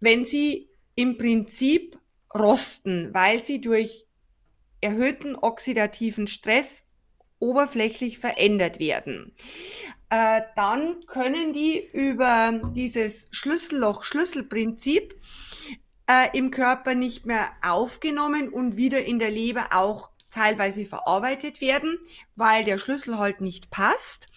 Wenn 0.00 0.22
sie 0.22 0.68
im 0.94 1.16
Prinzip 1.16 1.98
rosten, 2.34 3.14
weil 3.14 3.42
sie 3.42 3.62
durch 3.62 4.06
erhöhten 4.82 5.34
oxidativen 5.34 6.26
Stress 6.26 6.84
oberflächlich 7.38 8.18
verändert 8.18 8.80
werden, 8.80 9.34
äh, 10.10 10.42
dann 10.54 11.06
können 11.06 11.54
die 11.54 11.88
über 11.90 12.60
dieses 12.74 13.28
Schlüsselloch-Schlüsselprinzip 13.30 15.18
äh, 16.06 16.36
im 16.36 16.50
Körper 16.50 16.94
nicht 16.94 17.24
mehr 17.24 17.50
aufgenommen 17.62 18.50
und 18.50 18.76
wieder 18.76 19.02
in 19.02 19.18
der 19.18 19.30
Leber 19.30 19.68
auch 19.72 20.10
teilweise 20.28 20.84
verarbeitet 20.84 21.62
werden, 21.62 21.98
weil 22.36 22.62
der 22.64 22.76
Schlüssel 22.76 23.16
halt 23.16 23.40
nicht 23.40 23.70
passt 23.70 24.28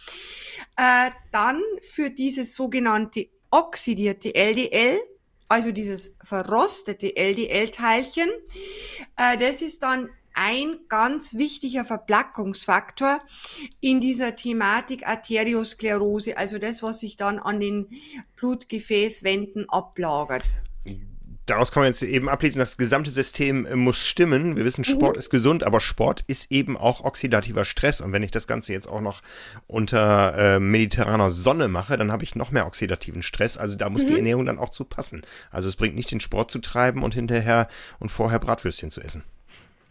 äh, 0.78 1.12
dann 1.32 1.62
für 1.82 2.10
dieses 2.10 2.56
sogenannte 2.56 3.28
oxidierte 3.52 4.34
LDL, 4.36 5.00
also 5.48 5.72
dieses 5.72 6.16
verrostete 6.24 7.16
LDL-Teilchen, 7.16 8.30
äh, 9.18 9.38
das 9.38 9.62
ist 9.62 9.84
dann 9.84 10.10
ein 10.34 10.80
ganz 10.90 11.36
wichtiger 11.36 11.86
Verplackungsfaktor 11.86 13.22
in 13.80 14.02
dieser 14.02 14.36
Thematik 14.36 15.08
Arteriosklerose, 15.08 16.38
also 16.38 16.58
das, 16.58 16.84
was 16.84 17.00
sich 17.00 17.16
dann 17.16 17.40
an 17.40 17.62
den 17.62 17.88
Blutgefäßwänden 18.36 19.70
ablagert 19.70 20.44
daraus 21.46 21.72
kann 21.72 21.82
man 21.82 21.88
jetzt 21.88 22.02
eben 22.04 22.30
ablesen, 22.30 22.60
das 22.60 22.78
gesamte 22.78 23.10
System 23.12 23.66
äh, 23.66 23.76
muss 23.76 24.06
stimmen. 24.06 24.56
Wir 24.56 24.66
wissen, 24.66 24.84
Sport 24.84 25.16
mhm. 25.16 25.20
ist 25.20 25.30
gesund, 25.30 25.64
aber 25.64 25.80
Sport 25.80 26.24
ist 26.28 26.52
eben 26.52 26.78
auch 26.78 27.04
oxidativer 27.04 27.66
Stress. 27.66 28.02
Und 28.02 28.12
wenn 28.12 28.24
ich 28.24 28.32
das 28.32 28.48
Ganze 28.48 28.74
jetzt 28.74 28.88
auch 28.88 29.02
noch 29.02 29.22
unter 29.68 30.36
äh, 30.38 30.60
mediterraner 30.60 31.32
Sonne 31.32 31.68
mache, 31.68 31.98
dann 31.98 32.12
habe 32.12 32.24
ich 32.24 32.36
noch 32.36 32.52
mehr 32.52 32.68
oxidativen 32.68 33.24
Stress. 33.24 33.58
Also 33.58 33.76
da 33.76 33.90
muss 33.90 34.04
mhm. 34.04 34.08
die 34.08 34.16
Ernährung 34.16 34.46
dann 34.46 34.60
auch 34.60 34.70
zu 34.70 34.84
passen. 34.86 35.22
Also 35.52 35.70
es 35.70 35.76
bringt 35.76 35.96
nicht 35.96 36.12
den 36.12 36.20
Sport 36.20 36.52
zu 36.52 36.60
treiben 36.60 37.04
und 37.04 37.14
hinterher 37.14 37.68
und 38.00 38.10
vorher 38.10 38.40
Bratwürstchen 38.40 38.92
zu 38.92 39.02
essen. 39.02 39.24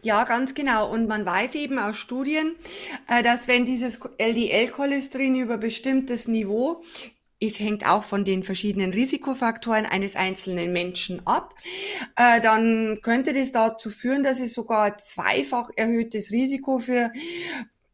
Ja, 0.04 0.24
ganz 0.24 0.52
genau. 0.52 0.90
Und 0.90 1.08
man 1.08 1.24
weiß 1.24 1.54
eben 1.54 1.78
aus 1.78 1.96
Studien, 1.96 2.54
äh, 3.08 3.22
dass 3.22 3.48
wenn 3.48 3.64
dieses 3.64 3.98
LDL-Cholesterin 4.18 5.34
über 5.34 5.56
bestimmtes 5.56 6.28
Niveau 6.28 6.82
es 7.40 7.58
hängt 7.58 7.86
auch 7.86 8.04
von 8.04 8.24
den 8.24 8.42
verschiedenen 8.42 8.92
Risikofaktoren 8.92 9.86
eines 9.86 10.16
einzelnen 10.16 10.72
Menschen 10.72 11.26
ab, 11.26 11.54
äh, 12.16 12.40
dann 12.40 13.00
könnte 13.02 13.32
das 13.32 13.52
dazu 13.52 13.90
führen, 13.90 14.22
dass 14.22 14.40
es 14.40 14.54
sogar 14.54 14.96
zweifach 14.98 15.70
erhöhtes 15.76 16.30
Risiko 16.30 16.78
für 16.78 17.10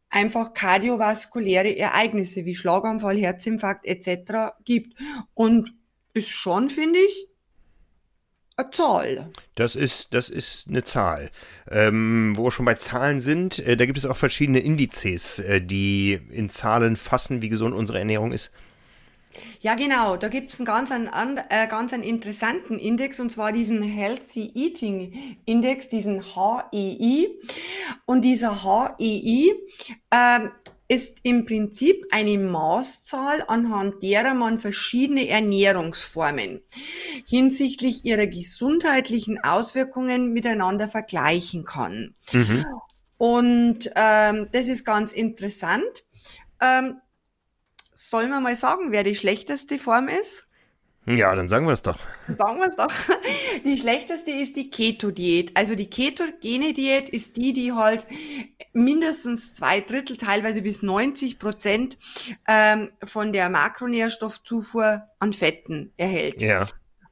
einfach 0.09 0.53
kardiovaskuläre 0.53 1.77
Ereignisse 1.77 2.45
wie 2.45 2.55
Schlaganfall, 2.55 3.17
Herzinfarkt 3.17 3.85
etc. 3.85 4.53
gibt. 4.63 4.97
Und 5.33 5.73
ist 6.13 6.29
schon, 6.29 6.69
finde 6.69 6.99
ich, 6.99 7.27
eine 8.57 8.69
Zahl. 8.69 9.31
Das 9.55 9.75
ist, 9.75 10.13
das 10.13 10.29
ist 10.29 10.67
eine 10.67 10.83
Zahl. 10.83 11.31
Ähm, 11.69 12.33
wo 12.35 12.43
wir 12.43 12.51
schon 12.51 12.65
bei 12.65 12.75
Zahlen 12.75 13.21
sind, 13.21 13.59
äh, 13.59 13.77
da 13.77 13.85
gibt 13.85 13.97
es 13.97 14.05
auch 14.05 14.17
verschiedene 14.17 14.59
Indizes, 14.59 15.39
äh, 15.39 15.61
die 15.61 16.19
in 16.29 16.49
Zahlen 16.49 16.97
fassen, 16.97 17.41
wie 17.41 17.49
gesund 17.49 17.73
unsere 17.73 17.99
Ernährung 17.99 18.31
ist. 18.31 18.51
Ja, 19.59 19.75
genau. 19.75 20.17
Da 20.17 20.27
gibt 20.27 20.49
es 20.49 20.59
einen 20.59 20.65
ganz, 20.65 20.91
einen, 20.91 21.07
äh, 21.49 21.67
ganz 21.67 21.93
einen 21.93 22.03
interessanten 22.03 22.79
Index, 22.79 23.19
und 23.19 23.31
zwar 23.31 23.51
diesen 23.51 23.83
Healthy 23.83 24.51
Eating 24.55 25.37
Index, 25.45 25.87
diesen 25.87 26.23
HEI. 26.35 27.27
Und 28.05 28.23
dieser 28.23 28.63
HEI 28.63 29.53
äh, 30.09 30.49
ist 30.91 31.19
im 31.23 31.45
Prinzip 31.45 32.05
eine 32.11 32.37
Maßzahl, 32.37 33.45
anhand 33.47 34.03
derer 34.03 34.33
man 34.33 34.59
verschiedene 34.59 35.29
Ernährungsformen 35.29 36.61
hinsichtlich 37.25 38.03
ihrer 38.03 38.27
gesundheitlichen 38.27 39.41
Auswirkungen 39.41 40.33
miteinander 40.33 40.89
vergleichen 40.89 41.63
kann. 41.63 42.15
Mhm. 42.33 42.65
Und 43.17 43.89
ähm, 43.95 44.49
das 44.51 44.67
ist 44.67 44.83
ganz 44.83 45.13
interessant. 45.13 46.03
Ähm, 46.59 46.99
Sollen 48.03 48.31
wir 48.31 48.39
mal 48.39 48.55
sagen, 48.55 48.91
wer 48.91 49.03
die 49.03 49.13
schlechteste 49.13 49.77
Form 49.77 50.07
ist? 50.07 50.47
Ja, 51.05 51.35
dann 51.35 51.47
sagen 51.47 51.67
wir 51.67 51.73
es 51.73 51.83
doch. 51.83 51.99
Sagen 52.35 52.59
wir 52.59 52.67
es 52.67 52.75
doch. 52.75 52.91
Die 53.63 53.77
schlechteste 53.77 54.31
ist 54.31 54.55
die 54.55 54.71
Keto-Diät. 54.71 55.55
Also 55.55 55.75
die 55.75 55.89
ketogene 55.89 56.73
Diät 56.73 57.09
ist 57.09 57.37
die, 57.37 57.53
die 57.53 57.73
halt 57.73 58.07
mindestens 58.73 59.53
zwei 59.53 59.81
Drittel, 59.81 60.17
teilweise 60.17 60.63
bis 60.63 60.81
90 60.81 61.37
Prozent 61.37 61.97
ähm, 62.47 62.91
von 63.03 63.33
der 63.33 63.49
Makronährstoffzufuhr 63.49 65.03
an 65.19 65.33
Fetten 65.33 65.93
erhält. 65.97 66.41
Ja. 66.41 66.65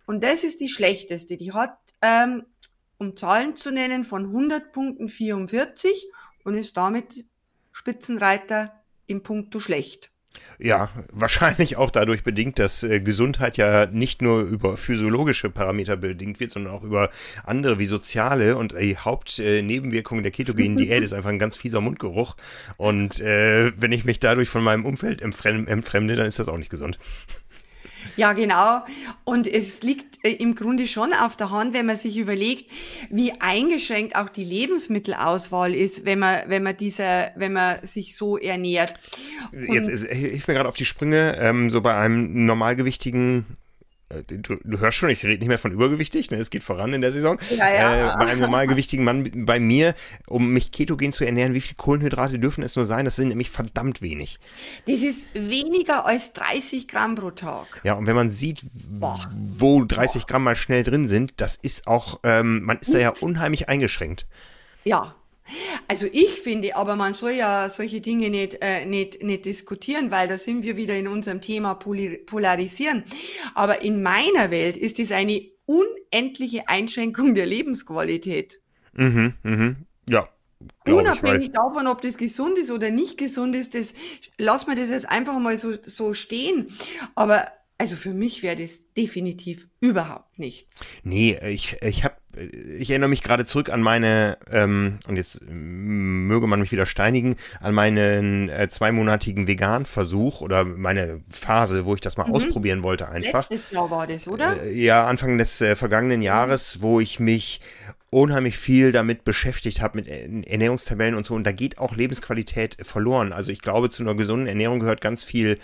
Und 0.08 0.24
das 0.24 0.44
ist 0.44 0.60
die 0.60 0.70
schlechteste. 0.70 1.38
Die 1.38 1.54
hat, 1.54 1.78
ähm, 2.02 2.46
um 2.98 3.16
Zahlen 3.16 3.56
zu 3.56 3.72
nennen, 3.72 4.04
von 4.04 4.26
100 4.26 4.72
Punkten 4.72 5.08
44 5.08 6.10
und 6.44 6.56
ist 6.56 6.78
damit 6.78 7.26
Spitzenreiter 7.72 8.82
im 9.06 9.22
Punkto 9.22 9.60
schlecht. 9.60 10.12
Ja, 10.62 10.90
wahrscheinlich 11.12 11.78
auch 11.78 11.90
dadurch 11.90 12.24
bedingt, 12.24 12.60
dass 12.60 12.84
äh, 12.84 13.00
Gesundheit 13.00 13.56
ja 13.56 13.86
nicht 13.86 14.22
nur 14.22 14.42
über 14.42 14.76
physiologische 14.76 15.50
Parameter 15.50 15.96
bedingt 15.96 16.42
wird, 16.42 16.52
sondern 16.52 16.74
auch 16.74 16.84
über 16.84 17.10
andere 17.46 17.80
wie 17.80 17.86
soziale. 17.86 18.58
Und 18.58 18.76
die 18.78 18.98
Hauptnebenwirkung 18.98 20.20
äh, 20.20 20.22
der 20.24 20.32
ketogenen 20.32 20.76
Diät 20.78 21.02
ist 21.02 21.14
einfach 21.14 21.30
ein 21.30 21.40
ganz 21.40 21.56
fieser 21.56 21.80
Mundgeruch. 21.80 22.36
Und 22.76 23.22
äh, 23.22 23.72
wenn 23.78 23.94
ich 23.94 24.04
mich 24.04 24.20
dadurch 24.20 24.50
von 24.50 24.64
meinem 24.64 24.86
Umfeld 24.86 25.22
entfremde, 25.22 26.16
dann 26.16 26.26
ist 26.26 26.40
das 26.40 26.50
auch 26.50 26.58
nicht 26.58 26.70
gesund. 26.70 27.00
Ja, 28.16 28.34
genau. 28.34 28.82
Und 29.24 29.48
es 29.48 29.82
liegt 29.82 30.24
äh, 30.24 30.32
im 30.32 30.56
Grunde 30.56 30.88
schon 30.88 31.14
auf 31.14 31.36
der 31.36 31.52
Hand, 31.52 31.74
wenn 31.74 31.86
man 31.86 31.98
sich 31.98 32.18
überlegt, 32.18 32.70
wie 33.10 33.32
eingeschränkt 33.40 34.16
auch 34.16 34.30
die 34.30 34.44
Lebensmittelauswahl 34.44 35.74
ist, 35.74 36.06
wenn 36.06 36.20
man, 36.20 36.42
wenn 36.48 36.64
man 36.64 36.76
dieser, 36.76 37.32
wenn 37.36 37.54
man 37.54 37.78
sich 37.84 38.16
so 38.16 38.38
ernährt. 38.38 38.94
Und 39.52 39.74
Jetzt 39.74 39.90
hilf 39.90 40.48
mir 40.48 40.54
gerade 40.54 40.70
auf 40.70 40.76
die 40.76 40.86
Sprünge, 40.86 41.38
ähm, 41.40 41.70
so 41.70 41.82
bei 41.82 41.96
einem 41.96 42.46
normalgewichtigen 42.46 43.46
Du, 44.26 44.56
du, 44.56 44.80
hörst 44.80 44.98
schon, 44.98 45.12
ich 45.12 45.24
rede 45.24 45.38
nicht 45.38 45.50
mehr 45.50 45.60
von 45.60 45.72
übergewichtig, 45.72 46.32
ne? 46.32 46.38
es 46.38 46.50
geht 46.50 46.64
voran 46.64 46.94
in 46.94 47.02
der 47.02 47.12
Saison. 47.12 47.38
Ja, 47.56 47.72
ja. 47.72 48.14
Äh, 48.14 48.18
bei 48.18 48.26
einem 48.26 48.42
normalgewichtigen 48.42 49.06
Mann 49.06 49.46
bei 49.46 49.60
mir, 49.60 49.94
um 50.26 50.52
mich 50.52 50.72
ketogen 50.72 51.12
zu 51.12 51.26
ernähren, 51.26 51.54
wie 51.54 51.62
viel 51.62 51.76
Kohlenhydrate 51.76 52.40
dürfen 52.40 52.64
es 52.64 52.76
nur 52.76 52.86
sein? 52.86 53.06
Das 53.06 53.16
sind 53.16 53.28
nämlich 53.30 53.52
verdammt 53.52 54.02
wenig. 54.02 54.40
Das 54.88 55.04
ist 55.04 55.30
weniger 55.36 56.08
als 56.08 56.34
30 56.34 56.88
Gramm 56.88 57.14
pro 57.14 57.30
Tag. 57.30 57.82
Ja, 57.84 57.94
und 57.94 58.08
wenn 58.08 58.16
man 58.16 58.32
sieht, 58.32 58.64
Boah. 58.74 59.30
wo 59.32 59.86
30 59.86 60.24
Boah. 60.24 60.28
Gramm 60.28 60.44
mal 60.44 60.56
schnell 60.56 60.84
drin 60.84 61.08
sind, 61.08 61.34
das 61.38 61.56
ist 61.56 61.86
auch, 61.86 62.20
ähm, 62.24 62.64
man 62.64 62.80
ist 62.80 62.92
da 62.92 62.98
ja 62.98 63.14
unheimlich 63.22 63.70
eingeschränkt. 63.70 64.26
Ja, 64.86 65.14
also 65.88 66.08
ich 66.12 66.42
finde, 66.42 66.76
aber 66.76 66.96
man 66.96 67.14
soll 67.14 67.32
ja 67.32 67.70
solche 67.70 68.02
Dinge 68.02 68.30
nicht, 68.30 68.58
äh, 68.62 68.86
nicht, 68.86 69.24
nicht 69.24 69.46
diskutieren, 69.46 70.12
weil 70.12 70.28
da 70.28 70.38
sind 70.38 70.64
wir 70.64 70.78
wieder 70.78 70.96
in 70.96 71.08
unserem 71.08 71.42
Thema 71.42 71.76
Polarisieren. 71.76 73.04
Aber 73.56 73.82
in 73.82 74.02
meiner 74.02 74.52
Welt 74.52 74.78
ist 74.78 75.00
es 75.00 75.12
eine 75.12 75.42
unendliche 75.66 76.68
Einschränkung 76.68 77.36
der 77.36 77.46
Lebensqualität. 77.46 78.60
Mhm, 78.94 79.34
mhm. 79.44 79.76
Ja, 80.10 80.28
Unabhängig 80.86 81.48
ich, 81.48 81.52
davon, 81.52 81.88
ob 81.88 82.02
das 82.02 82.18
gesund 82.18 82.58
ist 82.58 82.72
oder 82.72 82.90
nicht 82.90 83.18
gesund 83.18 83.56
ist, 83.56 83.76
das 83.76 83.94
lass 84.38 84.68
mir 84.68 84.76
das 84.76 84.90
jetzt 84.90 85.08
einfach 85.08 85.40
mal 85.40 85.58
so, 85.58 85.74
so 85.82 86.14
stehen. 86.14 86.68
Aber 87.16 87.48
also 87.78 87.96
für 87.96 88.14
mich 88.14 88.44
wäre 88.44 88.58
das 88.58 88.94
definitiv 88.94 89.70
überhaupt 89.80 90.38
nichts. 90.38 90.84
Nee, 91.04 91.40
ich, 91.48 91.78
ich 91.82 92.04
habe 92.04 92.16
ich 92.78 92.90
erinnere 92.90 93.10
mich 93.10 93.24
gerade 93.24 93.46
zurück 93.46 93.70
an 93.70 93.82
meine, 93.82 94.38
ähm, 94.52 95.00
und 95.08 95.18
jetzt 95.18 95.42
möge 95.50 96.48
man 96.48 96.60
mich 96.60 96.72
wieder 96.72 96.86
steinigen, 96.86 97.36
an 97.60 97.74
meinen 97.74 98.50
äh, 98.50 98.70
zweimonatigen 98.70 99.48
Vegan-Versuch 99.48 100.42
oder 100.42 100.64
meine 100.66 101.22
Phase, 101.30 101.86
wo 101.86 101.96
ich 101.96 102.02
das 102.02 102.18
mal 102.18 102.28
mhm. 102.28 102.36
ausprobieren 102.36 102.84
wollte 102.84 103.10
einfach. 103.10 103.50
Letztes 103.50 103.72
Jahr 103.72 103.92
war 103.92 104.08
das, 104.08 104.28
oder? 104.28 104.64
Äh, 104.64 104.74
ja, 104.74 105.06
Anfang 105.06 105.38
des 105.38 105.62
äh, 105.62 105.76
vergangenen 105.76 106.22
Jahres, 106.22 106.78
mhm. 106.78 106.82
wo 106.82 107.00
ich 107.00 107.20
mich 107.20 107.62
unheimlich 108.12 108.58
viel 108.58 108.92
damit 108.92 109.24
beschäftigt 109.24 109.82
habe, 109.82 109.98
mit 109.98 110.08
Ernährungstabellen 110.08 111.16
und 111.16 111.26
so. 111.26 111.36
Und 111.36 111.44
da 111.44 111.52
geht 111.52 111.78
auch 111.78 111.96
Lebensqualität 111.96 112.78
verloren. 112.82 113.34
Also 113.34 113.52
ich 113.52 113.62
glaube, 113.62 113.90
zu 113.90 114.02
einer 114.02 114.16
gesunden 114.16 114.48
Ernährung 114.48 114.80
gehört 114.80 115.02
ganz 115.02 115.24
viel 115.24 115.60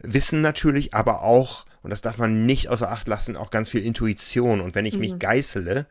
Wissen 0.00 0.40
natürlich, 0.40 0.94
aber 0.94 1.22
auch 1.22 1.66
und 1.88 1.92
das 1.92 2.02
darf 2.02 2.18
man 2.18 2.44
nicht 2.44 2.68
außer 2.68 2.92
Acht 2.92 3.08
lassen, 3.08 3.34
auch 3.34 3.50
ganz 3.50 3.70
viel 3.70 3.82
Intuition. 3.82 4.60
Und 4.60 4.74
wenn 4.74 4.84
ich 4.84 4.92
mhm. 4.92 5.00
mich 5.00 5.18
geißele 5.18 5.86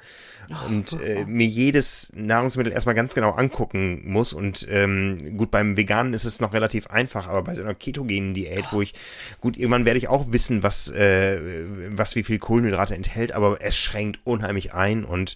und 0.68 0.94
äh, 1.02 1.26
mir 1.26 1.48
jedes 1.48 2.12
Nahrungsmittel 2.14 2.72
erstmal 2.72 2.94
ganz 2.94 3.16
genau 3.16 3.32
angucken 3.32 4.04
muss, 4.06 4.32
und 4.32 4.68
ähm, 4.70 5.36
gut, 5.38 5.50
beim 5.50 5.76
Veganen 5.76 6.14
ist 6.14 6.26
es 6.26 6.40
noch 6.40 6.54
relativ 6.54 6.86
einfach, 6.86 7.28
aber 7.28 7.42
bei 7.42 7.56
so 7.56 7.64
einer 7.64 7.74
ketogenen 7.74 8.36
Diät, 8.36 8.66
wo 8.70 8.84
ich, 8.84 8.94
gut, 9.42 9.58
irgendwann 9.58 9.86
werde 9.86 9.98
ich 9.98 10.08
auch 10.08 10.32
wissen, 10.32 10.62
was, 10.62 10.88
äh, 10.92 11.66
was 11.90 12.16
wie 12.16 12.22
viel 12.22 12.38
Kohlenhydrate 12.38 12.94
enthält, 12.94 13.32
aber 13.32 13.58
es 13.64 13.76
schränkt 13.76 14.20
unheimlich 14.24 14.76
ein 14.76 15.04
und 15.04 15.36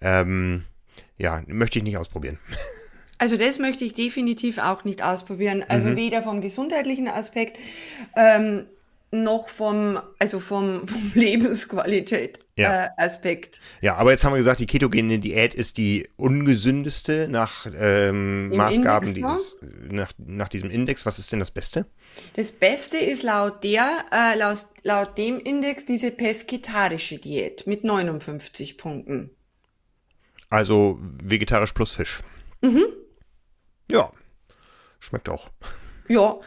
ähm, 0.00 0.64
ja, 1.18 1.40
möchte 1.46 1.78
ich 1.78 1.84
nicht 1.84 1.98
ausprobieren. 1.98 2.40
Also 3.22 3.36
das 3.36 3.58
möchte 3.58 3.84
ich 3.84 3.92
definitiv 3.92 4.56
auch 4.56 4.84
nicht 4.84 5.04
ausprobieren. 5.04 5.62
Also 5.68 5.88
mhm. 5.88 5.96
weder 5.96 6.22
vom 6.22 6.40
gesundheitlichen 6.40 7.06
Aspekt 7.06 7.58
ähm, 8.16 8.64
noch 9.10 9.48
vom, 9.48 10.00
also 10.18 10.40
vom, 10.40 10.86
vom 10.88 11.12
Lebensqualität 11.14 12.40
ja. 12.56 12.90
äh. 12.96 13.60
Ja, 13.80 13.96
aber 13.96 14.10
jetzt 14.10 14.24
haben 14.24 14.32
wir 14.32 14.38
gesagt, 14.38 14.60
die 14.60 14.66
ketogene 14.66 15.18
Diät 15.18 15.54
ist 15.54 15.78
die 15.78 16.08
ungesündeste 16.16 17.26
nach 17.28 17.66
ähm, 17.74 18.48
Maßgaben 18.50 19.14
dieses, 19.14 19.58
nach, 19.90 20.12
nach 20.18 20.48
diesem 20.48 20.70
Index. 20.70 21.06
Was 21.06 21.18
ist 21.18 21.32
denn 21.32 21.38
das 21.40 21.50
Beste? 21.50 21.86
Das 22.36 22.52
Beste 22.52 22.98
ist 22.98 23.22
laut 23.22 23.64
der, 23.64 23.88
äh, 24.12 24.38
laut, 24.38 24.66
laut 24.82 25.16
dem 25.18 25.40
Index 25.40 25.84
diese 25.86 26.10
pesketarische 26.10 27.18
Diät 27.18 27.66
mit 27.66 27.84
59 27.84 28.76
Punkten. 28.76 29.30
Also 30.48 30.98
vegetarisch 31.00 31.72
plus 31.72 31.92
Fisch. 31.92 32.20
Mhm. 32.60 32.84
Ja, 33.90 34.12
schmeckt 34.98 35.28
auch. 35.28 35.48
Ja. 36.08 36.38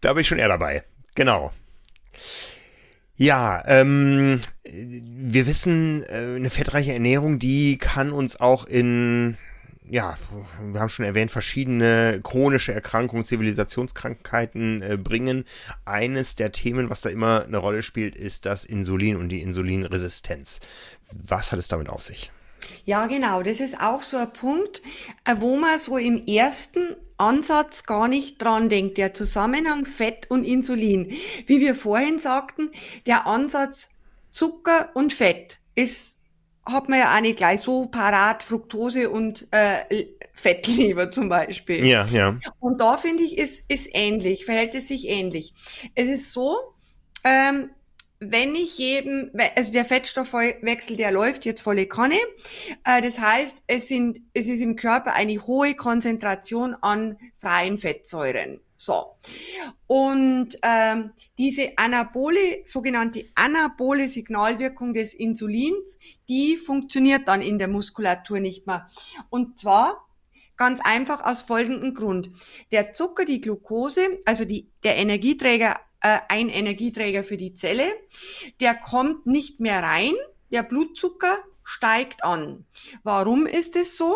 Da 0.00 0.12
bin 0.12 0.22
ich 0.22 0.28
schon 0.28 0.38
eher 0.38 0.48
dabei. 0.48 0.84
Genau. 1.14 1.52
Ja, 3.16 3.64
ähm, 3.66 4.40
wir 4.64 5.46
wissen, 5.48 6.04
äh, 6.04 6.36
eine 6.36 6.50
fettreiche 6.50 6.92
Ernährung, 6.92 7.40
die 7.40 7.76
kann 7.76 8.12
uns 8.12 8.38
auch 8.38 8.64
in, 8.64 9.36
ja, 9.90 10.16
wir 10.60 10.80
haben 10.80 10.88
schon 10.88 11.04
erwähnt, 11.04 11.32
verschiedene 11.32 12.20
chronische 12.22 12.72
Erkrankungen, 12.72 13.24
Zivilisationskrankheiten 13.24 14.82
äh, 14.82 14.96
bringen. 14.96 15.46
Eines 15.84 16.36
der 16.36 16.52
Themen, 16.52 16.90
was 16.90 17.00
da 17.00 17.10
immer 17.10 17.44
eine 17.44 17.58
Rolle 17.58 17.82
spielt, 17.82 18.14
ist 18.14 18.46
das 18.46 18.64
Insulin 18.64 19.16
und 19.16 19.30
die 19.30 19.42
Insulinresistenz. 19.42 20.60
Was 21.10 21.50
hat 21.50 21.58
es 21.58 21.66
damit 21.66 21.88
auf 21.88 22.04
sich? 22.04 22.30
Ja, 22.84 23.06
genau. 23.06 23.42
Das 23.42 23.60
ist 23.60 23.80
auch 23.80 24.02
so 24.02 24.16
ein 24.16 24.32
Punkt, 24.32 24.82
äh, 25.24 25.36
wo 25.38 25.56
man 25.56 25.78
so 25.78 25.96
im 25.96 26.24
ersten 26.24 26.96
Ansatz 27.16 27.84
gar 27.84 28.08
nicht 28.08 28.42
dran 28.42 28.68
denkt. 28.68 28.98
Der 28.98 29.14
Zusammenhang 29.14 29.84
Fett 29.84 30.30
und 30.30 30.44
Insulin. 30.44 31.12
Wie 31.46 31.60
wir 31.60 31.74
vorhin 31.74 32.18
sagten, 32.18 32.70
der 33.06 33.26
Ansatz 33.26 33.90
Zucker 34.30 34.90
und 34.94 35.12
Fett 35.12 35.58
ist 35.74 36.18
hat 36.72 36.88
man 36.88 36.98
ja 36.98 37.16
auch 37.16 37.20
nicht 37.20 37.38
gleich 37.38 37.60
so 37.60 37.86
parat 37.86 38.42
Fructose 38.42 39.08
und 39.10 39.46
äh, 39.52 40.06
Fettleber 40.34 41.10
zum 41.10 41.28
Beispiel. 41.28 41.84
Ja, 41.86 42.06
ja. 42.06 42.38
Und 42.60 42.80
da 42.80 42.96
finde 42.96 43.22
ich, 43.22 43.38
ist, 43.38 43.64
ist 43.68 43.88
ähnlich, 43.92 44.44
verhält 44.44 44.74
es 44.74 44.88
sich 44.88 45.08
ähnlich. 45.08 45.52
Es 45.94 46.08
ist 46.08 46.32
so, 46.32 46.56
ähm, 47.24 47.70
wenn 48.20 48.54
ich 48.54 48.78
jedem, 48.78 49.30
also 49.56 49.72
der 49.72 49.84
Fettstoffwechsel, 49.84 50.96
der 50.96 51.12
läuft 51.12 51.44
jetzt 51.44 51.60
volle 51.60 51.86
Kanne. 51.86 52.16
Äh, 52.84 53.02
das 53.02 53.18
heißt, 53.18 53.62
es 53.66 53.88
sind, 53.88 54.20
es 54.34 54.48
ist 54.48 54.60
im 54.60 54.76
Körper 54.76 55.14
eine 55.14 55.46
hohe 55.46 55.74
Konzentration 55.74 56.74
an 56.80 57.16
freien 57.36 57.78
Fettsäuren. 57.78 58.60
So. 58.76 59.16
Und 59.86 60.50
ähm, 60.62 61.10
diese 61.36 61.72
anabole, 61.76 62.62
sogenannte 62.64 63.24
anabole 63.34 64.08
Signalwirkung 64.08 64.94
des 64.94 65.14
Insulins, 65.14 65.98
die 66.28 66.56
funktioniert 66.56 67.26
dann 67.26 67.42
in 67.42 67.58
der 67.58 67.68
Muskulatur 67.68 68.38
nicht 68.38 68.66
mehr. 68.66 68.88
Und 69.30 69.58
zwar 69.58 70.08
ganz 70.56 70.80
einfach 70.82 71.24
aus 71.24 71.42
folgendem 71.42 71.94
Grund. 71.94 72.30
Der 72.70 72.92
Zucker, 72.92 73.24
die 73.24 73.40
Glucose, 73.40 74.20
also 74.24 74.44
die, 74.44 74.68
der 74.84 74.96
Energieträger 74.96 75.80
äh, 76.00 76.18
ein 76.28 76.48
Energieträger 76.48 77.24
für 77.24 77.36
die 77.36 77.54
Zelle. 77.54 77.86
Der 78.60 78.74
kommt 78.74 79.26
nicht 79.26 79.60
mehr 79.60 79.82
rein. 79.82 80.14
Der 80.52 80.62
Blutzucker 80.62 81.38
steigt 81.64 82.24
an. 82.24 82.66
Warum 83.02 83.46
ist 83.46 83.76
es 83.76 83.96
so? 83.96 84.14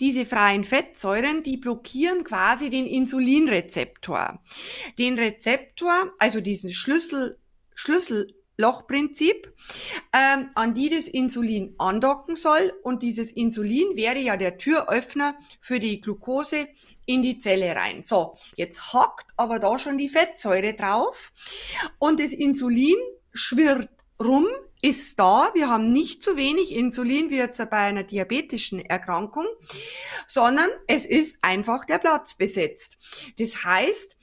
Diese 0.00 0.24
freien 0.24 0.64
Fettsäuren, 0.64 1.42
die 1.42 1.56
blockieren 1.56 2.24
quasi 2.24 2.70
den 2.70 2.86
Insulinrezeptor. 2.86 4.42
Den 4.98 5.18
Rezeptor, 5.18 6.12
also 6.18 6.40
diesen 6.40 6.72
Schlüssel, 6.72 7.38
Schlüssel 7.74 8.34
Lochprinzip, 8.56 9.52
ähm, 10.12 10.50
an 10.54 10.74
die 10.74 10.88
das 10.88 11.08
Insulin 11.08 11.74
andocken 11.78 12.36
soll. 12.36 12.72
Und 12.82 13.02
dieses 13.02 13.32
Insulin 13.32 13.96
wäre 13.96 14.18
ja 14.18 14.36
der 14.36 14.58
Türöffner 14.58 15.36
für 15.60 15.80
die 15.80 16.00
Glucose 16.00 16.68
in 17.06 17.22
die 17.22 17.38
Zelle 17.38 17.74
rein. 17.74 18.02
So, 18.02 18.36
jetzt 18.56 18.92
hackt 18.92 19.32
aber 19.36 19.58
da 19.58 19.78
schon 19.78 19.98
die 19.98 20.08
Fettsäure 20.08 20.74
drauf 20.74 21.32
und 21.98 22.20
das 22.20 22.32
Insulin 22.32 22.96
schwirrt 23.32 23.90
rum, 24.22 24.46
ist 24.84 25.18
da. 25.18 25.50
Wir 25.54 25.70
haben 25.70 25.92
nicht 25.92 26.22
zu 26.22 26.36
wenig 26.36 26.72
Insulin 26.72 27.30
wie 27.30 27.38
jetzt 27.38 27.58
bei 27.70 27.78
einer 27.78 28.04
diabetischen 28.04 28.80
Erkrankung, 28.80 29.46
sondern 30.26 30.68
es 30.86 31.06
ist 31.06 31.38
einfach 31.40 31.86
der 31.86 31.98
Platz 31.98 32.34
besetzt. 32.34 32.98
Das 33.38 33.64
heißt, 33.64 34.16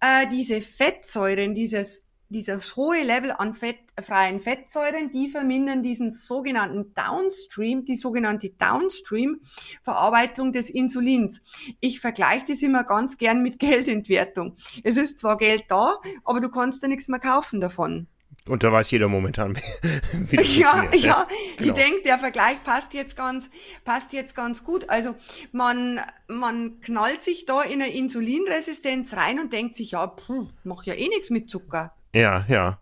äh, 0.00 0.26
diese 0.28 0.62
Fettsäuren, 0.62 1.54
dieses 1.54 2.05
dieses 2.28 2.76
hohe 2.76 3.02
Level 3.02 3.32
an 3.32 3.54
Fett, 3.54 3.78
freien 4.02 4.40
Fettsäuren, 4.40 5.12
die 5.12 5.28
vermindern 5.28 5.82
diesen 5.82 6.10
sogenannten 6.10 6.94
Downstream, 6.94 7.84
die 7.84 7.96
sogenannte 7.96 8.50
Downstream-Verarbeitung 8.50 10.52
des 10.52 10.70
Insulins. 10.70 11.40
Ich 11.80 12.00
vergleiche 12.00 12.46
das 12.48 12.62
immer 12.62 12.84
ganz 12.84 13.18
gern 13.18 13.42
mit 13.42 13.58
Geldentwertung. 13.58 14.56
Es 14.82 14.96
ist 14.96 15.18
zwar 15.18 15.36
Geld 15.36 15.64
da, 15.68 15.96
aber 16.24 16.40
du 16.40 16.50
kannst 16.50 16.82
da 16.82 16.88
nichts 16.88 17.08
mehr 17.08 17.20
kaufen 17.20 17.60
davon. 17.60 18.08
Und 18.48 18.62
da 18.62 18.70
weiß 18.70 18.92
jeder 18.92 19.08
momentan, 19.08 19.58
wie 20.12 20.36
das 20.36 20.46
Ja, 20.56 20.84
ja, 20.92 20.94
ja. 20.94 21.28
Genau. 21.56 21.68
ich 21.68 21.72
denke, 21.72 22.02
der 22.02 22.18
Vergleich 22.18 22.62
passt 22.62 22.94
jetzt 22.94 23.16
ganz, 23.16 23.50
passt 23.84 24.12
jetzt 24.12 24.36
ganz 24.36 24.62
gut. 24.62 24.88
Also 24.88 25.16
man, 25.52 26.00
man 26.28 26.80
knallt 26.80 27.22
sich 27.22 27.44
da 27.44 27.62
in 27.62 27.82
eine 27.82 27.92
Insulinresistenz 27.92 29.14
rein 29.14 29.40
und 29.40 29.52
denkt 29.52 29.74
sich, 29.74 29.92
ja, 29.92 30.06
puh, 30.06 30.48
mach 30.62 30.84
ja 30.84 30.94
eh 30.94 31.08
nichts 31.08 31.30
mit 31.30 31.50
Zucker. 31.50 31.92
Ja, 32.16 32.46
ja. 32.48 32.78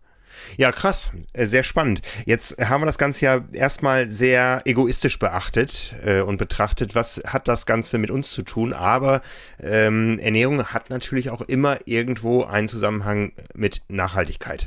Ja, 0.57 0.71
krass. 0.71 1.11
Äh, 1.33 1.47
sehr 1.47 1.65
spannend. 1.65 2.03
Jetzt 2.25 2.57
haben 2.59 2.83
wir 2.83 2.87
das 2.87 2.99
Ganze 2.99 3.25
ja 3.25 3.45
erstmal 3.53 4.09
sehr 4.09 4.63
egoistisch 4.65 5.19
beachtet 5.19 5.93
äh, 6.05 6.21
und 6.21 6.37
betrachtet, 6.37 6.95
was 6.95 7.21
hat 7.27 7.49
das 7.49 7.67
Ganze 7.67 7.99
mit 7.99 8.13
uns 8.13 8.31
zu 8.31 8.43
tun. 8.43 8.73
Aber 8.73 9.23
ähm, 9.61 10.21
Ernährung 10.21 10.65
hat 10.67 10.89
natürlich 10.89 11.31
auch 11.31 11.41
immer 11.41 11.79
irgendwo 11.87 12.45
einen 12.45 12.69
Zusammenhang 12.69 13.33
mit 13.55 13.83
Nachhaltigkeit. 13.89 14.67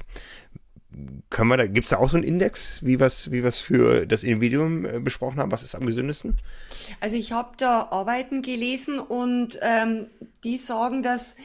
Können 1.29 1.49
wir 1.49 1.57
da, 1.57 1.67
gibt 1.67 1.85
es 1.85 1.91
da 1.91 1.97
auch 1.97 2.09
so 2.09 2.17
einen 2.17 2.25
Index, 2.25 2.83
wie 2.83 2.99
wir 2.99 3.07
wie 3.07 3.51
für 3.51 4.05
das 4.05 4.23
Individuum 4.23 4.85
äh, 4.85 4.99
besprochen 4.99 5.39
haben? 5.39 5.51
Was 5.51 5.63
ist 5.63 5.75
am 5.75 5.85
gesündesten? 5.85 6.37
Also 6.99 7.15
ich 7.15 7.31
habe 7.31 7.51
da 7.57 7.87
Arbeiten 7.91 8.41
gelesen 8.41 8.99
und 8.99 9.59
ähm, 9.61 10.07
die 10.43 10.57
sagen, 10.57 11.03
dass 11.03 11.35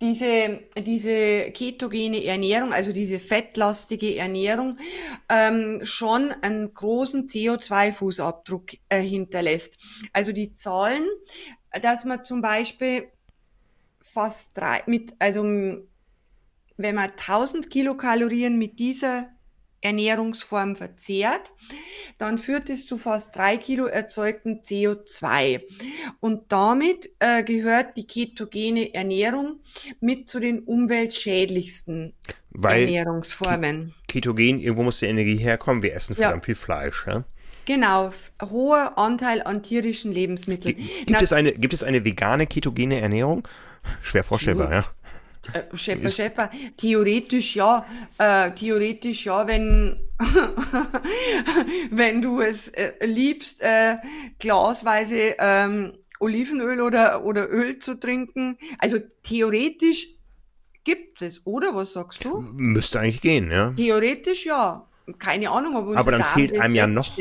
diese, 0.00 0.60
diese 0.78 1.50
ketogene 1.50 2.24
Ernährung, 2.24 2.72
also 2.72 2.92
diese 2.92 3.18
fettlastige 3.18 4.16
Ernährung, 4.16 4.78
ähm, 5.28 5.80
schon 5.84 6.32
einen 6.40 6.72
großen 6.72 7.26
CO2-Fußabdruck 7.26 8.78
äh, 8.88 9.02
hinterlässt. 9.02 9.78
Also 10.12 10.32
die 10.32 10.52
Zahlen, 10.52 11.06
dass 11.82 12.04
man 12.04 12.24
zum 12.24 12.40
Beispiel 12.40 13.10
fast 14.00 14.56
drei, 14.56 14.82
mit, 14.86 15.12
also 15.18 15.42
wenn 15.42 16.94
man 16.94 17.10
1000 17.10 17.68
Kilokalorien 17.68 18.58
mit 18.58 18.78
dieser 18.78 19.28
Ernährungsform 19.82 20.76
verzehrt, 20.76 21.52
dann 22.18 22.38
führt 22.38 22.68
es 22.70 22.86
zu 22.86 22.96
fast 22.96 23.34
drei 23.34 23.56
Kilo 23.56 23.86
erzeugten 23.86 24.60
CO2. 24.60 25.62
Und 26.20 26.52
damit 26.52 27.10
äh, 27.18 27.42
gehört 27.42 27.96
die 27.96 28.06
ketogene 28.06 28.94
Ernährung 28.94 29.60
mit 30.00 30.28
zu 30.28 30.40
den 30.40 30.60
umweltschädlichsten 30.60 32.14
Weil 32.50 32.82
Ernährungsformen. 32.82 33.94
Ketogen, 34.08 34.60
irgendwo 34.60 34.82
muss 34.82 34.98
die 34.98 35.06
Energie 35.06 35.36
herkommen. 35.36 35.82
Wir 35.82 35.94
essen 35.94 36.14
verdammt 36.14 36.42
ja. 36.42 36.46
viel 36.46 36.54
Fleisch. 36.54 37.06
Ja? 37.06 37.24
Genau, 37.64 38.12
hoher 38.42 38.98
Anteil 38.98 39.42
an 39.42 39.62
tierischen 39.62 40.12
Lebensmitteln. 40.12 40.76
Gibt, 40.76 41.10
Na, 41.10 41.20
es, 41.20 41.32
eine, 41.32 41.52
gibt 41.52 41.72
es 41.72 41.82
eine 41.82 42.04
vegane 42.04 42.46
ketogene 42.46 43.00
Ernährung? 43.00 43.46
Schwer 44.02 44.24
vorstellbar, 44.24 44.72
ja. 44.72 44.84
Äh, 45.52 45.76
Schepper, 45.76 46.08
Schepper, 46.08 46.50
theoretisch 46.76 47.56
ja, 47.56 47.86
äh, 48.18 48.50
theoretisch 48.52 49.26
ja, 49.26 49.46
wenn, 49.46 50.00
wenn 51.90 52.22
du 52.22 52.40
es 52.40 52.68
äh, 52.68 52.92
liebst, 53.04 53.62
äh, 53.62 53.96
glasweise 54.38 55.36
ähm, 55.38 55.98
Olivenöl 56.18 56.80
oder, 56.80 57.24
oder 57.24 57.50
Öl 57.50 57.78
zu 57.78 57.98
trinken. 57.98 58.58
Also 58.78 58.98
theoretisch 59.22 60.08
gibt 60.84 61.22
es, 61.22 61.46
oder? 61.46 61.74
Was 61.74 61.94
sagst 61.94 62.24
du? 62.24 62.40
Müsste 62.40 63.00
eigentlich 63.00 63.20
gehen, 63.20 63.50
ja. 63.50 63.72
Theoretisch 63.72 64.46
ja 64.46 64.89
keine 65.18 65.50
Ahnung, 65.50 65.76
ob 65.76 65.86
unser 65.86 65.98
Aber 65.98 66.12
dann 66.12 66.22
fehlt 66.22 66.60
einem 66.60 66.74
ja 66.74 66.86
noch, 66.86 67.16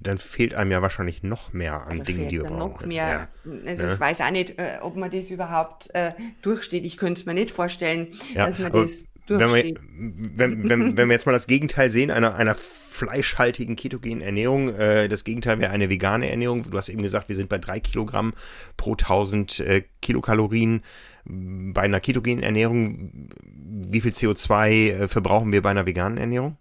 dann 0.00 0.18
fehlt 0.18 0.54
einem 0.54 0.70
ja 0.70 0.82
wahrscheinlich 0.82 1.22
noch 1.22 1.52
mehr 1.52 1.86
an 1.86 2.02
Dingen, 2.02 2.28
die 2.28 2.38
wir 2.38 2.44
brauchen. 2.44 2.58
Noch 2.58 2.86
mehr. 2.86 3.28
Ja. 3.44 3.52
Also 3.66 3.84
ja. 3.84 3.92
ich 3.94 4.00
weiß 4.00 4.20
auch 4.20 4.30
nicht, 4.30 4.58
äh, 4.58 4.78
ob 4.80 4.96
man 4.96 5.10
das 5.10 5.30
überhaupt 5.30 5.94
äh, 5.94 6.12
durchsteht. 6.42 6.84
Ich 6.84 6.96
könnte 6.96 7.20
es 7.20 7.26
mir 7.26 7.34
nicht 7.34 7.50
vorstellen, 7.50 8.08
ja, 8.34 8.46
dass 8.46 8.58
man 8.58 8.72
das 8.72 9.04
durchsteht. 9.26 9.78
Wenn 9.80 10.38
wir, 10.38 10.38
wenn, 10.38 10.68
wenn, 10.68 10.96
wenn 10.96 11.08
wir 11.08 11.12
jetzt 11.14 11.26
mal 11.26 11.32
das 11.32 11.46
Gegenteil 11.46 11.90
sehen, 11.90 12.10
einer, 12.10 12.34
einer 12.34 12.54
fleischhaltigen 12.54 13.76
ketogenen 13.76 14.20
Ernährung, 14.20 14.74
äh, 14.74 15.08
das 15.08 15.24
Gegenteil 15.24 15.60
wäre 15.60 15.72
eine 15.72 15.90
vegane 15.90 16.30
Ernährung. 16.30 16.70
Du 16.70 16.78
hast 16.78 16.88
eben 16.88 17.02
gesagt, 17.02 17.28
wir 17.28 17.36
sind 17.36 17.48
bei 17.48 17.58
drei 17.58 17.80
Kilogramm 17.80 18.32
pro 18.76 18.92
1000 18.92 19.60
äh, 19.60 19.82
Kilokalorien 20.00 20.82
bei 21.26 21.82
einer 21.82 22.00
ketogenen 22.00 22.42
Ernährung, 22.42 23.28
wie 23.42 24.00
viel 24.00 24.12
CO2 24.12 24.68
äh, 24.68 25.08
verbrauchen 25.08 25.52
wir 25.52 25.62
bei 25.62 25.70
einer 25.70 25.86
veganen 25.86 26.18
Ernährung? 26.18 26.58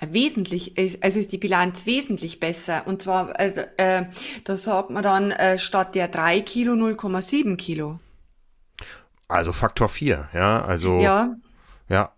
Wesentlich, 0.00 0.74
also 1.02 1.20
ist 1.20 1.32
die 1.32 1.38
Bilanz 1.38 1.86
wesentlich 1.86 2.40
besser. 2.40 2.86
Und 2.86 3.02
zwar, 3.02 3.38
äh, 3.38 3.66
äh, 3.76 4.04
da 4.44 4.56
sagt 4.56 4.90
man 4.90 5.02
dann 5.02 5.30
äh, 5.30 5.58
statt 5.58 5.94
der 5.94 6.08
3 6.08 6.40
Kilo 6.40 6.74
0,7 6.74 7.56
Kilo. 7.56 7.98
Also 9.28 9.52
Faktor 9.52 9.88
4, 9.88 10.28
ja, 10.34 10.64
also. 10.64 11.00
Ja. 11.00 11.34
Ja. 11.88 12.12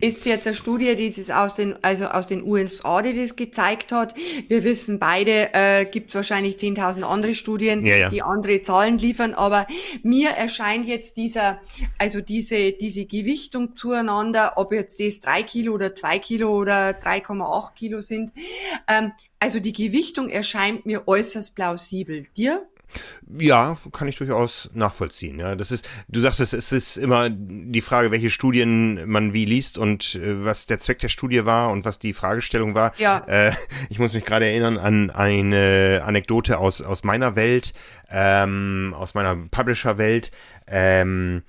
Ist 0.00 0.26
jetzt 0.26 0.46
eine 0.46 0.56
Studie, 0.56 0.96
die 0.96 1.06
es 1.06 1.30
aus 1.30 1.54
den, 1.54 1.76
also 1.82 2.06
aus 2.06 2.26
den 2.26 2.42
USA, 2.42 3.02
die 3.02 3.14
das 3.14 3.36
gezeigt 3.36 3.92
hat. 3.92 4.14
Wir 4.48 4.64
wissen 4.64 4.98
beide, 4.98 5.52
äh, 5.52 5.84
gibt 5.84 6.08
es 6.08 6.14
wahrscheinlich 6.14 6.56
10.000 6.56 7.02
andere 7.02 7.34
Studien, 7.34 7.84
ja, 7.84 7.96
ja. 7.96 8.08
die 8.08 8.22
andere 8.22 8.62
Zahlen 8.62 8.98
liefern, 8.98 9.34
aber 9.34 9.66
mir 10.02 10.30
erscheint 10.30 10.86
jetzt 10.86 11.16
dieser, 11.16 11.60
also 11.98 12.20
diese, 12.20 12.72
diese 12.72 13.04
Gewichtung 13.04 13.76
zueinander, 13.76 14.54
ob 14.56 14.72
jetzt 14.72 14.98
das 14.98 15.20
drei 15.20 15.42
Kilo 15.42 15.74
oder 15.74 15.94
zwei 15.94 16.18
Kilo 16.18 16.50
oder 16.50 16.90
3,8 16.90 17.74
Kilo 17.74 18.00
sind, 18.00 18.32
ähm, 18.88 19.12
also 19.38 19.60
die 19.60 19.74
Gewichtung 19.74 20.30
erscheint 20.30 20.86
mir 20.86 21.06
äußerst 21.06 21.54
plausibel. 21.54 22.22
Dir? 22.36 22.66
Ja, 23.38 23.78
kann 23.92 24.08
ich 24.08 24.16
durchaus 24.16 24.70
nachvollziehen. 24.74 25.38
Ja, 25.38 25.56
das 25.56 25.70
ist, 25.70 25.88
du 26.08 26.20
sagst 26.20 26.40
es, 26.40 26.52
es 26.52 26.72
ist 26.72 26.96
immer 26.96 27.30
die 27.30 27.80
Frage, 27.80 28.10
welche 28.10 28.30
Studien 28.30 29.08
man 29.08 29.32
wie 29.32 29.44
liest 29.44 29.78
und 29.78 30.14
äh, 30.16 30.44
was 30.44 30.66
der 30.66 30.78
Zweck 30.78 30.98
der 30.98 31.08
Studie 31.08 31.44
war 31.44 31.70
und 31.70 31.84
was 31.84 31.98
die 31.98 32.12
Fragestellung 32.12 32.74
war. 32.74 32.92
Ja. 32.98 33.24
Äh, 33.26 33.52
ich 33.88 33.98
muss 33.98 34.12
mich 34.12 34.24
gerade 34.24 34.46
erinnern 34.46 34.78
an 34.78 35.10
eine 35.10 36.02
Anekdote 36.04 36.58
aus, 36.58 36.82
aus 36.82 37.04
meiner 37.04 37.36
Welt, 37.36 37.72
ähm, 38.10 38.94
aus 38.96 39.14
meiner 39.14 39.36
Publisher-Welt. 39.36 40.30
Ähm, 40.66 41.42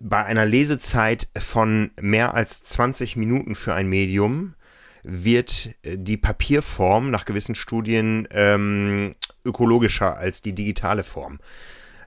bei 0.00 0.24
einer 0.24 0.44
Lesezeit 0.44 1.28
von 1.38 1.92
mehr 2.00 2.34
als 2.34 2.64
20 2.64 3.16
Minuten 3.16 3.54
für 3.54 3.74
ein 3.74 3.86
Medium 3.86 4.54
wird 5.02 5.70
äh, 5.82 5.96
die 5.98 6.16
Papierform 6.16 7.10
nach 7.10 7.24
gewissen 7.24 7.54
Studien 7.54 8.28
ähm, 8.30 9.14
ökologischer 9.44 10.16
als 10.16 10.42
die 10.42 10.54
digitale 10.54 11.02
Form. 11.04 11.40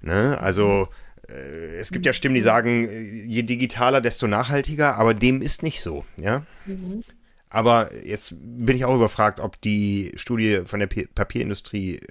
Ne? 0.02 0.38
Also 0.40 0.88
äh, 1.30 1.78
es 1.78 1.92
gibt 1.92 2.06
ja 2.06 2.14
Stimmen, 2.14 2.36
die 2.36 2.42
sagen, 2.42 2.88
äh, 2.88 3.02
je 3.02 3.44
digitaler, 3.44 4.02
desto 4.02 4.28
nachhaltiger, 4.28 4.96
aber 4.96 5.14
dem 5.14 5.42
ist 5.42 5.64
nicht 5.64 5.82
so. 5.82 6.06
Ja. 6.18 6.44
Mhm. 6.66 7.04
Aber 7.50 7.90
jetzt 8.04 8.34
bin 8.38 8.76
ich 8.76 8.86
auch 8.86 8.96
überfragt, 8.96 9.40
ob 9.40 9.62
die 9.62 10.12
Studie 10.16 10.62
von 10.66 10.80
der 10.80 10.88
Papierindustrie, 10.88 12.02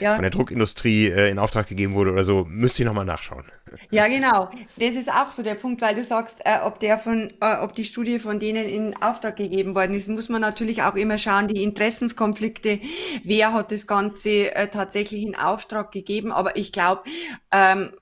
ja. 0.00 0.14
von 0.14 0.22
der 0.22 0.30
Druckindustrie 0.30 1.06
äh, 1.06 1.30
in 1.30 1.38
Auftrag 1.38 1.68
gegeben 1.68 1.94
wurde 1.94 2.12
oder 2.12 2.24
so. 2.24 2.44
Müsste 2.48 2.82
ich 2.82 2.86
nochmal 2.86 3.04
nachschauen. 3.04 3.44
Ja, 3.90 4.06
genau. 4.06 4.50
Das 4.76 4.90
ist 4.90 5.10
auch 5.10 5.30
so 5.30 5.42
der 5.42 5.54
Punkt, 5.54 5.80
weil 5.80 5.94
du 5.94 6.04
sagst, 6.04 6.40
äh, 6.44 6.58
ob 6.62 6.78
der 6.78 6.98
von, 6.98 7.32
äh, 7.40 7.56
ob 7.56 7.74
die 7.74 7.86
Studie 7.86 8.18
von 8.18 8.38
denen 8.38 8.68
in 8.68 8.94
Auftrag 9.00 9.36
gegeben 9.36 9.74
worden 9.74 9.94
ist, 9.94 10.10
muss 10.10 10.28
man 10.28 10.42
natürlich 10.42 10.82
auch 10.82 10.94
immer 10.94 11.16
schauen, 11.16 11.48
die 11.48 11.62
Interessenskonflikte, 11.62 12.80
wer 13.24 13.54
hat 13.54 13.72
das 13.72 13.86
Ganze 13.86 14.54
äh, 14.54 14.68
tatsächlich 14.68 15.22
in 15.22 15.36
Auftrag 15.36 15.90
gegeben. 15.90 16.32
Aber 16.32 16.56
ich 16.56 16.70
glaube, 16.72 17.02
ähm, 17.50 17.92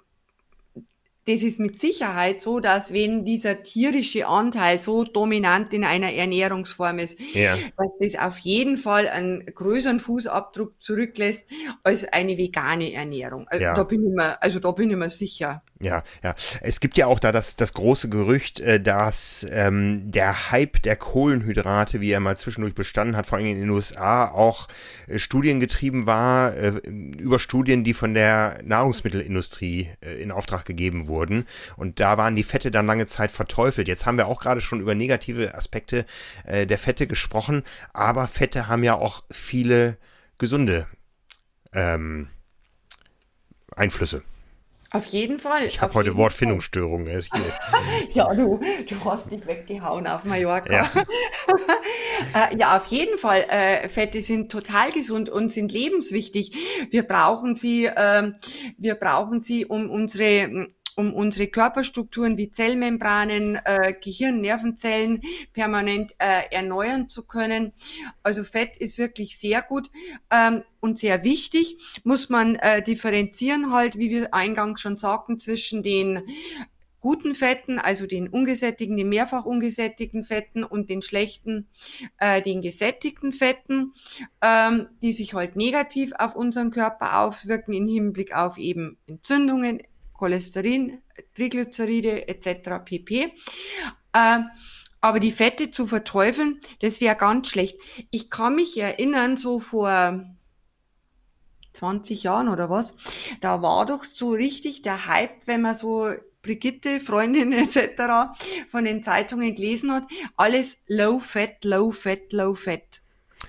das 1.26 1.42
ist 1.42 1.60
mit 1.60 1.78
Sicherheit 1.78 2.40
so, 2.40 2.60
dass 2.60 2.92
wenn 2.92 3.24
dieser 3.24 3.62
tierische 3.62 4.26
Anteil 4.26 4.80
so 4.80 5.04
dominant 5.04 5.72
in 5.74 5.84
einer 5.84 6.12
Ernährungsform 6.12 6.98
ist, 6.98 7.18
ja. 7.34 7.56
dass 7.76 7.88
das 8.00 8.20
auf 8.20 8.38
jeden 8.38 8.76
Fall 8.76 9.08
einen 9.08 9.44
größeren 9.46 10.00
Fußabdruck 10.00 10.80
zurücklässt 10.80 11.44
als 11.82 12.10
eine 12.10 12.38
vegane 12.38 12.92
Ernährung. 12.92 13.46
Also, 13.48 13.62
ja. 13.62 13.74
da 13.74 13.84
bin 13.84 14.06
ich 14.06 14.14
mir, 14.14 14.42
also 14.42 14.58
da 14.58 14.70
bin 14.72 14.90
ich 14.90 14.96
mir 14.96 15.10
sicher. 15.10 15.62
Ja, 15.82 16.02
ja. 16.22 16.34
Es 16.60 16.80
gibt 16.80 16.98
ja 16.98 17.06
auch 17.06 17.18
da 17.18 17.32
das, 17.32 17.56
das 17.56 17.72
große 17.72 18.10
Gerücht, 18.10 18.60
äh, 18.60 18.80
dass 18.80 19.46
ähm, 19.50 20.10
der 20.10 20.50
Hype 20.50 20.82
der 20.82 20.94
Kohlenhydrate, 20.94 22.02
wie 22.02 22.10
er 22.10 22.20
mal 22.20 22.36
zwischendurch 22.36 22.74
bestanden 22.74 23.16
hat, 23.16 23.26
vor 23.26 23.38
allem 23.38 23.46
in 23.46 23.60
den 23.60 23.70
USA, 23.70 24.28
auch 24.28 24.68
äh, 25.06 25.18
studiengetrieben 25.18 26.04
war, 26.04 26.54
äh, 26.54 26.68
über 26.86 27.38
Studien, 27.38 27.82
die 27.82 27.94
von 27.94 28.12
der 28.12 28.58
Nahrungsmittelindustrie 28.62 29.88
äh, 30.02 30.22
in 30.22 30.32
Auftrag 30.32 30.66
gegeben 30.66 31.08
wurden. 31.08 31.46
Und 31.78 31.98
da 31.98 32.18
waren 32.18 32.36
die 32.36 32.42
Fette 32.42 32.70
dann 32.70 32.84
lange 32.84 33.06
Zeit 33.06 33.30
verteufelt. 33.30 33.88
Jetzt 33.88 34.04
haben 34.04 34.18
wir 34.18 34.26
auch 34.26 34.42
gerade 34.42 34.60
schon 34.60 34.80
über 34.80 34.94
negative 34.94 35.54
Aspekte 35.54 36.04
äh, 36.44 36.66
der 36.66 36.78
Fette 36.78 37.06
gesprochen, 37.06 37.62
aber 37.94 38.26
Fette 38.26 38.68
haben 38.68 38.84
ja 38.84 38.96
auch 38.96 39.24
viele 39.30 39.96
gesunde 40.36 40.86
ähm, 41.72 42.28
Einflüsse. 43.74 44.22
Auf 44.92 45.06
jeden 45.06 45.38
Fall. 45.38 45.66
Ich 45.66 45.80
habe 45.80 45.94
heute 45.94 46.16
Wortfindungsstörungen. 46.16 47.22
ja, 48.10 48.34
du, 48.34 48.58
du 48.88 49.04
hast 49.04 49.30
dich 49.30 49.46
weggehauen 49.46 50.06
auf 50.08 50.24
Mallorca. 50.24 50.72
Ja, 50.72 50.90
äh, 52.50 52.56
ja 52.56 52.76
auf 52.76 52.86
jeden 52.86 53.16
Fall. 53.16 53.46
Äh, 53.48 53.88
Fette 53.88 54.20
sind 54.20 54.50
total 54.50 54.90
gesund 54.90 55.28
und 55.28 55.52
sind 55.52 55.70
lebenswichtig. 55.70 56.52
Wir 56.90 57.04
brauchen 57.04 57.54
sie, 57.54 57.86
äh, 57.86 58.32
wir 58.78 58.96
brauchen 58.96 59.40
sie, 59.40 59.64
um 59.64 59.88
unsere 59.90 60.68
um 61.00 61.14
unsere 61.14 61.46
Körperstrukturen 61.46 62.36
wie 62.36 62.50
Zellmembranen, 62.50 63.58
äh, 63.64 63.94
Gehirn, 63.98 64.42
Nervenzellen 64.42 65.22
permanent 65.54 66.12
äh, 66.18 66.54
erneuern 66.54 67.08
zu 67.08 67.24
können. 67.24 67.72
Also 68.22 68.44
Fett 68.44 68.76
ist 68.76 68.98
wirklich 68.98 69.38
sehr 69.38 69.62
gut 69.62 69.90
ähm, 70.30 70.62
und 70.80 70.98
sehr 70.98 71.24
wichtig. 71.24 71.78
Muss 72.04 72.28
man 72.28 72.56
äh, 72.56 72.82
differenzieren 72.82 73.72
halt, 73.72 73.98
wie 73.98 74.10
wir 74.10 74.34
eingangs 74.34 74.82
schon 74.82 74.98
sagten, 74.98 75.38
zwischen 75.38 75.82
den 75.82 76.20
guten 77.00 77.34
Fetten, 77.34 77.78
also 77.78 78.06
den 78.06 78.28
ungesättigten, 78.28 78.96
den 78.96 79.08
mehrfach 79.08 79.44
ungesättigten 79.46 80.22
Fetten 80.22 80.64
und 80.64 80.90
den 80.90 81.02
schlechten, 81.02 81.66
äh, 82.18 82.42
den 82.42 82.60
gesättigten 82.60 83.32
Fetten, 83.32 83.94
ähm, 84.42 84.88
die 85.02 85.12
sich 85.12 85.34
halt 85.34 85.56
negativ 85.56 86.12
auf 86.18 86.36
unseren 86.36 86.70
Körper 86.70 87.20
aufwirken 87.20 87.72
im 87.72 87.88
Hinblick 87.88 88.34
auf 88.34 88.58
eben 88.58 88.98
Entzündungen, 89.06 89.80
Cholesterin, 90.20 90.98
Triglyceride 91.34 92.28
etc. 92.28 92.84
pp. 92.84 93.32
Äh, 94.12 94.38
aber 95.00 95.18
die 95.18 95.32
Fette 95.32 95.70
zu 95.70 95.86
verteufeln, 95.86 96.60
das 96.80 97.00
wäre 97.00 97.16
ganz 97.16 97.48
schlecht. 97.48 97.78
Ich 98.10 98.28
kann 98.28 98.54
mich 98.54 98.78
erinnern, 98.78 99.38
so 99.38 99.58
vor 99.58 100.22
20 101.72 102.22
Jahren 102.22 102.48
oder 102.50 102.68
was, 102.68 102.94
da 103.40 103.62
war 103.62 103.86
doch 103.86 104.04
so 104.04 104.30
richtig 104.30 104.82
der 104.82 105.06
Hype, 105.06 105.46
wenn 105.46 105.62
man 105.62 105.74
so 105.74 106.10
Brigitte, 106.42 107.00
Freundin 107.00 107.52
etc. 107.52 108.36
von 108.70 108.84
den 108.84 109.02
Zeitungen 109.02 109.54
gelesen 109.54 109.90
hat, 109.90 110.04
alles 110.36 110.78
low 110.86 111.18
fat, 111.18 111.64
low 111.64 111.90
fat, 111.90 112.32
low 112.32 112.52
fat. 112.52 113.00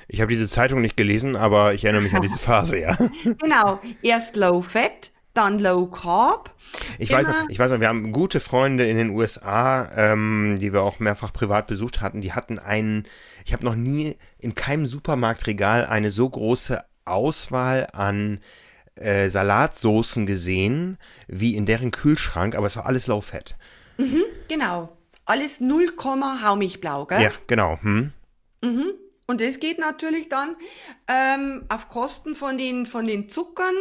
Ich 0.07 0.21
habe 0.21 0.31
diese 0.31 0.47
Zeitung 0.47 0.79
nicht 0.81 0.95
gelesen, 0.95 1.35
aber 1.35 1.73
ich 1.73 1.83
erinnere 1.83 2.03
mich 2.03 2.13
an 2.13 2.21
diese 2.21 2.39
Phase, 2.39 2.79
ja. 2.79 2.97
genau, 3.39 3.81
erst 4.01 4.37
low 4.37 4.61
fat, 4.61 5.10
dann 5.33 5.59
Low 5.59 5.87
Carb. 5.87 6.53
Ich 6.97 7.11
weiß, 7.11 7.27
noch, 7.27 7.49
ich 7.49 7.59
weiß 7.59 7.71
noch, 7.71 7.79
wir 7.79 7.87
haben 7.87 8.11
gute 8.11 8.39
Freunde 8.39 8.87
in 8.87 8.97
den 8.97 9.11
USA, 9.11 9.89
ähm, 9.95 10.57
die 10.59 10.73
wir 10.73 10.81
auch 10.81 10.99
mehrfach 10.99 11.33
privat 11.33 11.67
besucht 11.67 12.01
hatten. 12.01 12.21
Die 12.21 12.33
hatten 12.33 12.59
einen, 12.59 13.05
ich 13.45 13.53
habe 13.53 13.65
noch 13.65 13.75
nie 13.75 14.17
in 14.39 14.55
keinem 14.55 14.85
Supermarktregal 14.85 15.85
eine 15.85 16.11
so 16.11 16.29
große 16.29 16.83
Auswahl 17.05 17.87
an 17.93 18.39
äh, 18.95 19.29
Salatsoßen 19.29 20.25
gesehen 20.25 20.97
wie 21.27 21.55
in 21.55 21.65
deren 21.65 21.91
Kühlschrank, 21.91 22.55
aber 22.55 22.67
es 22.67 22.75
war 22.75 22.85
alles 22.85 23.07
Low 23.07 23.21
Fat. 23.21 23.55
Mhm, 23.97 24.23
genau. 24.47 24.97
Alles 25.25 25.61
0, 25.61 25.93
Haumilchblau, 26.43 27.05
gell? 27.05 27.21
Ja, 27.21 27.31
genau. 27.47 27.79
Hm. 27.81 28.11
Mhm. 28.61 28.91
Und 29.27 29.39
das 29.39 29.59
geht 29.59 29.79
natürlich 29.79 30.27
dann 30.27 30.55
ähm, 31.07 31.63
auf 31.69 31.87
Kosten 31.87 32.35
von 32.35 32.57
den, 32.57 32.85
von 32.85 33.07
den 33.07 33.29
Zuckern 33.29 33.73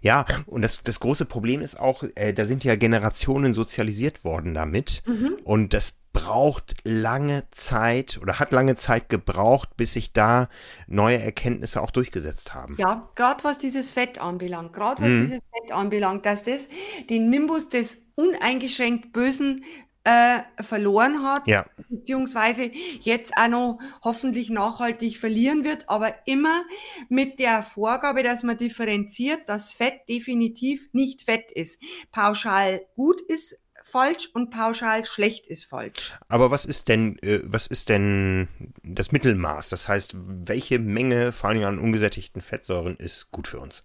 ja, 0.00 0.26
und 0.46 0.62
das, 0.62 0.82
das 0.82 1.00
große 1.00 1.24
Problem 1.24 1.60
ist 1.60 1.78
auch, 1.78 2.04
äh, 2.14 2.32
da 2.32 2.44
sind 2.44 2.64
ja 2.64 2.76
Generationen 2.76 3.52
sozialisiert 3.52 4.24
worden 4.24 4.54
damit. 4.54 5.02
Mhm. 5.06 5.38
Und 5.44 5.74
das 5.74 5.94
braucht 6.12 6.76
lange 6.84 7.44
Zeit 7.52 8.18
oder 8.20 8.38
hat 8.38 8.52
lange 8.52 8.74
Zeit 8.74 9.08
gebraucht, 9.08 9.76
bis 9.76 9.94
sich 9.94 10.12
da 10.12 10.48
neue 10.86 11.18
Erkenntnisse 11.18 11.80
auch 11.80 11.90
durchgesetzt 11.90 12.54
haben. 12.54 12.76
Ja, 12.78 13.08
gerade 13.14 13.44
was 13.44 13.58
dieses 13.58 13.92
Fett 13.92 14.20
anbelangt, 14.20 14.72
gerade 14.72 15.02
was 15.02 15.08
mhm. 15.08 15.20
dieses 15.20 15.38
Fett 15.38 15.72
anbelangt, 15.72 16.26
dass 16.26 16.42
das 16.42 16.68
den 17.08 17.30
Nimbus 17.30 17.68
des 17.68 17.98
uneingeschränkt 18.14 19.12
Bösen 19.12 19.64
äh, 20.04 20.40
verloren 20.62 21.24
hat, 21.24 21.46
ja. 21.46 21.64
beziehungsweise 21.88 22.70
jetzt 23.00 23.32
auch 23.36 23.48
noch 23.48 23.78
hoffentlich 24.02 24.50
nachhaltig 24.50 25.18
verlieren 25.18 25.64
wird, 25.64 25.88
aber 25.88 26.14
immer 26.26 26.64
mit 27.08 27.38
der 27.38 27.62
Vorgabe, 27.62 28.22
dass 28.22 28.42
man 28.42 28.56
differenziert, 28.56 29.48
dass 29.48 29.72
Fett 29.72 30.08
definitiv 30.08 30.88
nicht 30.92 31.22
Fett 31.22 31.52
ist. 31.52 31.80
Pauschal 32.10 32.84
gut 32.96 33.20
ist 33.20 33.58
falsch 33.84 34.30
und 34.32 34.50
pauschal 34.50 35.04
schlecht 35.04 35.46
ist 35.46 35.64
falsch. 35.64 36.16
Aber 36.28 36.50
was 36.50 36.64
ist 36.64 36.88
denn, 36.88 37.18
äh, 37.22 37.40
was 37.44 37.66
ist 37.66 37.88
denn 37.88 38.48
das 38.82 39.12
Mittelmaß? 39.12 39.68
Das 39.68 39.88
heißt, 39.88 40.14
welche 40.14 40.78
Menge 40.78 41.32
vor 41.32 41.50
allem 41.50 41.64
an 41.64 41.78
ungesättigten 41.78 42.42
Fettsäuren 42.42 42.96
ist 42.96 43.30
gut 43.30 43.48
für 43.48 43.60
uns? 43.60 43.84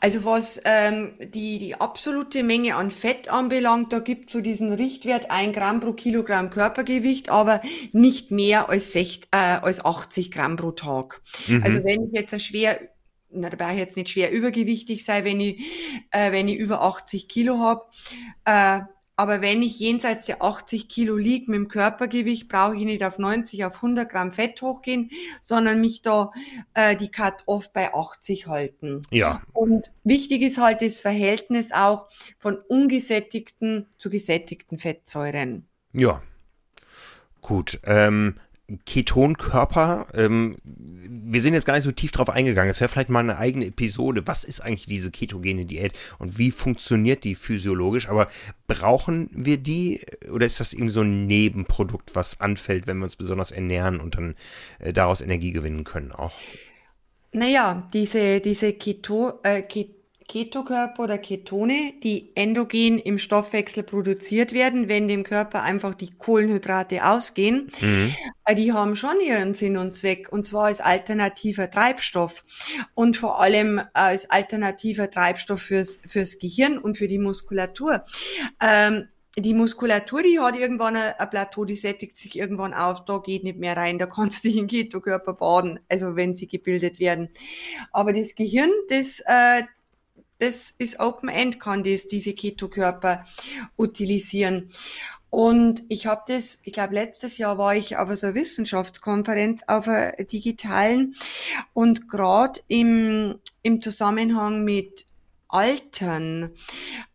Also 0.00 0.24
was 0.24 0.60
ähm, 0.64 1.12
die, 1.20 1.58
die 1.58 1.74
absolute 1.74 2.42
Menge 2.42 2.76
an 2.76 2.90
Fett 2.90 3.28
anbelangt, 3.28 3.92
da 3.92 3.98
gibt 3.98 4.30
so 4.30 4.40
diesen 4.40 4.72
Richtwert 4.72 5.30
ein 5.30 5.52
Gramm 5.52 5.80
pro 5.80 5.92
Kilogramm 5.92 6.50
Körpergewicht, 6.50 7.30
aber 7.30 7.60
nicht 7.92 8.30
mehr 8.30 8.68
als, 8.68 8.92
60, 8.92 9.28
äh, 9.32 9.36
als 9.36 9.84
80 9.84 10.30
Gramm 10.30 10.56
pro 10.56 10.72
Tag. 10.72 11.20
Mhm. 11.46 11.62
Also 11.64 11.84
wenn 11.84 12.06
ich 12.06 12.12
jetzt 12.12 12.34
ein 12.34 12.40
schwer 12.40 12.80
na, 13.34 13.48
da 13.48 13.56
brauche 13.56 13.72
ich 13.72 13.78
jetzt 13.78 13.96
nicht 13.96 14.10
schwer 14.10 14.30
übergewichtig 14.30 15.06
sein, 15.06 15.24
wenn 15.24 15.40
ich, 15.40 15.58
äh, 16.10 16.32
wenn 16.32 16.48
ich 16.48 16.58
über 16.58 16.82
80 16.82 17.28
Kilo 17.28 17.58
habe. 17.58 17.86
Äh, 18.44 18.80
aber 19.16 19.42
wenn 19.42 19.62
ich 19.62 19.78
jenseits 19.78 20.26
der 20.26 20.42
80 20.42 20.88
Kilo 20.88 21.16
liege 21.16 21.50
mit 21.50 21.58
dem 21.58 21.68
Körpergewicht, 21.68 22.48
brauche 22.48 22.76
ich 22.76 22.84
nicht 22.84 23.04
auf 23.04 23.18
90, 23.18 23.64
auf 23.64 23.76
100 23.76 24.08
Gramm 24.08 24.32
Fett 24.32 24.60
hochgehen, 24.62 25.10
sondern 25.40 25.80
mich 25.80 26.02
da 26.02 26.32
äh, 26.74 26.96
die 26.96 27.10
Cut-Off 27.10 27.72
bei 27.72 27.92
80 27.94 28.46
halten. 28.46 29.06
Ja. 29.10 29.42
Und 29.52 29.92
wichtig 30.02 30.42
ist 30.42 30.58
halt 30.58 30.80
das 30.80 30.98
Verhältnis 30.98 31.72
auch 31.72 32.08
von 32.38 32.56
ungesättigten 32.56 33.86
zu 33.98 34.08
gesättigten 34.08 34.78
Fettsäuren. 34.78 35.68
Ja. 35.92 36.22
Gut. 37.42 37.80
Ähm, 37.84 38.36
Ketonkörper. 38.86 40.06
Ähm, 40.14 40.56
wir 40.64 41.40
sind 41.40 41.54
jetzt 41.54 41.66
gar 41.66 41.74
nicht 41.74 41.84
so 41.84 41.92
tief 41.92 42.12
drauf 42.12 42.30
eingegangen. 42.30 42.70
Es 42.70 42.80
wäre 42.80 42.88
vielleicht 42.88 43.08
mal 43.08 43.20
eine 43.20 43.38
eigene 43.38 43.66
Episode. 43.66 44.26
Was 44.26 44.44
ist 44.44 44.60
eigentlich 44.60 44.86
diese 44.86 45.10
ketogene 45.10 45.64
Diät 45.64 45.92
und 46.18 46.38
wie 46.38 46.50
funktioniert 46.50 47.24
die 47.24 47.34
physiologisch? 47.34 48.08
Aber 48.08 48.28
brauchen 48.66 49.30
wir 49.32 49.58
die 49.58 50.00
oder 50.30 50.46
ist 50.46 50.60
das 50.60 50.74
eben 50.74 50.90
so 50.90 51.02
ein 51.02 51.26
Nebenprodukt, 51.26 52.14
was 52.14 52.40
anfällt, 52.40 52.86
wenn 52.86 52.98
wir 52.98 53.04
uns 53.04 53.16
besonders 53.16 53.50
ernähren 53.50 54.00
und 54.00 54.16
dann 54.16 54.34
äh, 54.78 54.92
daraus 54.92 55.20
Energie 55.20 55.52
gewinnen 55.52 55.84
können 55.84 56.12
auch? 56.12 56.34
Naja, 57.32 57.88
diese, 57.94 58.40
diese 58.40 58.74
Keto, 58.74 59.40
äh, 59.42 59.62
Keto 59.62 60.01
Ketokörper 60.28 61.04
oder 61.04 61.18
Ketone, 61.18 61.94
die 62.02 62.32
endogen 62.34 62.98
im 62.98 63.18
Stoffwechsel 63.18 63.82
produziert 63.82 64.52
werden, 64.52 64.88
wenn 64.88 65.08
dem 65.08 65.24
Körper 65.24 65.62
einfach 65.62 65.94
die 65.94 66.10
Kohlenhydrate 66.10 67.06
ausgehen, 67.06 67.70
mhm. 67.80 68.14
Äh, 68.44 68.54
die 68.54 68.72
haben 68.72 68.96
schon 68.96 69.20
ihren 69.24 69.54
Sinn 69.54 69.76
und 69.76 69.94
Zweck, 69.94 70.32
und 70.32 70.46
zwar 70.46 70.64
als 70.64 70.80
alternativer 70.80 71.70
Treibstoff 71.70 72.44
und 72.94 73.16
vor 73.16 73.40
allem 73.40 73.80
als 73.92 74.30
alternativer 74.30 75.10
Treibstoff 75.10 75.62
fürs, 75.62 76.00
fürs 76.04 76.38
Gehirn 76.38 76.78
und 76.78 76.98
für 76.98 77.06
die 77.06 77.18
Muskulatur. 77.18 78.04
Ähm, 78.60 79.06
die 79.38 79.54
Muskulatur, 79.54 80.22
die 80.22 80.38
hat 80.38 80.58
irgendwann 80.58 80.96
ein, 80.96 81.14
ein, 81.18 81.30
Plateau, 81.30 81.64
die 81.64 81.76
sättigt 81.76 82.16
sich 82.16 82.36
irgendwann 82.36 82.74
auf, 82.74 83.04
da 83.04 83.18
geht 83.18 83.44
nicht 83.44 83.58
mehr 83.58 83.76
rein, 83.76 83.98
da 83.98 84.06
kannst 84.06 84.44
du 84.44 84.48
dich 84.48 84.58
in 84.58 84.66
Ketokörper 84.66 85.32
baden, 85.32 85.80
also 85.88 86.16
wenn 86.16 86.34
sie 86.34 86.46
gebildet 86.46 87.00
werden. 87.00 87.30
Aber 87.92 88.12
das 88.12 88.34
Gehirn, 88.34 88.70
das, 88.88 89.20
äh, 89.20 89.62
das 90.42 90.74
ist 90.76 90.98
Open 90.98 91.28
End, 91.28 91.60
kann 91.60 91.84
das 91.84 92.08
diese 92.08 92.34
Ketokörper 92.34 93.24
utilisieren. 93.78 94.70
Und 95.30 95.84
ich 95.88 96.06
habe 96.06 96.22
das, 96.26 96.58
ich 96.64 96.72
glaube, 96.72 96.94
letztes 96.94 97.38
Jahr 97.38 97.58
war 97.58 97.76
ich 97.76 97.96
auf 97.96 98.12
so 98.16 98.26
einer 98.26 98.34
Wissenschaftskonferenz 98.34 99.62
auf 99.68 99.86
einer 99.86 100.12
digitalen 100.24 101.14
und 101.72 102.08
gerade 102.08 102.60
im, 102.66 103.38
im 103.62 103.80
Zusammenhang 103.80 104.64
mit 104.64 105.06
Altern 105.48 106.50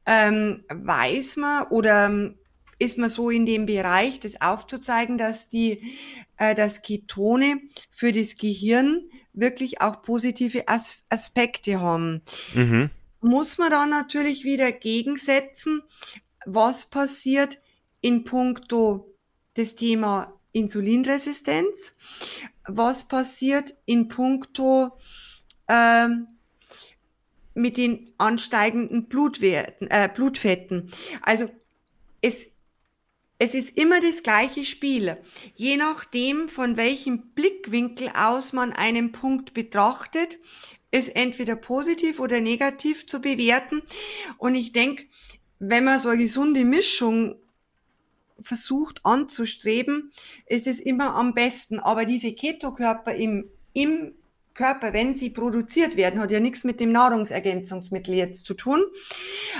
ähm, 0.05 0.63
weiß 0.69 1.35
man 1.35 1.63
oder 1.67 2.33
ist 2.79 2.97
man 2.97 3.09
so 3.09 3.29
in 3.29 3.45
dem 3.45 3.65
Bereich, 3.65 4.19
das 4.19 4.39
aufzuzeigen, 4.39 5.17
dass 5.17 5.49
die, 5.49 5.93
äh, 6.37 6.55
dass 6.55 6.81
Ketone 6.81 7.59
für 7.91 8.13
das 8.13 8.37
Gehirn 8.37 9.01
wirklich 9.33 9.81
auch 9.81 10.01
positive 10.01 10.67
As 10.67 10.99
Aspekte 11.09 11.81
haben. 11.81 12.21
Mhm 12.53 12.89
muss 13.21 13.57
man 13.57 13.71
dann 13.71 13.89
natürlich 13.89 14.43
wieder 14.43 14.71
gegensetzen, 14.71 15.81
was 16.45 16.89
passiert 16.89 17.59
in 18.01 18.23
puncto 18.23 19.13
das 19.55 19.75
Thema 19.75 20.33
Insulinresistenz, 20.51 21.93
was 22.67 23.07
passiert 23.07 23.75
in 23.85 24.07
puncto 24.07 24.97
ähm, 25.67 26.27
mit 27.53 27.77
den 27.77 28.13
ansteigenden 28.17 29.07
Blutwerten, 29.07 29.87
äh, 29.89 30.09
Blutfetten. 30.13 30.91
Also 31.21 31.49
es 32.21 32.49
es 33.39 33.53
ist 33.53 33.77
immer 33.77 34.01
das 34.01 34.23
gleiche 34.23 34.63
Spiel. 34.63 35.21
Je 35.55 35.77
nachdem, 35.77 36.49
von 36.49 36.75
welchem 36.75 37.33
Blickwinkel 37.35 38.09
aus 38.09 38.51
man 38.51 38.73
einen 38.73 39.11
Punkt 39.11 39.53
betrachtet, 39.53 40.39
ist 40.91 41.15
entweder 41.15 41.55
positiv 41.55 42.19
oder 42.19 42.41
negativ 42.41 43.07
zu 43.07 43.19
bewerten. 43.19 43.81
Und 44.37 44.55
ich 44.55 44.71
denke, 44.71 45.05
wenn 45.59 45.83
man 45.83 45.99
so 45.99 46.09
eine 46.09 46.21
gesunde 46.21 46.65
Mischung 46.65 47.35
versucht 48.41 49.01
anzustreben, 49.03 50.11
ist 50.45 50.67
es 50.67 50.79
immer 50.79 51.15
am 51.15 51.33
besten. 51.33 51.79
Aber 51.79 52.05
diese 52.05 52.33
Ketokörper 52.33 53.15
im, 53.15 53.49
im 53.73 54.13
Körper, 54.53 54.93
wenn 54.93 55.13
sie 55.13 55.29
produziert 55.29 55.97
werden, 55.97 56.19
hat 56.19 56.31
ja 56.31 56.39
nichts 56.39 56.63
mit 56.63 56.79
dem 56.79 56.91
Nahrungsergänzungsmittel 56.91 58.13
jetzt 58.15 58.45
zu 58.45 58.53
tun, 58.53 58.83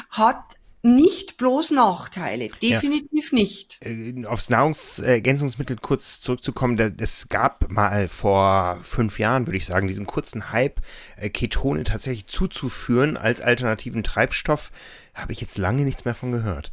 hat 0.09 0.55
nicht 0.87 1.37
bloß 1.37 1.71
Nachteile, 1.71 2.49
definitiv 2.61 3.31
ja. 3.31 3.37
nicht. 3.37 3.79
Äh, 3.81 4.25
aufs 4.25 4.49
Nahrungsergänzungsmittel 4.49 5.77
kurz 5.77 6.21
zurückzukommen, 6.21 6.79
es 6.99 7.29
gab 7.29 7.69
mal 7.69 8.07
vor 8.07 8.79
fünf 8.81 9.19
Jahren, 9.19 9.47
würde 9.47 9.57
ich 9.57 9.65
sagen, 9.65 9.87
diesen 9.87 10.07
kurzen 10.07 10.51
Hype, 10.51 10.81
äh, 11.17 11.29
Ketone 11.29 11.83
tatsächlich 11.83 12.27
zuzuführen 12.27 13.17
als 13.17 13.41
alternativen 13.41 14.03
Treibstoff. 14.03 14.71
Habe 15.13 15.33
ich 15.33 15.41
jetzt 15.41 15.57
lange 15.57 15.83
nichts 15.83 16.05
mehr 16.05 16.15
von 16.15 16.31
gehört. 16.31 16.71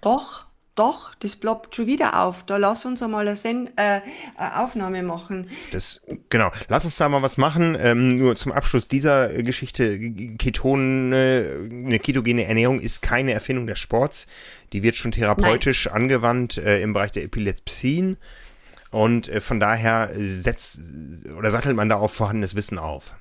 Doch, 0.00 0.45
doch, 0.76 1.14
das 1.16 1.36
ploppt 1.36 1.74
schon 1.74 1.86
wieder 1.86 2.22
auf. 2.22 2.44
Da 2.44 2.58
lass 2.58 2.84
uns 2.84 3.02
einmal 3.02 3.26
eine, 3.26 3.36
Sen 3.36 3.68
äh, 3.76 4.00
eine 4.36 4.60
Aufnahme 4.60 5.02
machen. 5.02 5.48
Das, 5.72 6.02
genau, 6.28 6.52
lass 6.68 6.84
uns 6.84 6.96
da 6.96 7.08
mal 7.08 7.22
was 7.22 7.38
machen. 7.38 7.76
Ähm, 7.80 8.16
nur 8.16 8.36
zum 8.36 8.52
Abschluss 8.52 8.86
dieser 8.86 9.42
Geschichte. 9.42 9.98
Ketone, 10.38 11.68
eine 11.70 11.98
ketogene 11.98 12.44
Ernährung 12.44 12.78
ist 12.78 13.02
keine 13.02 13.32
Erfindung 13.32 13.66
des 13.66 13.78
Sports. 13.78 14.26
Die 14.72 14.82
wird 14.82 14.96
schon 14.96 15.12
therapeutisch 15.12 15.86
Nein. 15.86 15.94
angewandt 15.94 16.58
äh, 16.58 16.80
im 16.82 16.92
Bereich 16.92 17.12
der 17.12 17.24
Epilepsien. 17.24 18.18
Und 18.90 19.28
äh, 19.28 19.40
von 19.40 19.58
daher 19.58 20.10
setzt 20.14 20.80
oder 21.36 21.50
sattelt 21.50 21.74
man 21.74 21.88
da 21.88 21.96
auf 21.96 22.12
vorhandenes 22.12 22.54
Wissen 22.54 22.78
auf. 22.78 23.12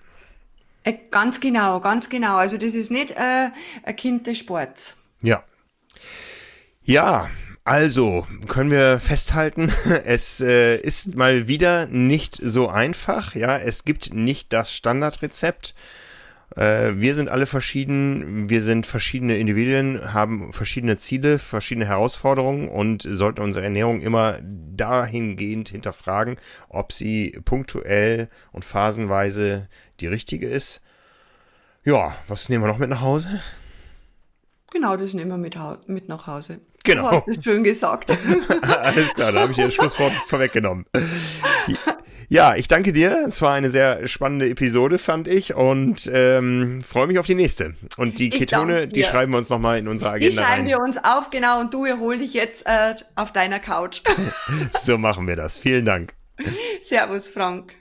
Äh, 0.84 0.94
ganz 1.10 1.40
genau, 1.40 1.80
ganz 1.80 2.10
genau. 2.10 2.36
Also 2.36 2.58
das 2.58 2.76
ist 2.76 2.92
nicht 2.92 3.12
äh, 3.12 3.50
ein 3.84 3.96
Kind 3.96 4.28
des 4.28 4.38
Sports. 4.38 4.98
Ja. 5.22 5.44
Ja, 6.88 7.32
also, 7.64 8.28
können 8.48 8.70
wir 8.70 9.00
festhalten, 9.00 9.72
es 10.06 10.40
äh, 10.40 10.78
ist 10.78 11.16
mal 11.16 11.48
wieder 11.48 11.88
nicht 11.88 12.36
so 12.40 12.70
einfach. 12.70 13.34
Ja, 13.34 13.58
es 13.58 13.86
gibt 13.86 14.14
nicht 14.14 14.54
das 14.54 14.72
Standardrezept. 14.72 15.74
Äh, 16.56 16.92
wir 16.98 17.16
sind 17.16 17.28
alle 17.28 17.48
verschieden, 17.48 18.52
wir 18.52 18.62
sind 18.62 18.86
verschiedene 18.86 19.40
Individuen, 19.40 20.14
haben 20.14 20.54
verschiedene 20.54 20.96
Ziele, 20.98 21.40
verschiedene 21.40 21.88
Herausforderungen 21.88 22.70
und 22.70 23.02
sollten 23.02 23.42
unsere 23.42 23.66
Ernährung 23.66 24.02
immer 24.02 24.38
dahingehend 24.44 25.70
hinterfragen, 25.70 26.38
ob 26.70 26.94
sie 26.94 27.32
punktuell 27.46 28.28
und 28.52 28.64
phasenweise 28.64 29.70
die 30.02 30.08
richtige 30.08 30.46
ist. 30.46 30.84
Ja, 31.84 32.16
was 32.28 32.48
nehmen 32.48 32.64
wir 32.64 32.68
noch 32.68 32.78
mit 32.78 32.92
nach 32.92 33.02
Hause? 33.02 33.42
Genau, 34.72 34.98
das 34.98 35.16
nehmen 35.16 35.32
wir 35.32 35.38
mit, 35.38 35.58
mit 35.88 36.10
nach 36.10 36.28
Hause. 36.28 36.60
Genau. 36.86 37.24
Oh, 37.28 37.32
schön 37.42 37.64
gesagt. 37.64 38.12
Alles 38.62 39.14
klar, 39.14 39.32
da 39.32 39.42
habe 39.42 39.52
ich 39.52 39.58
das 39.58 39.74
Schlusswort 39.74 40.14
vorweggenommen. 40.28 40.86
Ja, 42.28 42.56
ich 42.56 42.68
danke 42.68 42.92
dir. 42.92 43.26
Es 43.28 43.42
war 43.42 43.54
eine 43.54 43.70
sehr 43.70 44.08
spannende 44.08 44.50
Episode, 44.50 44.98
fand 44.98 45.28
ich, 45.28 45.54
und 45.54 46.10
ähm, 46.12 46.84
freue 46.84 47.08
mich 47.08 47.20
auf 47.20 47.26
die 47.26 47.36
nächste. 47.36 47.76
Und 47.98 48.20
die 48.20 48.30
Ketone, 48.30 48.88
die 48.88 49.04
schreiben 49.04 49.32
wir 49.32 49.38
uns 49.38 49.50
nochmal 49.50 49.78
in 49.78 49.88
unsere 49.88 50.12
Agenda 50.12 50.30
Die 50.30 50.36
schreiben 50.36 50.62
rein. 50.62 50.68
wir 50.68 50.80
uns 50.80 50.98
auf, 50.98 51.30
genau, 51.30 51.60
und 51.60 51.74
du 51.74 51.86
erhol 51.86 52.18
dich 52.18 52.34
jetzt 52.34 52.66
äh, 52.66 52.96
auf 53.16 53.32
deiner 53.32 53.60
Couch. 53.60 54.02
so 54.74 54.98
machen 54.98 55.28
wir 55.28 55.36
das. 55.36 55.58
Vielen 55.58 55.86
Dank. 55.86 56.14
Servus, 56.82 57.30
Frank. 57.30 57.74